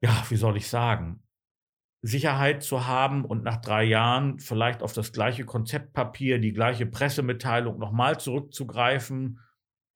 ja, 0.01 0.25
wie 0.29 0.35
soll 0.35 0.57
ich 0.57 0.67
sagen, 0.67 1.23
Sicherheit 2.01 2.61
zu 2.61 2.85
haben 2.85 3.25
und 3.25 3.43
nach 3.43 3.57
drei 3.57 3.83
Jahren 3.83 4.39
vielleicht 4.39 4.83
auf 4.83 4.93
das 4.93 5.11
gleiche 5.11 5.45
Konzeptpapier, 5.45 6.39
die 6.39 6.53
gleiche 6.53 6.85
Pressemitteilung 6.85 7.79
nochmal 7.79 8.19
zurückzugreifen. 8.19 9.39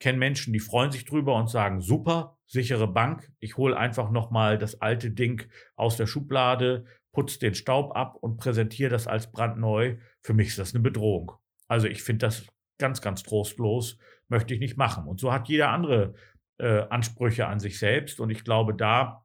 Kennen 0.01 0.17
Menschen, 0.17 0.51
die 0.51 0.59
freuen 0.59 0.91
sich 0.91 1.05
drüber 1.05 1.35
und 1.35 1.47
sagen, 1.47 1.79
super, 1.79 2.35
sichere 2.47 2.87
Bank, 2.87 3.31
ich 3.37 3.57
hole 3.57 3.77
einfach 3.77 4.09
nochmal 4.09 4.57
das 4.57 4.81
alte 4.81 5.11
Ding 5.11 5.47
aus 5.75 5.95
der 5.95 6.07
Schublade, 6.07 6.85
putze 7.11 7.37
den 7.37 7.53
Staub 7.53 7.95
ab 7.95 8.15
und 8.15 8.37
präsentiere 8.37 8.89
das 8.89 9.05
als 9.05 9.31
brandneu. 9.31 9.97
Für 10.23 10.33
mich 10.33 10.47
ist 10.47 10.57
das 10.57 10.73
eine 10.73 10.81
Bedrohung. 10.81 11.33
Also 11.67 11.85
ich 11.85 12.01
finde 12.01 12.25
das 12.25 12.47
ganz, 12.79 13.01
ganz 13.01 13.21
trostlos, 13.21 13.99
möchte 14.27 14.55
ich 14.55 14.59
nicht 14.59 14.75
machen. 14.75 15.07
Und 15.07 15.19
so 15.19 15.31
hat 15.31 15.47
jeder 15.49 15.69
andere 15.69 16.15
äh, 16.57 16.81
Ansprüche 16.89 17.45
an 17.45 17.59
sich 17.59 17.77
selbst. 17.77 18.19
Und 18.19 18.31
ich 18.31 18.43
glaube, 18.43 18.73
da 18.73 19.23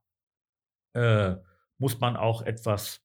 äh, 0.92 1.36
muss 1.78 2.00
man 2.00 2.18
auch 2.18 2.42
etwas 2.42 3.02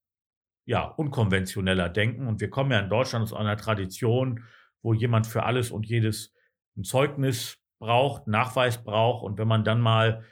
ja, 0.66 0.84
unkonventioneller 0.84 1.88
denken. 1.88 2.28
Und 2.28 2.42
wir 2.42 2.50
kommen 2.50 2.72
ja 2.72 2.80
in 2.80 2.90
Deutschland 2.90 3.24
aus 3.24 3.32
einer 3.32 3.56
Tradition, 3.56 4.44
wo 4.82 4.94
jemand 4.94 5.26
für 5.26 5.44
alles 5.44 5.72
und 5.72 5.86
jedes 5.86 6.36
ein 6.76 6.84
Zeugnis 6.84 7.61
braucht, 7.82 8.28
Nachweis 8.28 8.82
braucht. 8.82 9.26
Und 9.26 9.38
wenn 9.38 9.50
man 9.50 9.66
dann 9.66 9.82
mal, 9.82 10.24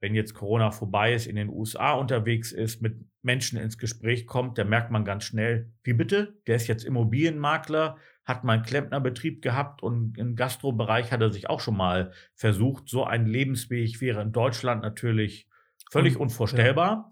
wenn 0.00 0.14
jetzt 0.14 0.34
Corona 0.34 0.70
vorbei 0.70 1.14
ist, 1.14 1.26
in 1.26 1.34
den 1.34 1.48
USA 1.48 1.94
unterwegs 1.94 2.52
ist, 2.52 2.80
mit 2.80 3.04
Menschen 3.22 3.58
ins 3.58 3.78
Gespräch 3.78 4.28
kommt, 4.28 4.58
da 4.58 4.62
merkt 4.62 4.92
man 4.92 5.04
ganz 5.04 5.24
schnell, 5.24 5.72
wie 5.82 5.94
bitte? 5.94 6.38
Der 6.46 6.54
ist 6.54 6.68
jetzt 6.68 6.84
Immobilienmakler, 6.84 7.96
hat 8.24 8.44
mal 8.44 8.52
einen 8.52 8.62
Klempnerbetrieb 8.62 9.42
gehabt 9.42 9.82
und 9.82 10.16
im 10.18 10.36
Gastrobereich 10.36 11.10
hat 11.10 11.20
er 11.20 11.32
sich 11.32 11.50
auch 11.50 11.58
schon 11.58 11.76
mal 11.76 12.12
versucht. 12.36 12.88
So 12.88 13.04
ein 13.04 13.26
Lebensweg 13.26 14.00
wäre 14.00 14.22
in 14.22 14.30
Deutschland 14.30 14.82
natürlich 14.82 15.48
völlig 15.90 16.16
Un- 16.16 16.22
unvorstellbar. 16.22 17.10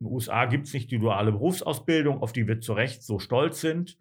In 0.00 0.06
den 0.06 0.12
USA 0.12 0.46
gibt 0.46 0.66
es 0.66 0.74
nicht 0.74 0.90
die 0.90 0.98
duale 0.98 1.30
Berufsausbildung, 1.32 2.20
auf 2.20 2.32
die 2.32 2.48
wir 2.48 2.60
zu 2.60 2.72
Recht 2.72 3.02
so 3.02 3.18
stolz 3.18 3.60
sind. 3.60 3.96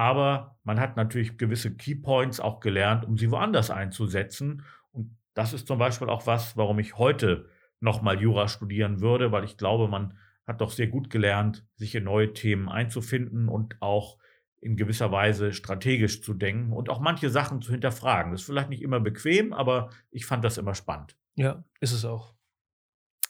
Aber 0.00 0.56
man 0.64 0.80
hat 0.80 0.96
natürlich 0.96 1.36
gewisse 1.36 1.76
Keypoints 1.76 2.40
auch 2.40 2.60
gelernt, 2.60 3.04
um 3.04 3.18
sie 3.18 3.30
woanders 3.30 3.70
einzusetzen. 3.70 4.64
Und 4.92 5.14
das 5.34 5.52
ist 5.52 5.66
zum 5.66 5.78
Beispiel 5.78 6.08
auch 6.08 6.26
was, 6.26 6.56
warum 6.56 6.78
ich 6.78 6.96
heute 6.96 7.50
nochmal 7.80 8.18
Jura 8.18 8.48
studieren 8.48 9.02
würde, 9.02 9.30
weil 9.30 9.44
ich 9.44 9.58
glaube, 9.58 9.88
man 9.88 10.16
hat 10.46 10.62
doch 10.62 10.70
sehr 10.70 10.86
gut 10.86 11.10
gelernt, 11.10 11.66
sich 11.74 11.94
in 11.94 12.04
neue 12.04 12.32
Themen 12.32 12.70
einzufinden 12.70 13.50
und 13.50 13.76
auch 13.80 14.16
in 14.62 14.78
gewisser 14.78 15.12
Weise 15.12 15.52
strategisch 15.52 16.22
zu 16.22 16.32
denken 16.32 16.72
und 16.72 16.88
auch 16.88 17.00
manche 17.00 17.28
Sachen 17.28 17.60
zu 17.60 17.70
hinterfragen. 17.70 18.32
Das 18.32 18.40
ist 18.40 18.46
vielleicht 18.46 18.70
nicht 18.70 18.80
immer 18.80 19.00
bequem, 19.00 19.52
aber 19.52 19.90
ich 20.10 20.24
fand 20.24 20.42
das 20.46 20.56
immer 20.56 20.74
spannend. 20.74 21.14
Ja, 21.34 21.62
ist 21.80 21.92
es 21.92 22.06
auch. 22.06 22.32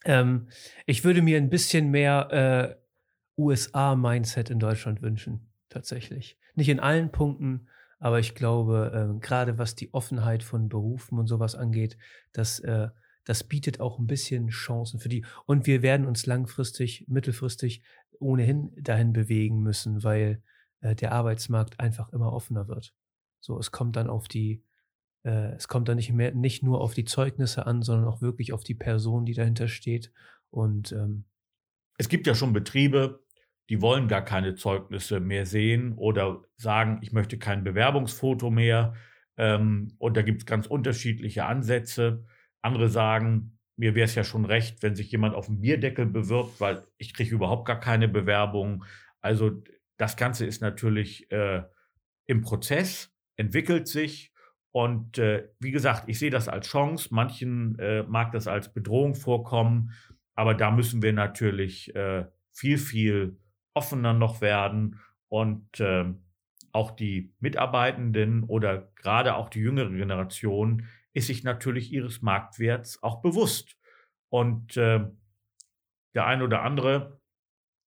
Ähm, 0.05 0.47
ich 0.87 1.03
würde 1.03 1.21
mir 1.21 1.37
ein 1.37 1.51
bisschen 1.51 1.91
mehr 1.91 2.79
äh, 2.79 3.43
USA-Mindset 3.43 4.51
in 4.51 4.61
Deutschland 4.61 5.03
wünschen, 5.03 5.53
tatsächlich. 5.69 6.39
Nicht 6.55 6.69
in 6.69 6.81
allen 6.81 7.13
Punkten, 7.13 7.69
aber 7.99 8.19
ich 8.19 8.35
glaube, 8.35 9.15
äh, 9.17 9.21
gerade 9.21 9.59
was 9.59 9.75
die 9.75 9.93
Offenheit 9.93 10.43
von 10.43 10.69
Berufen 10.69 11.19
und 11.19 11.27
sowas 11.27 11.55
angeht, 11.55 11.99
das, 12.33 12.59
äh, 12.61 12.89
das 13.25 13.45
bietet 13.45 13.81
auch 13.81 13.99
ein 13.99 14.07
bisschen 14.07 14.49
Chancen 14.49 15.01
für 15.01 15.11
die. 15.11 15.25
Und 15.47 15.67
wir 15.67 15.83
werden 15.83 16.07
uns 16.07 16.27
langfristig, 16.27 17.05
mittelfristig 17.09 17.83
ohnehin 18.19 18.73
dahin 18.81 19.13
bewegen 19.13 19.63
müssen, 19.63 20.03
weil 20.03 20.43
äh, 20.81 20.95
der 20.95 21.13
Arbeitsmarkt 21.13 21.79
einfach 21.79 22.13
immer 22.13 22.33
offener 22.33 22.69
wird. 22.69 22.95
So, 23.41 23.59
es 23.59 23.71
kommt 23.71 23.97
dann 23.97 24.09
auf 24.09 24.29
die, 24.29 24.65
äh, 25.23 25.53
es 25.53 25.69
kommt 25.69 25.89
dann 25.89 25.97
nicht 25.97 26.13
mehr, 26.13 26.35
nicht 26.35 26.63
nur 26.63 26.81
auf 26.81 26.95
die 26.95 27.05
Zeugnisse 27.05 27.67
an, 27.67 27.83
sondern 27.83 28.09
auch 28.09 28.23
wirklich 28.23 28.53
auf 28.53 28.65
die 28.65 28.75
Person, 28.75 29.27
die 29.27 29.35
dahinter 29.35 29.69
steht. 29.69 30.13
Und 30.51 30.93
ähm, 30.93 31.25
Es 31.99 32.09
gibt 32.09 32.27
ja 32.27 32.35
schon 32.35 32.53
Betriebe, 32.53 33.23
die 33.71 33.81
wollen 33.81 34.09
gar 34.09 34.25
keine 34.25 34.57
Zeugnisse 34.57 35.21
mehr 35.21 35.47
sehen 35.47 35.95
oder 35.95 36.43
sagen, 36.57 36.99
ich 37.03 37.13
möchte 37.13 37.39
kein 37.39 37.63
Bewerbungsfoto 37.63 38.51
mehr. 38.51 38.95
Ähm, 39.37 39.95
und 39.99 40.17
da 40.17 40.23
gibt 40.23 40.43
es 40.43 40.47
ganz 40.47 40.67
unterschiedliche 40.67 41.45
Ansätze. 41.45 42.25
Andere 42.63 42.89
sagen, 42.89 43.59
mir 43.77 43.95
wäre 43.95 44.07
es 44.07 44.17
ja 44.17 44.25
schon 44.25 44.45
recht, 44.45 44.83
wenn 44.83 44.97
sich 44.97 45.13
jemand 45.13 45.37
auf 45.37 45.47
den 45.47 45.61
Bierdeckel 45.61 46.07
bewirbt, 46.07 46.61
weil 46.61 46.83
ich 46.99 47.15
kriege 47.15 47.33
überhaupt 47.33 47.65
gar 47.65 47.79
keine 47.79 48.09
Bewerbung. 48.09 48.85
Also 49.21 49.63
das 49.97 50.17
Ganze 50.17 50.47
ist 50.47 50.61
natürlich 50.61 51.31
äh, 51.31 51.63
im 52.27 52.43
Prozess, 52.43 53.15
entwickelt 53.37 53.87
sich. 53.87 54.33
Und 54.73 55.19
äh, 55.19 55.49
wie 55.61 55.71
gesagt, 55.71 56.09
ich 56.09 56.19
sehe 56.19 56.31
das 56.31 56.49
als 56.49 56.67
Chance. 56.67 57.09
Manchen 57.13 57.79
äh, 57.79 58.03
mag 58.03 58.33
das 58.33 58.49
als 58.49 58.73
Bedrohung 58.73 59.15
vorkommen. 59.15 59.93
Aber 60.35 60.55
da 60.55 60.73
müssen 60.73 61.03
wir 61.03 61.13
natürlich 61.13 61.95
äh, 61.95 62.27
viel, 62.53 62.77
viel 62.77 63.40
offener 63.75 64.13
noch 64.13 64.41
werden 64.41 65.01
und 65.29 65.81
ähm, 65.81 66.23
auch 66.73 66.93
die 66.93 67.33
Mitarbeitenden 67.41 68.45
oder 68.45 68.91
gerade 68.97 69.35
auch 69.35 69.49
die 69.49 69.61
jüngere 69.61 69.91
Generation 69.91 70.87
ist 71.13 71.27
sich 71.27 71.43
natürlich 71.43 71.93
ihres 71.93 72.23
Marktwerts 72.23 73.03
auch 73.03 73.23
bewusst. 73.23 73.77
Und 74.29 74.77
äh, 74.77 75.01
der 76.15 76.27
ein 76.27 76.43
oder 76.43 76.63
andere 76.63 77.21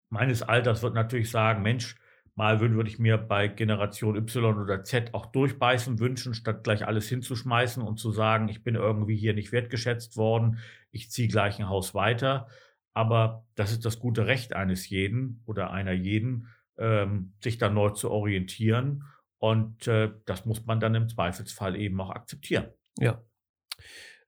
meines 0.10 0.44
Alters 0.44 0.84
wird 0.84 0.94
natürlich 0.94 1.32
sagen, 1.32 1.64
Mensch, 1.64 1.96
mal 2.36 2.60
würde 2.60 2.90
ich 2.90 3.00
mir 3.00 3.18
bei 3.18 3.48
Generation 3.48 4.16
Y 4.16 4.60
oder 4.60 4.84
Z 4.84 5.14
auch 5.14 5.28
durchbeißen 5.28 6.00
wünschen, 6.00 6.34
statt 6.34 6.64
gleich 6.64 6.86
alles 6.86 7.08
hinzuschmeißen 7.08 7.82
und 7.82 8.00
zu 8.00 8.12
sagen, 8.12 8.50
ich 8.50 8.64
bin 8.64 8.76
irgendwie 8.76 9.16
hier 9.16 9.34
nicht 9.34 9.52
wertgeschätzt 9.52 10.18
worden, 10.18 10.60
ich 10.92 11.12
ziehe 11.12 11.28
gleich 11.28 11.60
ein 11.60 11.70
Haus 11.70 11.94
weiter. 11.94 12.48
Aber 12.94 13.46
das 13.56 13.72
ist 13.72 13.86
das 13.86 14.00
gute 14.00 14.28
Recht 14.28 14.54
eines 14.54 14.90
jeden 14.90 15.42
oder 15.46 15.72
einer 15.72 15.92
jeden, 15.92 16.48
ähm, 16.78 17.34
sich 17.42 17.58
da 17.58 17.70
neu 17.70 17.92
zu 17.92 18.12
orientieren. 18.12 19.04
Und 19.38 19.88
äh, 19.88 20.12
das 20.26 20.46
muss 20.46 20.66
man 20.66 20.80
dann 20.80 20.96
im 20.96 21.10
Zweifelsfall 21.10 21.76
eben 21.76 22.00
auch 22.00 22.12
akzeptieren. 22.12 22.68
Ja. 22.98 23.22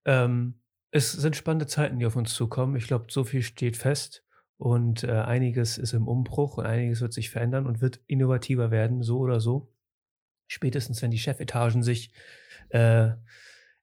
Ähm, 0.03 0.59
es 0.91 1.11
sind 1.11 1.35
spannende 1.35 1.67
Zeiten, 1.67 1.99
die 1.99 2.05
auf 2.05 2.15
uns 2.15 2.33
zukommen. 2.33 2.75
Ich 2.75 2.87
glaube, 2.87 3.07
so 3.09 3.23
viel 3.23 3.41
steht 3.41 3.77
fest 3.77 4.25
und 4.57 5.03
äh, 5.03 5.11
einiges 5.11 5.77
ist 5.77 5.93
im 5.93 6.07
Umbruch 6.07 6.57
und 6.57 6.65
einiges 6.65 7.01
wird 7.01 7.13
sich 7.13 7.29
verändern 7.29 7.67
und 7.67 7.81
wird 7.81 8.01
innovativer 8.07 8.71
werden, 8.71 9.03
so 9.03 9.19
oder 9.19 9.39
so. 9.39 9.73
Spätestens, 10.47 11.01
wenn 11.01 11.11
die 11.11 11.17
Chefetagen 11.17 11.83
sich 11.83 12.11
äh, 12.69 13.11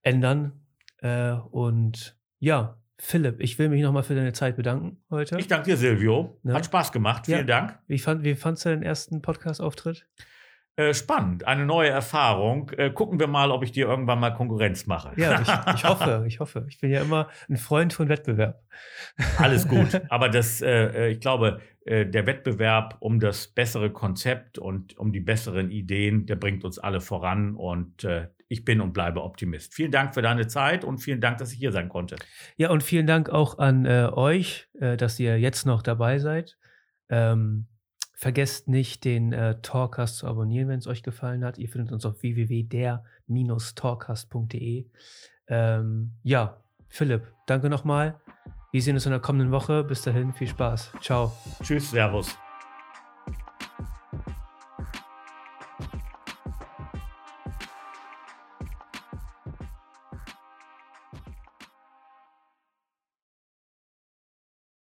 ändern. 0.02 0.66
Äh, 0.98 1.32
und 1.32 2.18
ja, 2.38 2.81
Philipp, 3.04 3.40
ich 3.40 3.58
will 3.58 3.68
mich 3.68 3.82
nochmal 3.82 4.04
für 4.04 4.14
deine 4.14 4.32
Zeit 4.32 4.54
bedanken 4.54 5.02
heute. 5.10 5.36
Ich 5.36 5.48
danke 5.48 5.70
dir, 5.70 5.76
Silvio. 5.76 6.38
Ja. 6.44 6.54
Hat 6.54 6.66
Spaß 6.66 6.92
gemacht. 6.92 7.26
Vielen 7.26 7.48
ja. 7.48 7.60
Dank. 7.60 7.78
Wie, 7.88 7.98
fand, 7.98 8.22
wie 8.22 8.36
fandst 8.36 8.64
du 8.64 8.68
deinen 8.68 8.84
ersten 8.84 9.20
Podcast-Auftritt? 9.20 10.06
Äh, 10.76 10.94
spannend, 10.94 11.44
eine 11.44 11.66
neue 11.66 11.90
Erfahrung. 11.90 12.70
Äh, 12.70 12.90
gucken 12.90 13.18
wir 13.18 13.26
mal, 13.26 13.50
ob 13.50 13.64
ich 13.64 13.72
dir 13.72 13.88
irgendwann 13.88 14.20
mal 14.20 14.30
Konkurrenz 14.30 14.86
mache. 14.86 15.12
Ja, 15.16 15.40
ich, 15.40 15.48
ich, 15.74 15.84
hoffe, 15.84 16.24
ich 16.28 16.38
hoffe. 16.38 16.64
Ich 16.68 16.78
bin 16.78 16.92
ja 16.92 17.02
immer 17.02 17.28
ein 17.50 17.56
Freund 17.56 17.92
von 17.92 18.08
Wettbewerb. 18.08 18.62
Alles 19.36 19.66
gut, 19.66 20.00
aber 20.08 20.28
das, 20.28 20.62
äh, 20.62 21.08
ich 21.08 21.20
glaube, 21.20 21.60
äh, 21.84 22.06
der 22.06 22.24
Wettbewerb 22.26 22.98
um 23.00 23.18
das 23.18 23.48
bessere 23.48 23.90
Konzept 23.90 24.58
und 24.58 24.96
um 24.96 25.12
die 25.12 25.20
besseren 25.20 25.72
Ideen, 25.72 26.24
der 26.24 26.36
bringt 26.36 26.64
uns 26.64 26.78
alle 26.78 27.00
voran 27.00 27.56
und 27.56 28.04
äh, 28.04 28.28
ich 28.52 28.64
bin 28.64 28.80
und 28.80 28.92
bleibe 28.92 29.22
Optimist. 29.22 29.74
Vielen 29.74 29.90
Dank 29.90 30.14
für 30.14 30.22
deine 30.22 30.46
Zeit 30.46 30.84
und 30.84 30.98
vielen 30.98 31.20
Dank, 31.20 31.38
dass 31.38 31.52
ich 31.52 31.58
hier 31.58 31.72
sein 31.72 31.88
konnte. 31.88 32.16
Ja, 32.56 32.70
und 32.70 32.82
vielen 32.82 33.06
Dank 33.06 33.30
auch 33.30 33.58
an 33.58 33.86
äh, 33.86 34.08
euch, 34.12 34.68
dass 34.74 35.18
ihr 35.18 35.38
jetzt 35.38 35.66
noch 35.66 35.82
dabei 35.82 36.18
seid. 36.18 36.58
Ähm, 37.08 37.66
Vergesst 38.22 38.68
nicht, 38.68 39.04
den 39.04 39.32
äh, 39.32 39.60
Talkcast 39.62 40.18
zu 40.18 40.28
abonnieren, 40.28 40.68
wenn 40.68 40.78
es 40.78 40.86
euch 40.86 41.02
gefallen 41.02 41.44
hat. 41.44 41.58
Ihr 41.58 41.68
findet 41.68 41.90
uns 41.90 42.06
auf 42.06 42.22
www.der-talkcast.de. 42.22 44.86
Ähm, 45.48 46.12
ja, 46.22 46.62
Philipp, 46.86 47.26
danke 47.48 47.68
nochmal. 47.68 48.20
Wir 48.70 48.80
sehen 48.80 48.94
uns 48.94 49.06
in 49.06 49.10
der 49.10 49.18
kommenden 49.18 49.50
Woche. 49.50 49.82
Bis 49.82 50.02
dahin, 50.02 50.32
viel 50.32 50.46
Spaß. 50.46 50.92
Ciao. 51.00 51.32
Tschüss, 51.64 51.90
Servus. 51.90 52.38